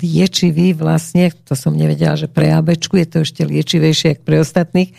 liečivý 0.03 0.75
vlastne, 0.79 1.31
to 1.47 1.59
som 1.59 1.75
nevedela, 1.75 2.15
že 2.15 2.31
pre 2.31 2.55
abečku 2.55 2.95
je 2.99 3.07
to 3.07 3.19
ešte 3.27 3.43
liečivejšie 3.43 4.19
ako 4.19 4.23
pre 4.23 4.37
ostatných, 4.39 4.91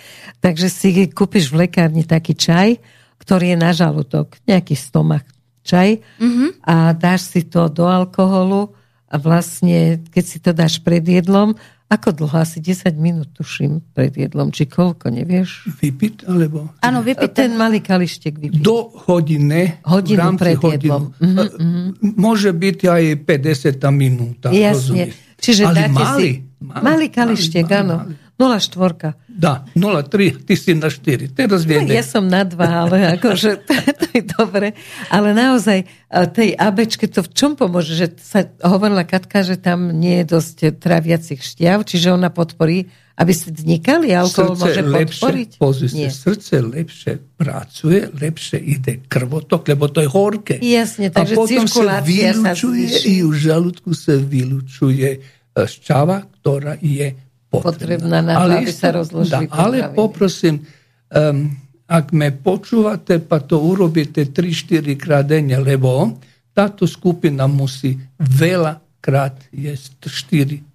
takže 0.44 0.68
si 0.68 1.08
kúpiš 1.08 1.52
v 1.52 1.68
lekárni 1.68 2.04
taký 2.04 2.36
čaj, 2.36 2.76
ktorý 3.20 3.56
je 3.56 3.58
na 3.60 3.72
žalúdok, 3.72 4.36
nejaký 4.44 4.76
stomach, 4.76 5.24
čaj 5.62 6.02
mm-hmm. 6.02 6.50
a 6.66 6.94
dáš 6.98 7.34
si 7.34 7.42
to 7.46 7.70
do 7.70 7.86
alkoholu 7.86 8.74
a 9.12 9.16
vlastne, 9.20 10.00
keď 10.10 10.24
si 10.24 10.38
to 10.40 10.52
dáš 10.56 10.80
pred 10.80 11.04
jedlom, 11.04 11.54
ako 11.92 12.24
dlho? 12.24 12.40
Asi 12.40 12.64
10 12.64 12.96
minút 12.96 13.36
tuším 13.36 13.84
pred 13.92 14.16
jedlom, 14.16 14.56
či 14.56 14.64
koľko, 14.64 15.12
nevieš? 15.12 15.68
Vypiť, 15.84 16.24
alebo... 16.24 16.72
Áno, 16.80 17.04
vypiť. 17.04 17.30
Ten 17.36 17.60
malý 17.60 17.84
kalištek 17.84 18.40
vypiť. 18.40 18.64
Do 18.64 18.88
hodiny. 19.12 19.84
Hodinu 19.84 20.40
pred 20.40 20.56
jedlom. 20.56 21.12
Mm-hmm. 21.20 22.16
Môže 22.16 22.56
byť 22.56 22.80
aj 22.88 23.04
50 23.28 23.84
minúta. 23.92 24.48
Jasne. 24.56 25.12
Rozumieš? 25.12 25.14
Čiže 25.42 25.64
Ale 25.68 25.76
dáte 25.76 25.92
malý, 25.92 26.08
si... 26.16 26.30
Malý, 26.64 26.80
malý 26.80 27.08
kalištek, 27.12 27.68
áno. 27.76 27.96
Malý. 28.08 28.16
0,4. 28.40 29.31
Dá, 29.42 29.66
0,3, 29.74 30.46
ty 30.46 30.54
si 30.54 30.78
na 30.78 30.94
4. 30.94 31.34
Teraz 31.34 31.66
vieme. 31.66 31.90
Ja 31.90 32.06
som 32.06 32.30
na 32.30 32.46
2, 32.46 32.62
ale 32.62 32.98
akože 33.18 33.66
to, 33.66 33.74
to 33.74 34.08
je 34.14 34.22
dobre. 34.38 34.78
Ale 35.10 35.34
naozaj 35.34 35.90
tej 36.38 36.54
abečke 36.54 37.10
to 37.10 37.26
v 37.26 37.30
čom 37.34 37.58
pomôže? 37.58 37.98
Že 37.98 38.08
sa 38.22 38.46
hovorila 38.62 39.02
Katka, 39.02 39.42
že 39.42 39.58
tam 39.58 39.98
nie 39.98 40.22
je 40.22 40.38
dosť 40.38 40.78
traviacich 40.78 41.42
šťav, 41.42 41.82
čiže 41.90 42.14
ona 42.14 42.30
podporí, 42.30 42.86
aby 43.18 43.34
ste 43.34 43.50
vznikali, 43.50 44.14
alkohol 44.14 44.54
srdce 44.54 44.62
môže 44.62 44.82
podporiť? 45.10 45.50
Lepšie, 45.58 46.10
srdce 46.14 46.54
lepšie 46.62 47.14
pracuje, 47.34 48.14
lepšie 48.14 48.62
ide 48.62 49.02
krvotok, 49.10 49.66
lebo 49.74 49.90
to 49.90 50.06
je 50.06 50.10
horké. 50.10 50.56
Jasne, 50.62 51.10
takže 51.10 51.34
A 51.34 51.40
potom 51.42 51.66
sa 51.66 51.98
vylučuje, 52.06 52.86
sa 52.94 53.10
i 53.10 53.26
u 53.26 53.34
žalúdku 53.34 53.90
sa 53.98 54.22
vylučuje 54.22 55.18
šťava, 55.58 56.30
ktorá 56.30 56.78
je 56.78 57.31
potrebná 57.52 58.24
na 58.24 58.48
to, 58.48 58.64
aby 58.64 58.72
sa 58.72 58.96
rozložili 58.96 59.52
da, 59.52 59.60
Ale 59.60 59.92
poprosím, 59.92 60.64
um, 61.12 61.52
ak 61.92 62.16
me 62.16 62.32
počúvate, 62.32 63.20
pa 63.20 63.44
to 63.44 63.60
urobite 63.60 64.32
3-4 64.32 64.96
krát 64.96 65.28
denne, 65.28 65.60
lebo 65.60 66.16
táto 66.56 66.88
skupina 66.88 67.52
musí 67.52 68.00
veľa 68.16 68.80
krát 69.04 69.36
jesť 69.52 70.08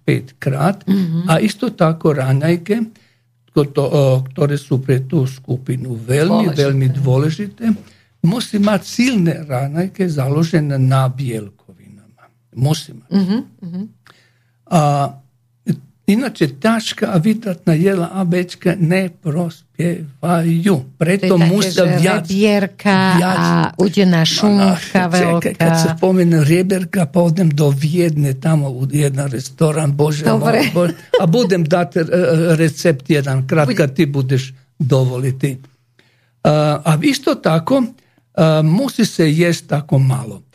4-5 0.05 0.37
krát 0.37 0.85
mm-hmm. 0.85 1.25
a 1.25 1.41
isto 1.41 1.73
tako 1.73 2.13
raňajke, 2.21 2.75
ktoré 3.49 4.57
sú 4.59 4.77
pre 4.83 5.01
tú 5.09 5.25
skupinu 5.25 5.97
veľmi, 5.97 6.53
dôležité. 6.53 6.61
veľmi 6.61 6.87
dôležité, 6.93 7.65
musí 8.21 8.61
mať 8.61 8.81
silné 8.85 9.33
raňajke 9.41 10.05
založené 10.05 10.77
na 10.77 11.09
bielkovinama. 11.09 12.53
Musí 12.53 12.93
mať. 12.93 13.09
Mm-hmm. 13.09 13.83
A 14.69 14.81
Inače, 16.07 16.47
taška, 16.59 17.09
a 17.13 17.17
vitratna 17.17 17.73
jela, 17.73 18.09
a 18.13 18.23
bečka 18.23 18.75
ne 18.79 19.09
prospjevaju. 19.09 20.79
Preto 20.97 21.37
musa 21.37 21.83
vjac. 21.83 22.29
Vjerka, 22.29 23.13
a 23.23 23.69
uđena 23.77 24.25
šunka 24.25 25.07
velika. 25.07 25.53
Kad 25.57 25.81
se 25.81 25.95
pomene 26.01 26.43
rjeberka, 26.43 27.05
pa 27.05 27.19
odem 27.21 27.49
do 27.49 27.69
Vjedne, 27.69 28.33
tamo 28.33 28.69
u 28.69 28.87
jedan 28.91 29.31
restoran, 29.31 29.91
Bože, 29.91 30.25
Dobre. 30.25 30.61
Moj, 30.73 30.89
a 31.21 31.25
budem 31.25 31.63
dati 31.63 31.99
e, 31.99 32.01
e, 32.01 32.05
recept 32.55 33.09
jedan, 33.09 33.47
kratka 33.47 33.87
ti 33.87 34.05
budeš 34.05 34.53
dovoliti. 34.79 35.57
A, 36.43 36.81
a 36.85 36.97
isto 37.01 37.35
tako, 37.35 37.83
a, 38.33 38.61
musi 38.61 39.05
se 39.05 39.31
jest 39.31 39.67
tako 39.67 39.99
malo. 39.99 40.46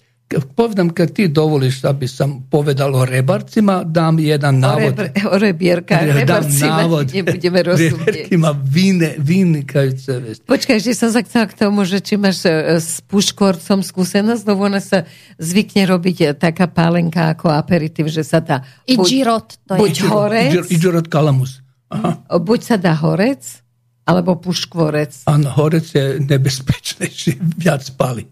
Povedam, 0.57 0.91
kad 0.91 1.12
ti 1.12 1.28
dovoliš 1.28 1.83
da 1.83 1.93
bi 1.93 2.09
sam 2.09 2.47
povedal 2.51 2.95
o 2.95 3.05
rebarcima, 3.05 3.83
dam 3.85 4.18
jedan 4.18 4.59
navod. 4.59 4.99
O, 4.99 5.35
o 5.35 5.39
rebierka, 5.39 5.99
rebarcima 6.01 6.83
navod, 6.83 7.14
nebudeme 7.14 7.62
rozumieť. 7.68 8.07
Reberkima 8.07 8.51
vine, 8.64 9.14
vynikajúce 9.18 10.12
veci. 10.20 10.41
Počkaj, 10.47 10.76
som 10.95 11.11
sa 11.11 11.20
chcela 11.26 11.47
k 11.51 11.55
tomu, 11.59 11.85
že 11.85 12.01
či 12.01 12.14
máš 12.16 12.47
e, 12.47 12.78
s 12.78 13.03
puškorcom 13.07 13.83
skúsenosť, 13.83 14.43
lebo 14.47 14.68
ona 14.68 14.80
sa 14.80 15.05
zvykne 15.39 15.87
robiť 15.89 16.16
e, 16.22 16.26
taká 16.37 16.70
pálenka 16.70 17.35
ako 17.35 17.51
aperitív, 17.53 18.09
že 18.09 18.22
sa 18.22 18.39
dá... 18.39 18.62
I 18.87 18.97
buď, 18.97 19.07
džirot, 19.09 19.49
to 19.68 19.74
buď 19.78 19.95
je. 19.95 20.09
horec. 20.09 20.53
I 20.70 20.76
džirot 20.78 21.07
kalamus. 21.09 21.62
Aha. 21.93 22.24
Buď 22.41 22.61
sa 22.62 22.76
dá 22.80 22.97
horec, 22.97 23.62
alebo 24.09 24.37
puškvorec. 24.41 25.28
Áno, 25.30 25.53
horec 25.55 25.87
je 25.93 26.18
nebezpečnejší, 26.20 27.39
viac 27.62 27.87
pali. 27.95 28.26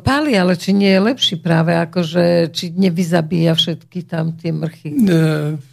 Páli, 0.00 0.32
ale 0.38 0.56
či 0.56 0.72
nie 0.72 0.88
je 0.88 1.00
lepší 1.02 1.36
práve, 1.42 1.76
akože, 1.76 2.54
či 2.54 2.72
nevyzabíja 2.72 3.52
všetky 3.52 4.08
tam 4.08 4.32
tie 4.38 4.54
mrchy? 4.54 4.88
E, 4.94 5.20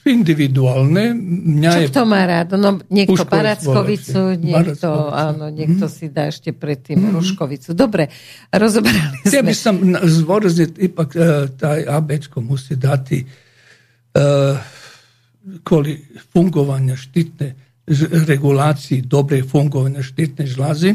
individuálne. 0.09 1.15
Mňa 1.15 1.69
Čo 1.71 1.79
je... 1.79 1.87
kto 1.93 2.01
má 2.03 2.27
rád? 2.27 2.59
No, 2.59 2.81
niekto 2.91 3.23
parackovicu, 3.23 4.35
niekto, 4.35 5.13
áno, 5.13 5.47
niekto 5.53 5.87
hmm. 5.87 5.93
si 5.93 6.05
dá 6.11 6.27
ešte 6.27 6.51
predtým 6.51 7.07
hmm. 7.07 7.15
ruškovicu. 7.15 7.71
Dobre, 7.77 8.11
rozoberali 8.51 9.23
sme. 9.23 9.35
Ja 9.39 9.43
by 9.45 9.55
som 9.55 9.75
zvorazniť, 9.95 10.71
ipak 10.75 11.09
e, 11.15 11.19
taj 11.55 11.87
ABčko 11.87 12.43
musí 12.43 12.75
dati 12.75 13.23
uh, 13.23 14.55
kvôli 15.63 15.97
fungovania 16.33 16.97
štitne 16.97 17.69
regulácii, 18.29 19.01
dobrej 19.05 19.49
fungovania 19.49 20.05
štitne 20.05 20.45
žlazy, 20.45 20.89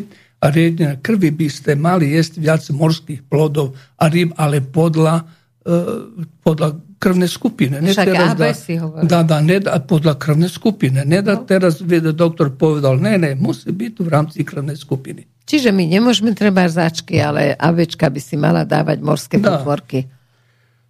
a 0.45 0.53
riedne 0.53 1.01
krvi 1.01 1.33
by 1.33 1.49
ste 1.49 1.73
mali 1.73 2.13
jesť 2.13 2.37
viac 2.37 2.63
morských 2.69 3.25
plodov 3.25 3.73
a 3.97 4.13
rýb, 4.13 4.37
ale 4.37 4.61
podľa, 4.61 5.25
uh, 5.25 6.21
podľa 6.45 6.85
krvnej 7.01 7.29
skupiny. 7.33 7.81
Ne 7.81 7.93
Však 7.93 8.07
teraz 8.09 8.31
da, 8.37 8.53
si 8.53 8.77
da, 8.81 9.21
da, 9.25 9.41
ne 9.41 9.57
da, 9.61 9.81
podľa 9.81 10.21
krvnej 10.21 10.53
skupiny. 10.53 11.05
Ne 11.05 11.25
da 11.25 11.41
no. 11.41 11.49
teraz 11.49 11.81
doktor 12.13 12.53
povedal, 12.53 13.01
ne, 13.01 13.17
ne, 13.17 13.33
musí 13.37 13.73
byť 13.73 13.93
v 14.05 14.09
rámci 14.09 14.45
krvnej 14.45 14.77
skupiny. 14.77 15.25
Čiže 15.45 15.73
my 15.73 15.85
nemôžeme 15.85 16.33
treba 16.33 16.65
začky, 16.65 17.21
ale 17.21 17.53
avečka 17.57 18.09
by 18.09 18.21
si 18.21 18.37
mala 18.37 18.65
dávať 18.65 19.01
morské 19.05 19.37
da. 19.41 19.57
potvorky. 19.61 20.09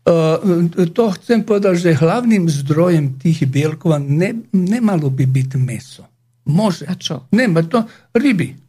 Uh, 0.05 0.69
to 0.93 1.11
chcem 1.17 1.43
povedať, 1.43 1.81
že 1.81 1.99
hlavným 1.99 2.47
zdrojem 2.47 3.19
tých 3.19 3.47
bielkov 3.51 3.99
ne, 4.03 4.47
nemalo 4.53 5.11
by 5.11 5.25
byť 5.27 5.51
meso. 5.59 6.05
Môže. 6.45 6.85
A 6.85 6.95
čo? 6.95 7.25
Nema 7.33 7.65
to 7.67 7.89
ryby. 8.13 8.64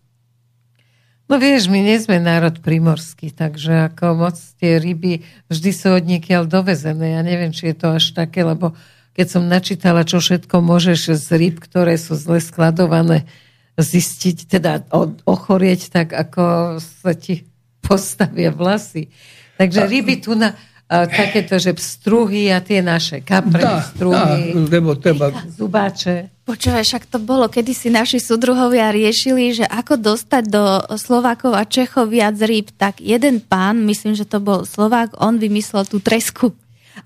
No 1.26 1.42
vieš, 1.42 1.74
my 1.74 1.82
nie 1.82 1.98
sme 1.98 2.22
národ 2.22 2.62
primorský, 2.62 3.34
takže 3.34 3.90
ako 3.90 4.14
moc 4.14 4.38
tie 4.62 4.78
ryby 4.78 5.26
vždy 5.50 5.72
sú 5.74 5.98
od 5.98 6.06
niekiaľ 6.06 6.46
dovezené. 6.46 7.18
Ja 7.18 7.22
neviem, 7.26 7.50
či 7.50 7.74
je 7.74 7.76
to 7.82 7.98
až 7.98 8.14
také, 8.14 8.46
lebo 8.46 8.78
keď 9.18 9.28
som 9.34 9.50
načítala, 9.50 10.06
čo 10.06 10.22
všetko 10.22 10.62
môžeš 10.62 11.18
z 11.18 11.28
ryb, 11.34 11.58
ktoré 11.58 11.98
sú 11.98 12.14
zle 12.14 12.38
skladované, 12.38 13.26
zistiť, 13.74 14.38
teda 14.46 14.86
ochorieť 15.26 15.90
tak, 15.90 16.14
ako 16.14 16.78
sa 16.78 17.18
ti 17.18 17.50
postavia 17.86 18.54
vlasy. 18.54 19.10
Takže 19.58 19.88
ryby 19.88 20.22
tu 20.22 20.38
na 20.38 20.54
a 20.86 21.10
takéto, 21.10 21.58
že 21.58 21.74
struhy 21.82 22.54
a 22.54 22.62
tie 22.62 22.78
naše 22.86 23.26
kapre, 23.26 23.58
dá, 23.58 23.82
struhy, 23.82 24.54
dá, 24.54 24.70
lebo 24.70 24.94
teba... 24.94 25.34
zubáče. 25.50 26.30
Počúvaj, 26.46 26.86
však 26.86 27.10
to 27.10 27.18
bolo, 27.18 27.50
kedy 27.50 27.74
si 27.74 27.90
naši 27.90 28.22
sudruhovia 28.22 28.94
riešili, 28.94 29.58
že 29.58 29.66
ako 29.66 29.98
dostať 29.98 30.44
do 30.46 30.78
Slovákov 30.94 31.58
a 31.58 31.66
Čechov 31.66 32.14
viac 32.14 32.38
rýb, 32.38 32.70
tak 32.78 33.02
jeden 33.02 33.42
pán, 33.42 33.82
myslím, 33.90 34.14
že 34.14 34.30
to 34.30 34.38
bol 34.38 34.62
Slovák, 34.62 35.18
on 35.18 35.42
vymyslel 35.42 35.90
tú 35.90 35.98
tresku. 35.98 36.54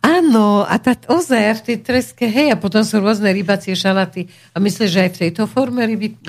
Áno, 0.04 0.68
a 0.68 0.76
tá 0.76 0.94
ozaj 1.08 1.64
v 1.64 1.66
tej 1.72 1.78
treske, 1.82 2.28
hej, 2.28 2.52
a 2.52 2.60
potom 2.60 2.84
sú 2.84 3.00
rôzne 3.00 3.32
rybacie 3.32 3.74
šalaty. 3.80 4.28
A 4.54 4.60
myslíš, 4.60 4.90
že 4.92 5.04
aj 5.08 5.12
v 5.16 5.20
tejto 5.24 5.44
forme 5.48 5.88
ryby... 5.88 6.20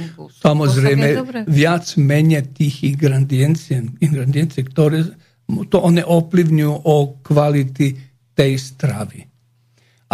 Samozrejme, 0.41 1.07
viac 1.51 1.91
menej 1.99 2.47
tých 2.55 2.95
ingrediencií, 2.95 4.01
ingrediencií, 4.01 4.63
ktoré 4.71 5.03
to 5.67 5.79
one 5.83 6.01
ovplyvňujú 6.07 6.75
o 6.87 6.95
kvality 7.27 7.99
tej 8.39 8.53
stravy. 8.55 9.27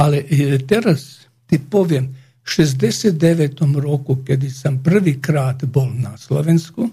Ale 0.01 0.24
e, 0.26 0.59
teraz 0.64 1.28
ti 1.44 1.61
poviem, 1.61 2.25
69. 2.47 3.59
roku, 3.82 4.22
kedy 4.22 4.47
som 4.47 4.78
prvýkrát 4.78 5.59
bol 5.66 5.90
na 5.90 6.14
Slovensku, 6.14 6.86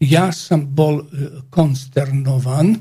ja 0.00 0.32
som 0.32 0.64
bol 0.64 1.04
e, 1.04 1.44
konsternovan. 1.52 2.80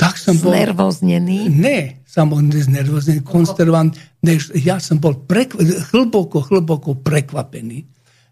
tak 0.00 0.14
som 0.14 0.38
bol... 0.38 0.54
Znervoznený? 0.54 1.50
Ne, 1.50 2.06
samo 2.06 2.38
znervoznený, 2.38 3.26
konstervan, 3.26 3.90
než 4.22 4.54
ja 4.54 4.78
som 4.78 5.02
bol 5.02 5.18
prekv... 5.26 5.58
hlboko, 5.90 6.46
hlboko 6.46 7.02
prekvapený, 7.02 7.84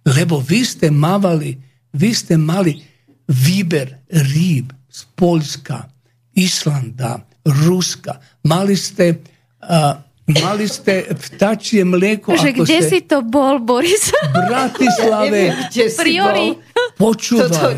lebo 0.06 0.38
vy 0.38 0.62
ste 0.62 0.88
mávali, 0.94 1.58
vy 1.90 2.10
ste 2.14 2.38
mali 2.38 2.78
výber 3.28 4.08
rýb 4.08 4.72
z 4.88 5.00
Polska, 5.12 5.90
Islanda, 6.38 7.20
Ruska. 7.44 8.22
Mali 8.46 8.78
ste 8.78 9.20
uh, 9.20 10.07
Mali 10.28 10.68
ste 10.68 11.08
vtačie 11.08 11.88
mlieko. 11.88 12.36
Že 12.36 12.52
ako 12.52 12.64
kde 12.68 12.78
ste... 12.84 12.88
si 12.88 12.98
to 13.08 13.24
bol, 13.24 13.56
Boris? 13.64 14.12
V 14.12 14.40
Bratislave. 14.44 15.72
Si 15.72 15.88
Priori. 15.96 16.52
Počúvaj, 17.00 17.48
Toto- 17.48 17.72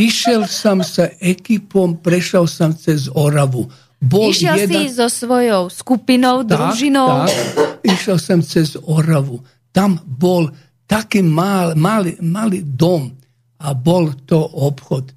išiel 0.00 0.48
som 0.48 0.80
sa 0.80 1.12
ekipom, 1.20 2.00
prešiel 2.00 2.48
som 2.48 2.72
cez 2.72 3.04
Oravu. 3.12 3.68
Bol 4.00 4.32
Išiel 4.32 4.64
jeden... 4.64 4.88
si 4.88 4.96
so 4.96 5.12
svojou 5.12 5.68
skupinou, 5.68 6.40
družinou. 6.40 7.28
Tak, 7.28 7.84
išiel 7.84 8.16
som 8.16 8.40
cez 8.40 8.80
Oravu. 8.80 9.44
Tam 9.76 10.00
bol 10.00 10.48
taký 10.88 11.20
mal, 11.20 11.76
malý, 11.76 12.16
malý 12.24 12.64
dom 12.64 13.12
a 13.60 13.76
bol 13.76 14.16
to 14.24 14.40
obchod. 14.40 15.12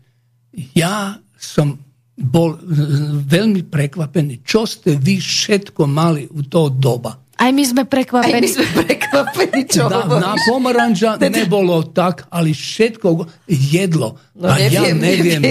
Ja 0.76 1.16
som 1.40 1.80
bol 2.16 2.54
e, 2.54 2.60
veľmi 3.20 3.66
prekvapený, 3.66 4.42
čo 4.42 4.64
ste 4.64 4.96
vy 4.96 5.18
všetko 5.18 5.82
mali 5.84 6.28
u 6.28 6.42
toho 6.42 6.70
doba. 6.70 7.18
Aj 7.34 7.50
my 7.50 7.64
sme 7.64 7.82
Aj 7.82 7.86
my 7.86 7.92
prekvapení. 7.92 8.46
sme 8.48 8.66
prekvapení, 8.80 9.62
čo 9.66 9.90
Na, 9.90 10.06
hovoríš. 10.06 10.22
na 10.22 10.34
pomaranča 10.46 11.10
nebolo 11.20 11.82
tak, 11.86 12.30
ale 12.30 12.54
všetko 12.54 13.08
jedlo. 13.50 14.22
No 14.34 14.48
a 14.48 14.62
ja 14.62 14.86
neviem, 14.88 15.42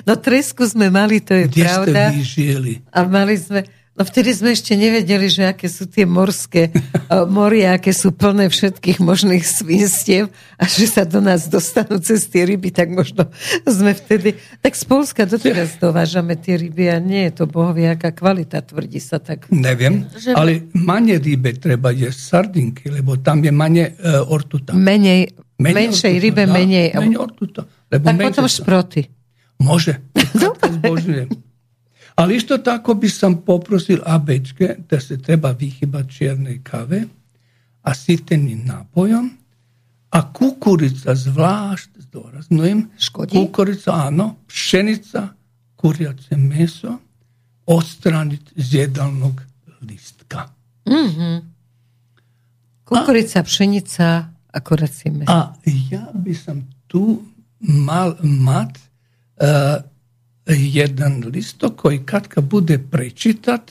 No 0.00 0.14
tresku 0.14 0.62
sme 0.62 0.86
mali, 0.88 1.18
to 1.18 1.34
je 1.34 1.44
kde 1.46 1.64
ste 1.64 1.72
pravda. 1.88 2.02
vy 2.08 2.20
žili. 2.22 2.72
A 2.88 3.02
mali 3.02 3.34
sme, 3.34 3.64
no 4.00 4.08
vtedy 4.08 4.32
sme 4.32 4.56
ešte 4.56 4.72
nevedeli, 4.80 5.28
že 5.28 5.52
aké 5.52 5.68
sú 5.68 5.84
tie 5.84 6.08
morské 6.08 6.72
uh, 6.72 7.28
moria, 7.38 7.76
aké 7.76 7.92
sú 7.92 8.16
plné 8.16 8.48
všetkých 8.48 8.96
možných 9.04 9.44
svinstiev 9.44 10.32
a 10.56 10.64
že 10.64 10.88
sa 10.88 11.04
do 11.04 11.20
nás 11.20 11.52
dostanú 11.52 12.00
cez 12.00 12.24
tie 12.32 12.48
ryby, 12.48 12.72
tak 12.72 12.88
možno 12.88 13.28
sme 13.68 13.92
vtedy... 13.92 14.40
Tak 14.64 14.72
z 14.72 14.84
Polska 14.88 15.28
doteraz 15.28 15.76
dovážame 15.84 16.40
tie 16.40 16.56
ryby 16.56 16.88
a 16.88 16.96
nie 16.96 17.28
je 17.28 17.32
to 17.36 17.44
bohovie, 17.44 17.92
aká 17.92 18.16
kvalita, 18.16 18.64
tvrdí 18.64 19.04
sa 19.04 19.20
tak. 19.20 19.52
Neviem, 19.52 20.08
Že- 20.16 20.32
ale 20.32 20.52
manje 20.72 21.20
rybe 21.20 21.52
treba 21.60 21.92
jesť 21.92 22.40
sardinky, 22.40 22.88
lebo 22.88 23.20
tam 23.20 23.44
je 23.44 23.52
manje 23.52 23.92
e, 23.92 24.16
ortuta. 24.24 24.72
Menej, 24.72 25.36
Menej 25.60 25.92
menšej 25.92 26.16
ortuta, 26.16 26.24
rybe, 26.24 26.42
dá, 26.48 26.52
menej... 26.56 26.86
menej 26.96 27.20
ortuta. 27.20 27.60
Lebo 27.92 28.04
tak 28.08 28.16
potom 28.32 28.48
sa- 28.48 28.56
šproty. 28.64 29.00
Može. 29.60 30.00
Katka 30.40 30.72
zbožňujem. 30.72 31.49
Ali 32.14 32.36
isto 32.36 32.58
tako 32.58 32.94
bi 32.94 33.08
sam 33.08 33.42
poprosil 33.42 34.00
abečke 34.06 34.76
da 34.88 35.00
se 35.00 35.18
treba 35.18 35.54
vyhybať 35.54 36.04
čiernej 36.08 36.60
kave 36.62 37.04
a 37.82 37.94
sitenim 37.94 38.66
napojom, 38.66 39.30
a 40.10 40.18
kukurica 40.26 41.14
zvlášť, 41.14 42.10
zdôrazňujem, 42.10 42.90
Škodí? 42.98 43.38
kukurica, 43.38 44.10
áno, 44.10 44.42
pšenica, 44.50 45.38
kuriace 45.78 46.34
meso, 46.34 46.98
odstraniť 47.70 48.58
z 48.58 48.68
jedalnog 48.86 49.38
listka. 49.86 50.50
Kukurica, 52.82 53.38
pšenica 53.46 54.06
a 54.50 54.58
kuracie 54.58 55.14
meso. 55.14 55.30
A 55.30 55.54
ja 55.62 56.10
by 56.10 56.34
som 56.34 56.66
tu 56.90 57.22
mal 57.62 58.18
mať 58.18 58.70
uh, 58.74 59.78
jeden 60.54 61.28
listok 61.30 61.76
koji 61.86 62.02
Katka 62.02 62.40
bude 62.40 62.78
prečítať, 62.78 63.62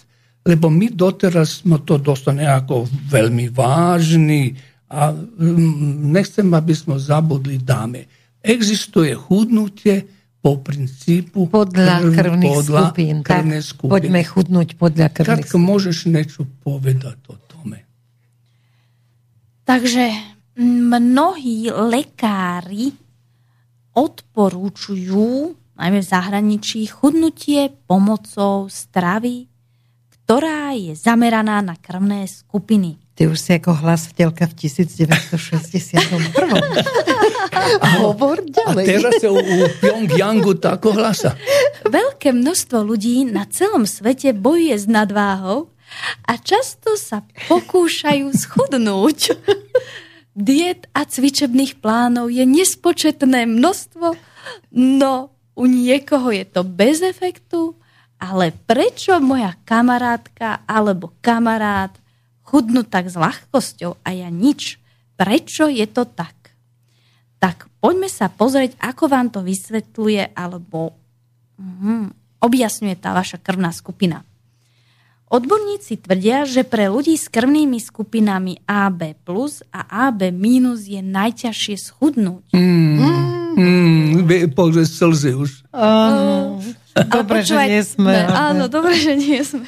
lebo 0.47 0.71
my 0.71 0.89
doteraz 0.93 1.61
smo 1.61 1.83
to 1.83 1.99
dosta 1.99 2.31
nejako 2.31 2.87
veľmi 2.87 3.51
vážni 3.51 4.55
a 4.89 5.13
mm, 5.13 6.09
nechcem, 6.09 6.47
aby 6.49 6.73
smo 6.73 6.97
zabudli 6.97 7.61
dáme. 7.61 8.09
Existuje 8.41 9.13
hudnutie 9.13 10.07
po 10.39 10.57
princípu 10.63 11.51
Podľa 11.51 11.99
krv- 11.99 12.15
krvných 12.15 12.57
podľa 12.63 12.81
skupín. 12.87 13.15
krvné 13.21 13.59
tak, 13.59 13.67
skupiny. 13.67 13.91
poďme 13.91 14.21
chudnúť 14.23 14.69
podľa 14.79 15.07
krvných 15.11 15.45
Katka, 15.51 15.57
môžeš 15.59 15.97
niečo 16.07 16.47
povedať 16.63 17.19
o 17.27 17.35
tome? 17.35 17.83
Takže 19.67 20.05
mnohí 20.63 21.69
lekári 21.69 22.95
odporúčujú, 23.93 25.53
najmä 25.79 26.03
v 26.03 26.11
zahraničí, 26.11 26.83
chudnutie 26.91 27.71
pomocou 27.87 28.67
stravy, 28.67 29.47
ktorá 30.29 30.75
je 30.75 30.93
zameraná 30.93 31.63
na 31.63 31.79
krvné 31.79 32.27
skupiny. 32.27 32.99
Ty 33.17 33.31
už 33.31 33.39
si 33.39 33.51
ako 33.57 33.81
hlasateľka 33.81 34.45
v 34.45 34.53
1961. 34.69 35.97
Hovor 37.99 38.39
A 38.39 38.47
ďalej. 38.47 38.85
teraz 38.85 39.13
sa 39.19 39.27
u, 39.33 39.39
u 39.39 39.57
Pyongyangu 39.81 40.55
tako 40.55 40.95
hlasa. 40.95 41.35
Veľké 41.83 42.31
množstvo 42.31 42.79
ľudí 42.79 43.27
na 43.27 43.43
celom 43.49 43.83
svete 43.89 44.31
bojuje 44.31 44.77
s 44.77 44.87
nadváhou 44.87 45.67
a 46.23 46.37
často 46.37 46.95
sa 46.95 47.25
pokúšajú 47.49 48.31
schudnúť. 48.45 49.35
Diet 50.37 50.87
a 50.95 51.03
cvičebných 51.03 51.83
plánov 51.83 52.31
je 52.31 52.47
nespočetné 52.47 53.43
množstvo, 53.49 54.15
no 54.77 55.33
u 55.59 55.67
niekoho 55.67 56.31
je 56.31 56.47
to 56.47 56.63
bez 56.63 57.03
efektu, 57.03 57.75
ale 58.15 58.55
prečo 58.55 59.19
moja 59.19 59.59
kamarátka 59.67 60.63
alebo 60.63 61.11
kamarát 61.19 61.91
chudnú 62.47 62.87
tak 62.87 63.11
s 63.11 63.19
ľahkosťou 63.19 63.99
a 63.99 64.09
ja 64.15 64.31
nič? 64.31 64.79
Prečo 65.19 65.67
je 65.67 65.83
to 65.83 66.07
tak? 66.07 66.55
Tak 67.43 67.67
poďme 67.83 68.07
sa 68.07 68.31
pozrieť, 68.31 68.79
ako 68.79 69.03
vám 69.11 69.27
to 69.35 69.43
vysvetľuje 69.43 70.31
alebo 70.31 70.95
mhm, 71.59 72.15
objasňuje 72.39 72.95
tá 72.95 73.11
vaša 73.11 73.39
krvná 73.43 73.75
skupina. 73.75 74.23
Odborníci 75.29 76.01
tvrdia, 76.01 76.41
že 76.49 76.65
pre 76.65 76.89
ľudí 76.89 77.13
s 77.13 77.29
krvnými 77.29 77.77
skupinami 77.77 78.65
AB 78.65 79.13
plus 79.21 79.61
a 79.69 80.09
AB 80.09 80.33
minus 80.33 80.89
je 80.89 81.05
najťažšie 81.05 81.75
schudnúť. 81.77 82.49
Mm, 82.49 82.97
mm, 82.97 83.18
Bože, 84.53 84.83
slzy 84.87 85.31
už. 85.35 85.67
Áno. 85.75 86.59
Dobre, 86.95 87.45
že 87.45 87.55
počúvaj- 87.55 87.69
nie 87.69 87.83
sme. 87.85 88.11
Ne, 88.11 88.23
áno, 88.27 88.63
dobre, 88.67 88.93
že 88.97 89.13
nie 89.15 89.39
sme. 89.43 89.67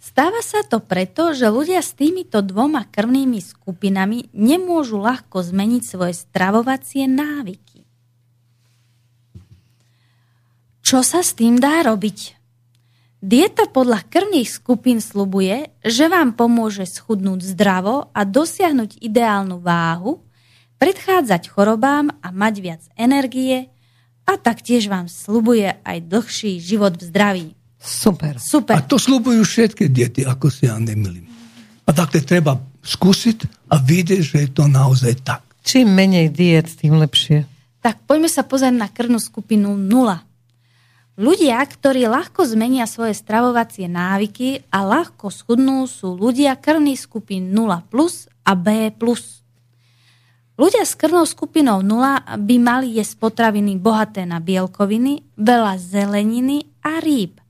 Stáva 0.00 0.42
sa 0.42 0.66
to 0.66 0.82
preto, 0.82 1.32
že 1.32 1.46
ľudia 1.48 1.80
s 1.80 1.94
týmito 1.94 2.42
dvoma 2.42 2.84
krvnými 2.88 3.38
skupinami 3.38 4.26
nemôžu 4.34 4.98
ľahko 4.98 5.40
zmeniť 5.40 5.82
svoje 5.86 6.14
stravovacie 6.18 7.06
návyky. 7.06 7.86
Čo 10.82 11.06
sa 11.06 11.22
s 11.22 11.38
tým 11.38 11.62
dá 11.62 11.86
robiť? 11.86 12.34
Dieta 13.20 13.68
podľa 13.68 14.02
krvných 14.08 14.48
skupín 14.48 14.98
slubuje, 14.98 15.70
že 15.84 16.08
vám 16.08 16.32
pomôže 16.34 16.88
schudnúť 16.88 17.52
zdravo 17.52 18.08
a 18.10 18.24
dosiahnuť 18.24 18.96
ideálnu 18.98 19.60
váhu, 19.60 20.24
predchádzať 20.80 21.52
chorobám 21.52 22.08
a 22.24 22.32
mať 22.32 22.54
viac 22.64 22.82
energie 22.96 23.68
a 24.24 24.40
taktiež 24.40 24.88
vám 24.88 25.06
slubuje 25.06 25.76
aj 25.84 25.98
dlhší 26.08 26.56
život 26.58 26.96
v 26.96 27.02
zdraví. 27.04 27.48
Super. 27.80 28.36
A 28.36 28.42
Super. 28.42 28.76
to 28.88 28.96
slubujú 28.96 29.44
všetky 29.44 29.92
deti, 29.92 30.24
ako 30.24 30.48
si 30.48 30.68
ja 30.68 30.76
nemýlim. 30.80 31.28
A 31.84 31.90
takto 31.92 32.20
treba 32.24 32.56
skúsiť 32.80 33.68
a 33.72 33.80
vidieť, 33.80 34.22
že 34.24 34.36
je 34.46 34.50
to 34.52 34.64
naozaj 34.68 35.20
tak. 35.20 35.44
Čím 35.60 35.92
menej 35.92 36.32
diet, 36.32 36.72
tým 36.72 36.96
lepšie. 36.96 37.44
Tak 37.80 38.04
poďme 38.04 38.28
sa 38.28 38.44
pozrieť 38.44 38.76
na 38.76 38.88
krvnú 38.88 39.20
skupinu 39.20 39.76
0. 39.76 39.84
Ľudia, 41.20 41.60
ktorí 41.60 42.08
ľahko 42.08 42.48
zmenia 42.48 42.88
svoje 42.88 43.12
stravovacie 43.12 43.88
návyky 43.88 44.64
a 44.72 44.84
ľahko 44.84 45.28
schudnú, 45.28 45.84
sú 45.84 46.16
ľudia 46.16 46.56
krvných 46.56 47.00
skupín 47.00 47.52
0 47.52 47.84
plus 47.92 48.28
a 48.44 48.56
B 48.56 48.88
plus. 48.92 49.39
Ľudia 50.60 50.84
s 50.84 50.92
krvnou 50.92 51.24
skupinou 51.24 51.80
0 51.80 52.36
by 52.36 52.56
mali 52.60 53.00
jesť 53.00 53.16
potraviny 53.16 53.80
bohaté 53.80 54.28
na 54.28 54.44
bielkoviny, 54.44 55.24
veľa 55.40 55.80
zeleniny 55.80 56.68
a 56.84 57.00
rýb. 57.00 57.40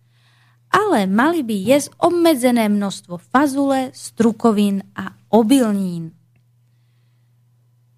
Ale 0.71 1.11
mali 1.11 1.43
by 1.43 1.57
jesť 1.59 1.91
obmedzené 1.99 2.71
množstvo 2.71 3.19
fazule, 3.19 3.91
strukovín 3.99 4.87
a 4.95 5.19
obilnín. 5.27 6.15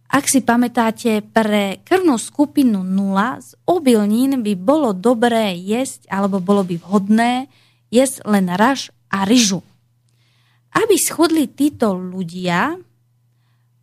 Ak 0.08 0.32
si 0.32 0.40
pamätáte, 0.40 1.20
pre 1.20 1.84
krvnú 1.84 2.16
skupinu 2.16 2.80
0 2.80 3.44
z 3.44 3.52
obilnín 3.68 4.40
by 4.40 4.56
bolo 4.56 4.96
dobré 4.96 5.52
jesť, 5.60 6.08
alebo 6.08 6.40
bolo 6.40 6.64
by 6.64 6.80
vhodné 6.80 7.52
jesť 7.92 8.24
len 8.24 8.48
raž 8.48 8.88
a 9.12 9.28
ryžu. 9.28 9.60
Aby 10.72 10.96
schudli 10.96 11.52
títo 11.52 11.92
ľudia, 11.92 12.80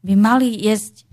by 0.01 0.13
mali 0.17 0.57
jesť 0.57 1.09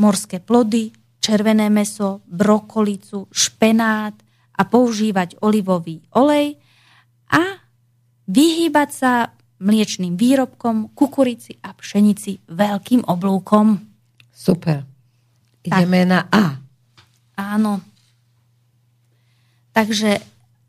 morské 0.00 0.40
plody, 0.40 0.88
červené 1.20 1.68
meso, 1.68 2.24
brokolicu, 2.24 3.28
špenát 3.28 4.16
a 4.56 4.62
používať 4.64 5.44
olivový 5.44 6.00
olej 6.16 6.56
a 7.28 7.60
vyhýbať 8.24 8.90
sa 8.90 9.12
mliečným 9.60 10.16
výrobkom, 10.16 10.96
kukurici 10.96 11.60
a 11.60 11.76
pšenici 11.76 12.48
veľkým 12.48 13.04
oblúkom. 13.04 13.76
Super. 14.32 14.88
Ideme 15.60 16.00
tak. 16.02 16.08
na 16.08 16.20
A. 16.32 16.44
Áno. 17.36 17.84
Takže 19.76 20.16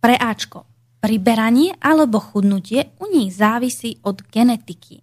pre 0.04 0.20
Ačko. 0.20 0.68
Priberanie 1.02 1.74
alebo 1.82 2.22
chudnutie 2.22 2.94
u 3.02 3.10
nich 3.10 3.34
závisí 3.34 3.98
od 4.06 4.22
genetiky. 4.30 5.02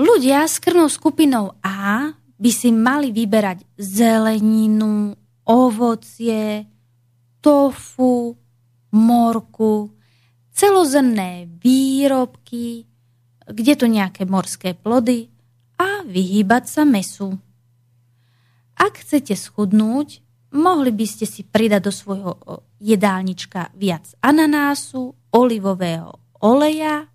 Ľudia 0.00 0.48
s 0.48 0.56
krvnou 0.56 0.88
skupinou 0.88 1.52
A 1.60 2.16
by 2.42 2.50
si 2.50 2.74
mali 2.74 3.14
vyberať 3.14 3.78
zeleninu, 3.78 5.14
ovocie, 5.46 6.66
tofu, 7.38 8.34
morku, 8.90 9.94
celozrné 10.50 11.46
výrobky, 11.46 12.82
kde 13.46 13.72
to 13.78 13.86
nejaké 13.86 14.26
morské 14.26 14.74
plody 14.74 15.30
a 15.78 16.02
vyhýbať 16.02 16.64
sa 16.66 16.82
mesu. 16.82 17.38
Ak 18.74 18.98
chcete 18.98 19.38
schudnúť, 19.38 20.18
mohli 20.58 20.90
by 20.90 21.06
ste 21.06 21.30
si 21.30 21.46
pridať 21.46 21.82
do 21.86 21.92
svojho 21.94 22.32
jedálnička 22.82 23.70
viac 23.78 24.10
ananásu, 24.18 25.14
olivového 25.30 26.18
oleja, 26.42 27.06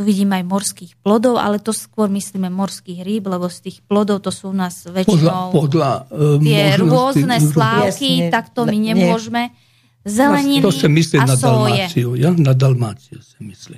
tu 0.00 0.08
vidím 0.08 0.32
aj 0.32 0.48
morských 0.48 0.96
plodov, 1.04 1.36
ale 1.36 1.60
to 1.60 1.76
skôr 1.76 2.08
myslíme 2.08 2.48
morských 2.48 3.04
rýb, 3.04 3.28
lebo 3.28 3.52
z 3.52 3.68
tých 3.68 3.84
plodov 3.84 4.24
to 4.24 4.32
sú 4.32 4.48
u 4.48 4.56
nás 4.56 4.88
väčšinou 4.88 5.52
podľa, 5.52 5.52
podľa, 5.52 5.92
uh, 6.08 6.40
tie 6.40 6.62
rôzne 6.80 7.36
slávky, 7.36 8.10
jasne, 8.24 8.32
tak 8.32 8.48
to 8.56 8.64
my 8.64 8.78
nemôžeme. 8.80 9.52
Zeleniny 10.00 10.64
To 10.64 10.72
sa 10.72 10.88
myslí 10.88 11.20
a 11.20 11.28
na 11.28 11.36
soje. 11.36 11.84
Dalmáciu, 11.84 12.08
ja? 12.16 12.32
Na 12.32 12.56
Dalmáciu 12.56 13.20
sa 13.20 13.36
myslí. 13.44 13.76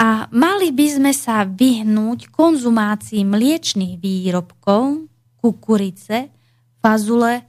A 0.00 0.24
mali 0.32 0.72
by 0.72 0.86
sme 0.88 1.12
sa 1.12 1.44
vyhnúť 1.44 2.32
konzumácii 2.32 3.28
mliečných 3.28 4.00
výrobkov, 4.00 5.04
kukurice, 5.36 6.32
fazule 6.80 7.44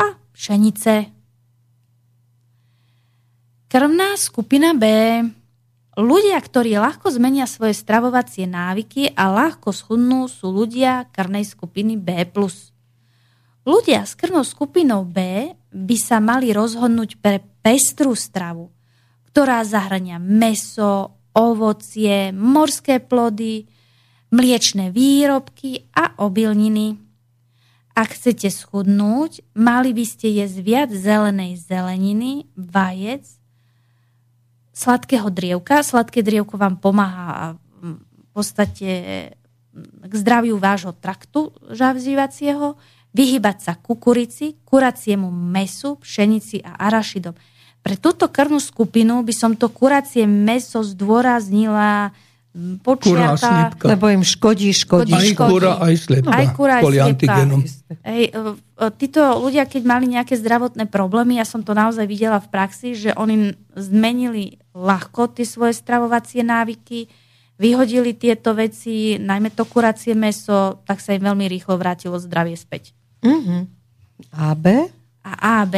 a 0.00 0.06
pšenice. 0.32 1.12
Krvná 3.68 4.16
skupina 4.16 4.72
B. 4.72 4.88
Ľudia, 6.00 6.40
ktorí 6.40 6.80
ľahko 6.80 7.12
zmenia 7.12 7.44
svoje 7.44 7.76
stravovacie 7.76 8.48
návyky 8.48 9.12
a 9.12 9.28
ľahko 9.28 9.68
schudnú, 9.68 10.32
sú 10.32 10.48
ľudia 10.48 11.12
krvnej 11.12 11.44
skupiny 11.44 12.00
B+. 12.00 12.24
Ľudia 13.68 14.08
s 14.08 14.16
krvnou 14.16 14.40
skupinou 14.40 15.04
B 15.04 15.52
by 15.68 15.96
sa 16.00 16.16
mali 16.16 16.56
rozhodnúť 16.56 17.20
pre 17.20 17.44
pestrú 17.60 18.16
stravu, 18.16 18.72
ktorá 19.28 19.60
zahrania 19.60 20.16
meso, 20.16 21.20
ovocie, 21.36 22.32
morské 22.32 23.04
plody, 23.04 23.68
mliečne 24.32 24.88
výrobky 24.96 25.84
a 25.92 26.16
obilniny. 26.16 26.96
Ak 27.92 28.16
chcete 28.16 28.48
schudnúť, 28.48 29.44
mali 29.52 29.92
by 29.92 30.04
ste 30.08 30.32
jesť 30.32 30.58
viac 30.64 30.90
zelenej 30.96 31.60
zeleniny, 31.60 32.48
vajec, 32.56 33.39
sladkého 34.80 35.28
drievka. 35.28 35.84
Sladké 35.84 36.24
drievko 36.24 36.56
vám 36.56 36.80
pomáha 36.80 37.60
v 37.80 38.28
podstate 38.32 38.88
k 40.00 40.12
zdraviu 40.16 40.56
vášho 40.56 40.96
traktu 40.96 41.52
žavzívacieho, 41.68 42.80
vyhybať 43.12 43.56
sa 43.60 43.72
kukurici, 43.76 44.58
kuraciemu 44.64 45.28
mesu, 45.28 46.00
pšenici 46.00 46.64
a 46.64 46.78
arašidom. 46.90 47.36
Pre 47.80 47.96
túto 47.96 48.28
krvnú 48.28 48.60
skupinu 48.60 49.24
by 49.24 49.34
som 49.34 49.52
to 49.56 49.72
kuracie 49.72 50.28
meso 50.28 50.84
zdôraznila 50.84 52.12
počiarka, 52.82 53.78
lebo 53.86 54.10
im 54.10 54.26
škodí, 54.26 54.74
škodí. 54.74 55.14
Aj 55.14 55.30
kura, 55.38 55.72
aj 55.78 55.94
slepka. 56.02 56.34
Aj 56.34 56.46
kura, 56.50 56.74
aj 56.82 56.84
slepka. 56.90 57.34
Hej, 58.02 58.24
e, 58.26 58.30
e, 58.34 58.86
títo 58.98 59.22
ľudia, 59.38 59.70
keď 59.70 59.82
mali 59.86 60.10
nejaké 60.10 60.34
zdravotné 60.34 60.90
problémy, 60.90 61.38
ja 61.38 61.46
som 61.46 61.62
to 61.62 61.78
naozaj 61.78 62.10
videla 62.10 62.42
v 62.42 62.50
praxi, 62.50 62.98
že 62.98 63.14
oni 63.14 63.54
zmenili 63.78 64.58
ľahko 64.74 65.30
tie 65.30 65.46
svoje 65.46 65.78
stravovacie 65.78 66.42
návyky, 66.42 67.06
vyhodili 67.54 68.18
tieto 68.18 68.50
veci, 68.58 69.14
najmä 69.22 69.54
to 69.54 69.62
kuracie 69.70 70.18
meso, 70.18 70.82
tak 70.82 70.98
sa 70.98 71.14
im 71.14 71.22
veľmi 71.22 71.46
rýchlo 71.46 71.78
vrátilo 71.78 72.18
zdravie 72.18 72.58
späť. 72.58 72.90
Uh-huh. 73.22 73.68
AB? 74.34 74.90
A 75.22 75.62
AB 75.62 75.76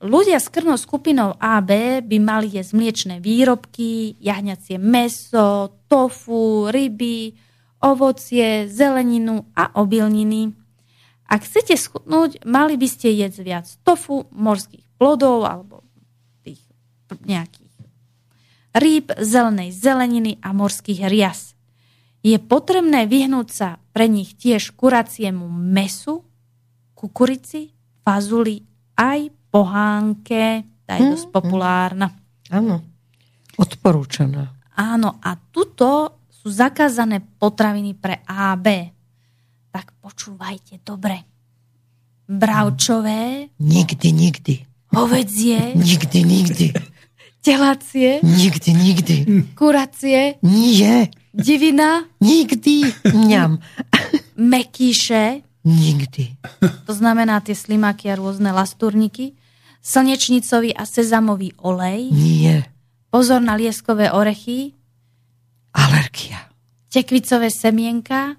Ľudia 0.00 0.40
s 0.40 0.48
krvnou 0.48 0.80
skupinou 0.80 1.36
AB 1.36 2.00
by 2.00 2.16
mali 2.24 2.56
jesť 2.56 2.72
mliečne 2.72 3.16
výrobky, 3.20 4.16
jahňacie 4.16 4.80
meso, 4.80 5.76
tofu, 5.92 6.72
ryby, 6.72 7.36
ovocie, 7.84 8.64
zeleninu 8.64 9.44
a 9.52 9.76
obilniny. 9.76 10.56
Ak 11.28 11.44
chcete 11.44 11.76
schudnúť, 11.76 12.48
mali 12.48 12.80
by 12.80 12.88
ste 12.88 13.12
jesť 13.12 13.44
viac 13.44 13.66
tofu, 13.84 14.24
morských 14.32 14.88
plodov 14.96 15.44
alebo 15.44 15.84
tých 16.48 16.64
nejakých 17.12 17.68
rýb, 18.72 19.12
zelenej 19.20 19.68
zeleniny 19.76 20.40
a 20.40 20.56
morských 20.56 21.12
rias. 21.12 21.52
Je 22.24 22.40
potrebné 22.40 23.04
vyhnúť 23.04 23.48
sa 23.52 23.68
pre 23.92 24.08
nich 24.08 24.32
tiež 24.32 24.72
kuraciemu 24.80 25.44
mesu, 25.52 26.24
kukurici, 26.96 27.76
fazuli 28.00 28.64
aj 28.96 29.39
pohánke, 29.50 30.64
tá 30.86 30.96
je 30.96 31.10
dosť 31.10 31.26
hm, 31.26 31.30
hm. 31.30 31.34
populárna. 31.34 32.06
Áno, 32.50 32.82
odporúčaná. 33.58 34.54
Áno, 34.78 35.20
a 35.20 35.36
tuto 35.36 36.22
sú 36.30 36.48
zakázané 36.48 37.20
potraviny 37.20 37.92
pre 37.98 38.24
AB. 38.24 38.66
Tak 39.68 39.92
počúvajte 40.00 40.80
dobre. 40.80 41.20
Bravčové. 42.30 43.50
Nikdy, 43.58 44.08
nikdy. 44.14 44.54
Hovedzie. 44.94 45.74
Nikdy, 45.76 46.18
nikdy. 46.24 46.66
Telacie. 47.44 48.20
Nikdy, 48.22 48.70
nikdy. 48.74 49.16
Kuracie. 49.54 50.38
Nie. 50.42 51.10
Divina. 51.32 52.04
Nikdy. 52.20 52.90
Mňam. 53.14 53.58
Mekíše. 54.36 55.42
Nikdy. 55.64 56.24
To 56.88 56.92
znamená 56.92 57.40
tie 57.44 57.52
slimáky 57.52 58.08
a 58.08 58.16
rôzne 58.16 58.52
lastúrniky 58.52 59.39
slnečnicový 59.80 60.76
a 60.76 60.84
sezamový 60.84 61.56
olej. 61.60 62.12
Nie. 62.12 62.68
Pozor 63.10 63.42
na 63.42 63.56
lieskové 63.56 64.12
orechy. 64.12 64.76
Alergia. 65.74 66.46
Tekvicové 66.92 67.50
semienka. 67.50 68.36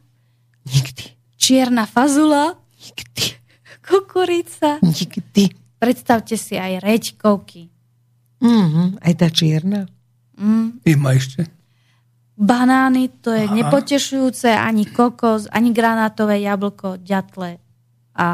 Nikdy. 0.69 1.35
Čierna 1.35 1.89
fazula. 1.89 2.55
Nikdy. 2.77 3.25
Kukurica. 3.81 4.79
Nikdy. 4.79 5.51
Predstavte 5.81 6.37
si 6.37 6.55
aj 6.55 6.85
reďkovky. 6.85 7.73
Mm-hmm, 8.41 9.01
aj 9.01 9.13
tá 9.17 9.27
čierna. 9.33 9.89
Mm. 10.37 10.81
Ima 10.85 11.17
ešte? 11.17 11.45
Banány, 12.41 13.21
to 13.21 13.29
je 13.29 13.45
Aha. 13.45 13.53
nepotešujúce, 13.53 14.49
ani 14.49 14.89
kokos, 14.89 15.45
ani 15.53 15.69
granátové 15.69 16.41
jablko, 16.41 16.97
ďatle 16.97 17.61
a 18.17 18.27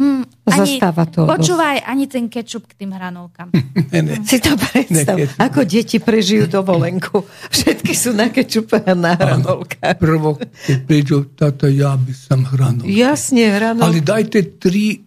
Hmm, 0.00 0.24
ani, 0.48 0.80
Zastáva 0.80 1.04
to. 1.04 1.28
Počúvaj, 1.28 1.84
dosť. 1.84 1.90
ani 1.92 2.04
ten 2.08 2.24
kečup 2.32 2.64
k 2.64 2.72
tým 2.72 2.96
hranolkám. 2.96 3.52
ne, 3.92 4.00
ne. 4.00 4.14
Si 4.24 4.40
to 4.40 4.56
predstav, 4.56 5.20
ne, 5.20 5.28
ako 5.36 5.60
deti 5.68 6.00
prežijú 6.00 6.48
dovolenku. 6.48 7.20
Všetky 7.52 7.92
sú 7.92 8.16
na 8.16 8.32
kečupe 8.32 8.80
a 8.80 8.96
na 8.96 9.12
hranolkách. 9.12 10.00
Prvo, 10.00 10.40
keď 10.40 10.78
prídu, 10.88 11.28
táto 11.36 11.68
ja 11.68 12.00
by 12.00 12.14
som 12.16 12.48
hranol. 12.48 12.88
Jasne, 12.88 13.44
hranol. 13.52 13.84
Ale 13.92 14.00
dajte 14.00 14.56
tri 14.56 15.04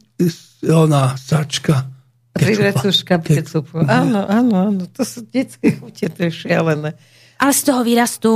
ona, 0.69 1.17
sačka. 1.17 1.89
Tri 2.33 2.53
recuška 2.53 3.17
kečupu. 3.17 3.85
Áno, 3.85 4.25
áno, 4.25 4.55
áno. 4.69 4.83
To 4.93 5.01
sú 5.05 5.25
detské 5.25 5.73
chute, 5.77 6.09
to 6.13 6.29
je 6.29 6.31
šialené. 6.31 6.93
Ale 7.41 7.51
z 7.53 7.61
toho 7.65 7.81
vyrastú. 7.81 8.33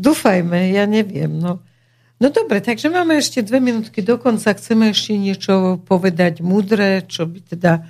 Dúfajme, 0.00 0.72
ja 0.72 0.88
neviem, 0.88 1.28
no. 1.28 1.60
No 2.20 2.28
dobre, 2.28 2.60
takže 2.60 2.92
máme 2.92 3.16
ešte 3.16 3.40
dve 3.40 3.64
minútky 3.64 4.04
do 4.04 4.20
konca. 4.20 4.52
Chceme 4.52 4.92
ešte 4.92 5.16
niečo 5.16 5.80
povedať 5.88 6.44
mudré, 6.44 7.08
čo 7.08 7.24
by 7.24 7.40
teda 7.56 7.80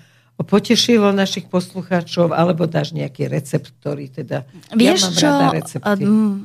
potešilo 0.41 1.13
našich 1.13 1.51
poslucháčov, 1.53 2.33
alebo 2.33 2.65
dáš 2.65 2.97
nejaký 2.97 3.29
recept, 3.29 3.75
ktorý 3.83 4.09
teda... 4.09 4.49
Vieš 4.73 5.19
ja 5.19 5.19
čo, 5.19 5.31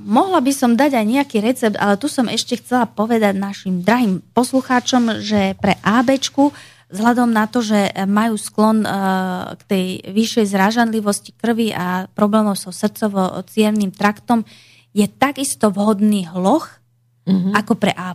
mohla 0.04 0.44
by 0.44 0.52
som 0.52 0.76
dať 0.76 1.00
aj 1.00 1.06
nejaký 1.06 1.38
recept, 1.40 1.78
ale 1.80 1.96
tu 1.96 2.12
som 2.12 2.28
ešte 2.28 2.60
chcela 2.60 2.90
povedať 2.90 3.38
našim 3.38 3.86
drahým 3.86 4.20
poslucháčom, 4.36 5.24
že 5.24 5.56
pre 5.62 5.80
ABčku, 5.80 6.52
vzhľadom 6.92 7.32
na 7.32 7.48
to, 7.48 7.64
že 7.64 7.96
majú 8.04 8.36
sklon 8.36 8.84
uh, 8.84 9.56
k 9.58 9.62
tej 9.64 9.86
vyššej 10.12 10.46
zrážanlivosti 10.52 11.32
krvi 11.32 11.72
a 11.72 12.12
problémov 12.12 12.60
so 12.60 12.76
srdcovo-cievným 12.76 13.96
traktom, 13.96 14.44
je 14.92 15.08
takisto 15.08 15.72
vhodný 15.72 16.28
hloch, 16.36 16.84
mm-hmm. 17.26 17.53
ako 17.53 17.73
pre 17.78 17.91
A+. 17.93 18.13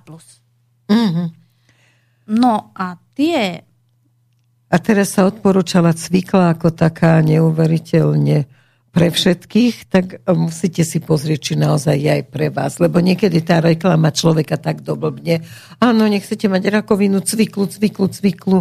Mm-hmm. 0.90 1.28
No 2.30 2.70
a 2.74 2.94
tie 3.14 3.62
A 4.70 4.76
teraz 4.78 5.18
sa 5.18 5.26
odporúčala 5.26 5.90
cvikla 5.90 6.54
ako 6.54 6.70
taká 6.70 7.18
neuveriteľne 7.26 8.46
pre 8.90 9.06
všetkých, 9.06 9.86
tak 9.86 10.18
musíte 10.26 10.82
si 10.82 10.98
pozrieť, 10.98 11.40
či 11.42 11.54
naozaj 11.54 11.94
je 11.94 12.11
aj 12.11 12.22
pre 12.26 12.50
vás. 12.50 12.82
Lebo 12.82 12.98
niekedy 12.98 13.38
tá 13.42 13.62
reklama 13.62 14.11
človeka 14.11 14.58
tak 14.58 14.82
doblbne. 14.82 15.46
Áno, 15.78 16.11
nechcete 16.11 16.50
mať 16.50 16.82
rakovinu, 16.82 17.22
cviklu, 17.22 17.70
cviklu, 17.70 18.06
cviklu. 18.11 18.58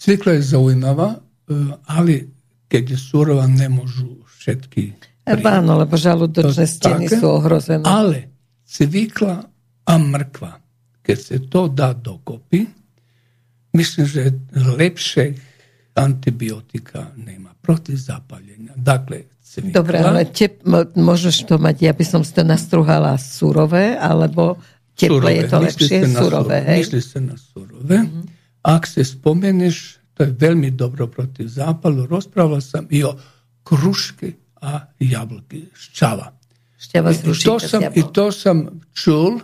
Cvikla 0.00 0.40
je 0.40 0.42
zaujímavá, 0.56 1.20
e, 1.48 1.76
ale 1.84 2.32
keď 2.68 2.96
je 2.96 2.98
surová, 3.00 3.44
nemôžu 3.44 4.24
všetky 4.40 4.96
Eba, 5.28 5.60
áno, 5.60 5.76
lebo 5.76 5.92
žalúdočné 6.00 6.64
steny 6.64 7.04
sú 7.12 7.28
ohrozené. 7.28 7.84
Ale 7.84 8.32
cvikla 8.64 9.44
a 9.88 9.92
mrkva, 9.96 10.60
keď 11.00 11.16
sa 11.16 11.36
to 11.48 11.60
dá 11.72 11.96
dokopy, 11.96 12.68
myslím, 13.72 14.04
že 14.04 14.36
lepšie 14.52 15.32
antibiotika 15.96 17.10
nema 17.16 17.56
proti 17.56 17.96
zapaljenja. 17.96 18.76
Dakle, 18.76 19.32
cvikla... 19.40 19.72
Dobre, 19.72 19.96
ale 19.98 20.28
tep, 20.28 20.60
môžeš 20.94 21.48
to 21.48 21.56
mať, 21.56 21.88
ja 21.88 21.92
by 21.96 22.04
som 22.04 22.20
to 22.20 22.44
nastruhala 22.44 23.16
surové, 23.16 23.96
alebo 23.96 24.60
teple 24.94 25.32
je 25.32 25.42
to 25.48 25.58
lepšie? 25.58 25.96
Surové, 26.12 26.58
hej? 26.68 26.86
Sa 27.00 27.18
na 27.24 27.34
surové. 27.34 28.04
Mm-hmm. 28.04 28.24
Ak 28.68 28.84
si 28.84 29.02
spomeneš, 29.02 29.98
to 30.12 30.26
je 30.26 30.32
veľmi 30.34 30.74
dobro 30.74 31.06
proti 31.08 31.46
zápalu. 31.46 32.04
Rozprával 32.10 32.60
som 32.60 32.84
i 32.90 33.06
o 33.06 33.14
kruške 33.64 34.58
a 34.60 34.90
jablky, 34.98 35.70
šťava. 35.70 36.34
Šťava 36.78 37.08
I 37.10 37.18
to, 37.38 37.54
sam, 37.58 37.82
I 37.94 38.02
to 38.10 38.26
sam 38.34 38.82
čul, 38.94 39.38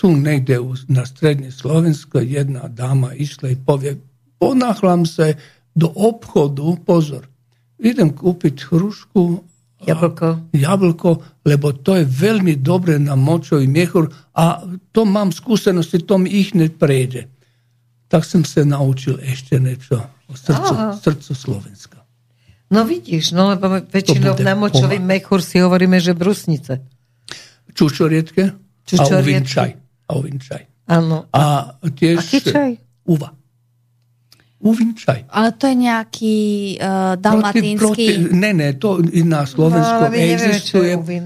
tu 0.00 0.16
negdje 0.16 0.58
na 0.88 1.06
srednje 1.06 1.50
Slovensko 1.52 2.18
jedna 2.18 2.68
dama 2.68 3.14
išla 3.14 3.48
i 3.48 3.56
povije, 3.56 4.00
ponahlam 4.38 5.06
se 5.06 5.34
do 5.74 5.92
obhodu, 5.96 6.76
pozor, 6.86 7.28
idem 7.78 8.16
kupiti 8.16 8.64
hrušku, 8.70 9.44
jablko. 9.86 10.38
jablko, 10.52 11.22
lebo 11.44 11.72
to 11.72 11.96
je 11.96 12.04
veľmi 12.04 12.56
dobre 12.56 12.98
na 12.98 13.16
močový 13.16 13.68
miehur 13.68 14.08
a 14.32 14.64
to 14.92 15.04
mám 15.04 15.32
skúsenosti, 15.32 16.00
to 16.00 16.18
mi 16.18 16.30
ich 16.30 16.54
ne 16.54 16.68
prejde. 16.68 17.28
Tak 18.08 18.24
som 18.24 18.42
sa 18.42 18.64
naučil 18.64 19.20
ešte 19.22 19.60
niečo 19.60 20.00
o 20.26 20.34
srdcu, 20.34 20.72
srdcu 20.98 21.32
Slovenska. 21.36 21.98
No 22.70 22.88
vidíš, 22.88 23.36
no 23.36 23.52
lebo 23.52 23.84
väčšinou 23.84 24.34
na 24.40 24.54
močový 24.56 24.98
mechúr 24.98 25.42
si 25.42 25.60
hovoríme, 25.60 26.00
že 26.00 26.16
brusnice. 26.16 26.80
Čučorietke 27.70 28.69
a 28.98 29.04
uvinčaj. 29.06 29.70
A 30.08 30.10
uvinčaj. 30.18 30.62
Áno. 30.90 31.30
A 31.30 31.76
tiež... 31.86 32.18
Aký 32.18 32.38
čaj? 32.42 32.70
Uva. 33.06 33.30
Uvinčaj. 34.60 35.32
Ale 35.32 35.56
to 35.56 35.72
je 35.72 35.76
nejaký 35.78 36.36
uh, 36.76 37.16
dalmatínsky... 37.16 37.80
Proti, 37.80 38.06
proti, 38.12 38.36
ne, 38.36 38.50
ne, 38.52 38.68
to 38.76 39.00
na 39.24 39.48
Slovensku 39.48 40.04
no, 40.04 40.12
existuje. 40.12 40.92
Je, 41.00 41.20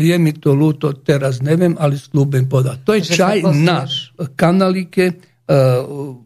je 0.00 0.16
mi 0.16 0.32
to 0.32 0.56
ľúto, 0.56 0.96
teraz 1.04 1.44
neviem, 1.44 1.76
ale 1.76 2.00
slúbim 2.00 2.48
podať. 2.48 2.76
To 2.88 2.96
je 2.96 3.02
že 3.04 3.20
čaj 3.20 3.36
na 3.52 3.84
kanalike 4.32 5.12
uh, 5.12 6.16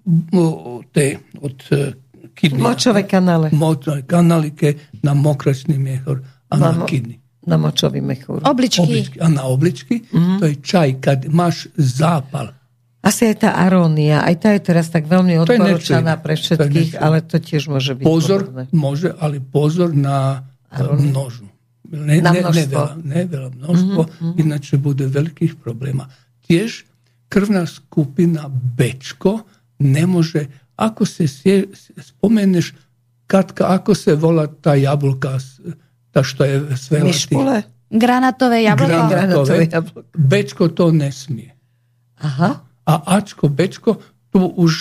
te, 0.95 1.07
od 1.43 1.59
uh, 1.75 1.91
kidney. 2.39 2.63
Močové 2.63 3.03
kanále. 3.03 3.51
Močové 3.51 4.07
kanálike 4.07 4.95
na 5.03 5.19
mokračný 5.19 5.75
miechor 5.75 6.23
a 6.23 6.55
na, 6.55 6.71
na 6.71 6.87
kidney. 6.87 7.19
Na 7.49 7.57
močový 7.57 8.05
mechúr. 8.05 8.45
Obličky. 8.45 8.85
obličky. 8.85 9.17
A 9.19 9.27
na 9.33 9.49
obličky, 9.49 10.05
mm-hmm. 10.05 10.39
to 10.39 10.45
je 10.53 10.55
čaj, 10.61 10.89
kad 11.01 11.25
máš 11.33 11.73
zápal. 11.75 12.53
Asi 13.01 13.31
aj 13.31 13.49
tá 13.49 13.51
arónia, 13.57 14.21
aj 14.21 14.35
tá 14.37 14.49
je 14.53 14.63
teraz 14.69 14.93
tak 14.93 15.09
veľmi 15.09 15.41
odporúčaná 15.41 16.21
pre 16.21 16.37
všetkých, 16.37 16.99
to 16.99 17.01
ale 17.01 17.25
to 17.25 17.41
tiež 17.41 17.71
môže 17.73 17.97
byť 17.97 18.05
Pozor, 18.05 18.41
podobné. 18.45 18.63
môže, 18.75 19.09
ale 19.17 19.41
pozor 19.41 19.97
na 19.97 20.45
Arónia. 20.69 21.09
množu. 21.15 21.47
Ne, 21.89 22.21
na 22.21 22.37
množstvo. 22.37 23.01
Ne 23.01 23.25
veľa, 23.25 23.49
množstvo, 23.57 24.01
mm-hmm. 24.05 24.33
ináč 24.45 24.77
bude 24.77 25.09
veľkých 25.09 25.57
problémov. 25.57 26.13
Tiež 26.45 26.85
krvná 27.33 27.65
skupina 27.65 28.51
Bčko 28.53 29.47
nemôže 29.81 30.53
ako 30.79 31.03
se 31.07 31.27
spomeneš, 31.99 32.75
Katka, 33.29 33.77
ako 33.77 33.93
se 33.93 34.17
volá 34.17 34.49
tá 34.49 34.73
jablka, 34.73 35.37
tá 36.19 36.27
što 36.27 36.43
je 36.43 36.75
sve 36.75 36.99
Mišpule? 37.07 37.63
Granatové 37.91 38.67
jablko. 38.67 39.07
Granatové. 39.07 39.71
jablko. 39.71 39.99
Bečko 40.19 40.69
to 40.75 40.91
nesmie. 40.91 41.55
Aha. 42.19 42.67
A 42.83 42.93
Ačko, 43.07 43.47
Bečko, 43.47 44.03
tu 44.35 44.43
už... 44.43 44.73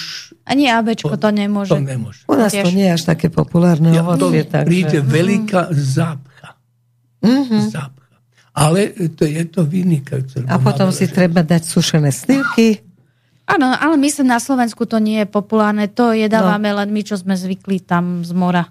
Ani 0.49 0.65
Abečko 0.73 1.13
to 1.13 1.29
nemôže. 1.29 1.77
To 1.77 1.79
nemôže. 1.79 2.25
U 2.25 2.33
nás 2.33 2.49
to 2.49 2.71
nie 2.73 2.89
je 2.89 2.93
až 2.97 3.03
také 3.05 3.29
populárne 3.29 3.93
ja, 3.93 4.01
ovocie. 4.01 4.49
To 4.49 4.65
príde 4.65 5.05
mm-hmm. 5.05 5.13
veľká 5.13 5.61
zápcha. 5.77 6.49
Mm-hmm. 7.21 7.63
Zápcha. 7.69 8.15
Ale 8.57 8.79
to 9.13 9.23
je 9.29 9.43
to 9.45 9.61
vynikajúce. 9.61 10.41
A 10.49 10.57
potom 10.57 10.89
si 10.89 11.05
treba 11.05 11.45
dať 11.45 11.61
sušené 11.69 12.09
slivky. 12.09 12.81
Áno, 13.47 13.71
ale 13.71 13.95
myslím, 14.01 14.33
na 14.33 14.41
Slovensku 14.41 14.83
to 14.89 14.99
nie 14.99 15.23
je 15.23 15.27
populárne. 15.29 15.87
To 15.95 16.11
jedávame 16.11 16.73
no. 16.73 16.83
len 16.83 16.89
my, 16.91 17.01
čo 17.05 17.15
sme 17.15 17.37
zvykli 17.37 17.79
tam 17.85 18.25
z 18.25 18.35
mora. 18.35 18.67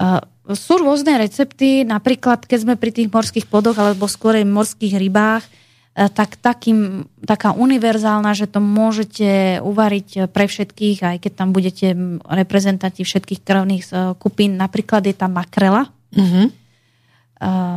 Uh, 0.00 0.24
sú 0.54 0.80
rôzne 0.80 1.18
recepty, 1.20 1.82
napríklad 1.82 2.46
keď 2.46 2.58
sme 2.62 2.74
pri 2.78 2.90
tých 2.94 3.08
morských 3.10 3.46
plodoch 3.46 3.76
alebo 3.76 4.08
skôr 4.10 4.38
morských 4.40 4.96
rybách, 4.96 5.44
uh, 5.44 6.08
tak 6.10 6.38
takým, 6.38 7.08
taká 7.22 7.52
univerzálna, 7.52 8.32
že 8.32 8.46
to 8.46 8.62
môžete 8.62 9.60
uvariť 9.60 10.30
pre 10.30 10.46
všetkých, 10.48 10.98
aj 11.02 11.16
keď 11.22 11.32
tam 11.34 11.48
budete 11.50 11.92
reprezentanti 12.24 13.02
všetkých 13.02 13.40
krvných 13.42 13.84
uh, 13.90 14.14
kupín. 14.16 14.56
Napríklad 14.56 15.04
je 15.06 15.14
tam 15.16 15.36
makrela. 15.36 15.90
Uh, 16.14 16.50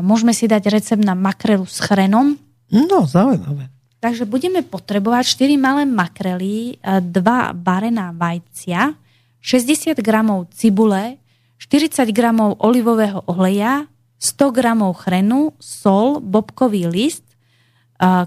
môžeme 0.04 0.36
si 0.36 0.46
dať 0.46 0.68
recept 0.68 1.04
na 1.04 1.16
makrelu 1.16 1.64
s 1.64 1.80
chrenom. 1.80 2.36
No, 2.74 3.08
zaujímavé. 3.08 3.72
Takže 4.04 4.28
budeme 4.28 4.60
potrebovať 4.68 5.40
4 5.40 5.56
malé 5.56 5.88
makrely, 5.88 6.76
2 6.84 7.08
barená 7.56 8.12
vajcia, 8.12 9.00
60 9.40 9.96
gramov 10.04 10.52
cibule, 10.52 11.23
40 11.64 12.12
gramov 12.12 12.60
olivového 12.60 13.24
oleja, 13.32 13.88
100 14.20 14.52
gramov 14.52 15.00
chrenu, 15.08 15.56
sol, 15.64 16.20
bobkový 16.20 16.92
list, 16.92 17.24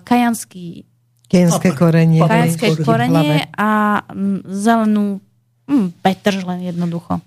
kajanský 0.05 0.89
Kajanské 1.27 1.75
korenie. 1.75 2.23
Kajanské 2.23 2.69
korenie 2.87 3.51
a 3.59 3.99
zelenú 4.47 5.19
hm, 5.67 5.99
petrž 5.99 6.47
len 6.47 6.71
jednoducho. 6.71 7.19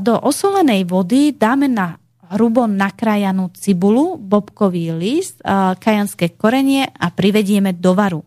Do 0.00 0.16
osolenej 0.16 0.88
vody 0.88 1.36
dáme 1.36 1.68
na 1.68 2.00
hrubo 2.32 2.64
nakrájanú 2.64 3.52
cibulu, 3.52 4.16
bobkový 4.16 4.96
list, 4.96 5.44
kajanské 5.76 6.36
korenie 6.40 6.88
a 6.88 7.12
privedieme 7.12 7.76
do 7.76 7.92
varu. 7.92 8.24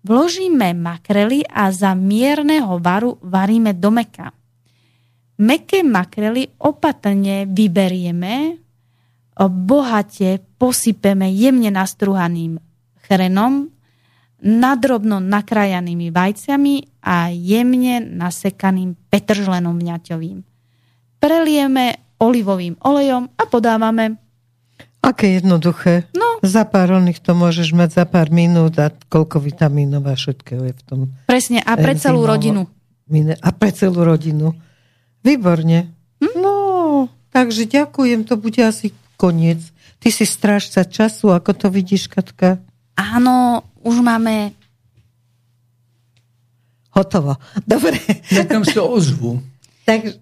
Vložíme 0.00 0.72
makrely 0.76 1.44
a 1.44 1.68
za 1.72 1.92
mierneho 1.92 2.80
varu 2.80 3.20
varíme 3.20 3.76
do 3.76 3.92
meka. 3.92 4.32
Meké 5.40 5.80
makrely 5.80 6.52
opatrne 6.60 7.48
vyberieme, 7.48 8.60
bohate 9.48 10.44
posypeme 10.60 11.32
jemne 11.32 11.72
nastruhaným 11.72 12.60
chrenom, 13.08 13.72
nadrobno 14.44 15.16
nakrájanými 15.16 16.12
vajciami 16.12 17.00
a 17.00 17.32
jemne 17.32 18.04
nasekaným 18.04 18.96
petržlenom 19.08 19.80
vňaťovým. 19.80 20.38
Prelieme 21.20 22.16
olivovým 22.20 22.76
olejom 22.84 23.32
a 23.36 23.44
podávame. 23.48 24.20
Aké 25.00 25.40
jednoduché. 25.40 26.12
No. 26.12 26.44
Za 26.44 26.68
pár 26.68 26.92
oných 27.00 27.24
to 27.24 27.32
môžeš 27.32 27.72
mať 27.72 27.96
za 27.96 28.04
pár 28.04 28.28
minút 28.28 28.76
a 28.76 28.92
koľko 28.92 29.40
vitamínov 29.40 30.04
a 30.04 30.12
všetkého 30.12 30.68
je 30.68 30.74
v 30.76 30.82
tom. 30.84 31.00
Presne, 31.24 31.64
a 31.64 31.72
pre 31.80 31.96
celú 31.96 32.28
rodinu. 32.28 32.68
A 33.40 33.48
pre 33.56 33.72
celú 33.72 34.04
rodinu. 34.04 34.52
Výborne. 35.20 35.92
Hm? 36.20 36.34
No, 36.40 36.56
takže 37.30 37.68
ďakujem, 37.68 38.24
to 38.24 38.40
bude 38.40 38.60
asi 38.60 38.92
koniec. 39.20 39.60
Ty 40.00 40.08
si 40.08 40.24
strážca 40.24 40.84
času, 40.84 41.32
ako 41.36 41.52
to 41.52 41.66
vidíš, 41.68 42.08
Katka? 42.08 42.56
Áno, 42.96 43.64
už 43.84 44.00
máme... 44.00 44.56
Hotovo. 46.90 47.38
Dobre. 47.68 48.00
Nekam 48.34 48.66
sa 48.66 48.82
ozvu. 48.82 49.38
Takže 49.88 50.18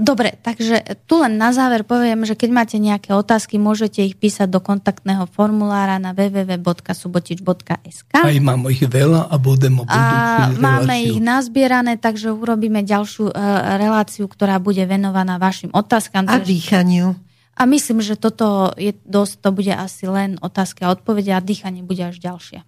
Dobre, 0.00 0.32
takže 0.40 0.80
tu 1.04 1.20
len 1.20 1.36
na 1.36 1.52
záver 1.52 1.84
poviem, 1.84 2.24
že 2.24 2.32
keď 2.32 2.48
máte 2.48 2.80
nejaké 2.80 3.12
otázky, 3.12 3.60
môžete 3.60 4.00
ich 4.08 4.16
písať 4.16 4.48
do 4.48 4.56
kontaktného 4.64 5.28
formulára 5.28 6.00
na 6.00 6.16
www.subotič.sk. 6.16 8.12
Aj 8.16 8.38
mám 8.40 8.64
ich 8.72 8.80
veľa 8.80 9.28
a 9.28 9.36
budem 9.36 9.76
o 9.76 9.84
a 9.84 10.48
Máme 10.56 11.04
ich 11.04 11.20
nazbierané, 11.20 12.00
takže 12.00 12.32
urobíme 12.32 12.88
ďalšiu 12.88 13.28
uh, 13.28 13.76
reláciu, 13.76 14.24
ktorá 14.32 14.56
bude 14.56 14.80
venovaná 14.88 15.36
vašim 15.36 15.68
otázkam. 15.76 16.24
A 16.24 16.40
dýchaniu. 16.40 17.12
A 17.56 17.68
myslím, 17.68 18.00
že 18.00 18.16
toto 18.16 18.72
je 18.80 18.96
dosť, 19.04 19.34
to 19.44 19.50
bude 19.52 19.72
asi 19.76 20.08
len 20.08 20.40
otázka 20.40 20.88
a 20.88 20.92
odpovede 20.96 21.36
a 21.36 21.40
dýchanie 21.44 21.84
bude 21.84 22.00
až 22.00 22.16
ďalšie. 22.20 22.64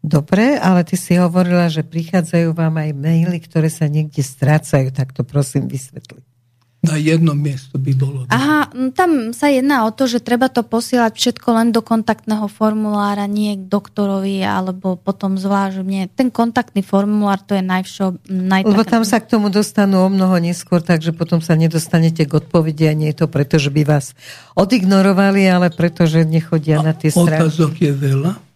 Dobre, 0.00 0.56
ale 0.56 0.82
ty 0.82 0.96
si 0.96 1.14
hovorila, 1.14 1.68
že 1.68 1.84
prichádzajú 1.84 2.56
vám 2.56 2.74
aj 2.80 2.90
maily, 2.96 3.38
ktoré 3.38 3.68
sa 3.68 3.84
niekde 3.84 4.24
strácajú, 4.24 4.90
tak 4.96 5.12
to 5.12 5.22
prosím 5.22 5.68
vysvetli. 5.68 6.29
Na 6.80 6.96
jedno 6.96 7.36
miesto 7.36 7.76
by 7.76 7.92
bolo. 7.92 8.24
Aha, 8.32 8.72
tam 8.96 9.36
sa 9.36 9.52
jedná 9.52 9.84
o 9.84 9.92
to, 9.92 10.08
že 10.08 10.24
treba 10.24 10.48
to 10.48 10.64
posielať 10.64 11.12
všetko 11.12 11.48
len 11.52 11.68
do 11.76 11.84
kontaktného 11.84 12.48
formulára, 12.48 13.28
nie 13.28 13.52
k 13.60 13.68
doktorovi, 13.68 14.40
alebo 14.40 14.96
potom 14.96 15.36
zvlášť 15.36 15.84
nie. 15.84 16.08
Ten 16.08 16.32
kontaktný 16.32 16.80
formulár 16.80 17.44
to 17.44 17.52
je 17.52 17.60
najvšo... 17.60 18.24
Najtaká... 18.32 18.72
Lebo 18.72 18.84
tam 18.88 19.04
sa 19.04 19.20
k 19.20 19.28
tomu 19.28 19.52
dostanú 19.52 20.00
o 20.00 20.08
mnoho 20.08 20.40
neskôr, 20.40 20.80
takže 20.80 21.12
potom 21.12 21.44
sa 21.44 21.52
nedostanete 21.52 22.24
k 22.24 22.32
odpovedi 22.40 22.88
a 22.88 22.96
nie 22.96 23.12
je 23.12 23.22
to 23.22 23.26
preto, 23.28 23.60
že 23.60 23.68
by 23.68 23.84
vás 23.84 24.16
odignorovali, 24.56 25.44
ale 25.52 25.68
preto, 25.68 26.08
že 26.08 26.24
nechodia 26.24 26.80
a 26.80 26.90
na 26.90 26.94
tie 26.96 27.12
strany. 27.12 27.44
Otázok 27.44 27.76
je 27.76 27.92
veľa 27.92 28.49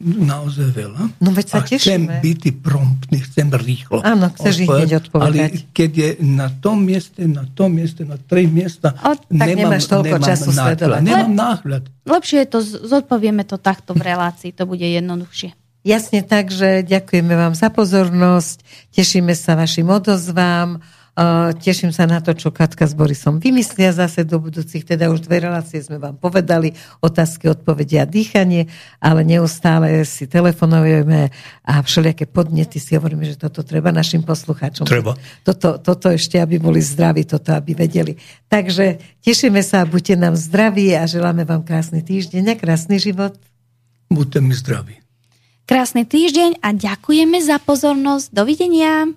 naozaj 0.00 0.76
veľa. 0.76 1.02
No 1.24 1.32
veď 1.32 1.46
sa 1.56 1.64
a 1.64 1.68
chcem 1.68 2.04
byť 2.04 2.42
promptný, 2.60 3.24
chcem 3.24 3.48
rýchlo. 3.48 4.04
Áno, 4.04 4.28
chceš 4.36 4.64
ich 4.64 4.68
hneď 4.68 5.08
odpovedať. 5.08 5.52
Ale 5.56 5.72
keď 5.72 5.90
je 5.96 6.10
na 6.20 6.52
tom 6.52 6.84
mieste, 6.84 7.24
na 7.24 7.48
tom 7.48 7.72
mieste, 7.72 8.04
na 8.04 8.20
tri 8.20 8.44
miesta, 8.44 8.92
o, 8.92 9.16
tak 9.16 9.32
nemám, 9.32 9.80
nemáš 9.80 9.88
toľko 9.88 10.16
nemám 10.20 10.28
času 10.28 10.50
náhľad. 10.52 10.64
sledovať. 10.76 11.00
Nemám 11.00 11.32
náhľad. 11.32 11.82
Lepšie 12.04 12.38
je 12.44 12.48
to, 12.52 12.58
zodpovieme 12.62 13.42
to 13.48 13.56
takto 13.56 13.96
v 13.96 14.02
relácii, 14.04 14.52
to 14.52 14.68
bude 14.68 14.84
jednoduchšie. 14.84 15.56
Jasne 15.86 16.20
tak, 16.26 16.50
že 16.50 16.82
ďakujeme 16.82 17.32
vám 17.32 17.54
za 17.54 17.70
pozornosť, 17.72 18.60
tešíme 18.92 19.32
sa 19.32 19.54
vašim 19.54 19.86
odozvám, 19.86 20.82
Teším 21.64 21.96
sa 21.96 22.04
na 22.04 22.20
to, 22.20 22.36
čo 22.36 22.52
Katka 22.52 22.84
s 22.84 22.92
Borisom 22.92 23.40
vymyslia 23.40 23.88
zase 23.88 24.28
do 24.28 24.36
budúcich. 24.36 24.84
Teda 24.84 25.08
už 25.08 25.24
dve 25.24 25.40
relácie 25.40 25.80
sme 25.80 25.96
vám 25.96 26.20
povedali, 26.20 26.76
otázky, 27.00 27.48
odpovede 27.48 27.96
a 27.96 28.04
dýchanie, 28.04 28.68
ale 29.00 29.24
neustále 29.24 30.04
si 30.04 30.28
telefonujeme 30.28 31.32
a 31.64 31.80
všelijaké 31.80 32.28
podnety 32.28 32.76
si 32.76 33.00
hovoríme, 33.00 33.24
že 33.24 33.40
toto 33.40 33.64
treba 33.64 33.96
našim 33.96 34.28
poslucháčom. 34.28 34.84
Treba. 34.84 35.16
Toto, 35.40 35.80
toto 35.80 36.12
ešte, 36.12 36.36
aby 36.36 36.60
boli 36.60 36.84
zdraví, 36.84 37.24
toto, 37.24 37.56
aby 37.56 37.72
vedeli. 37.72 38.20
Takže 38.52 39.00
tešíme 39.24 39.64
sa, 39.64 39.88
buďte 39.88 40.20
nám 40.20 40.36
zdraví 40.36 40.92
a 41.00 41.08
želáme 41.08 41.48
vám 41.48 41.64
krásny 41.64 42.04
týždeň 42.04 42.52
a 42.52 42.60
krásny 42.60 43.00
život. 43.00 43.40
Buďte 44.12 44.44
mi 44.44 44.52
zdraví. 44.52 45.00
Krásny 45.64 46.04
týždeň 46.04 46.60
a 46.60 46.76
ďakujeme 46.76 47.40
za 47.40 47.56
pozornosť. 47.56 48.36
Dovidenia. 48.36 49.16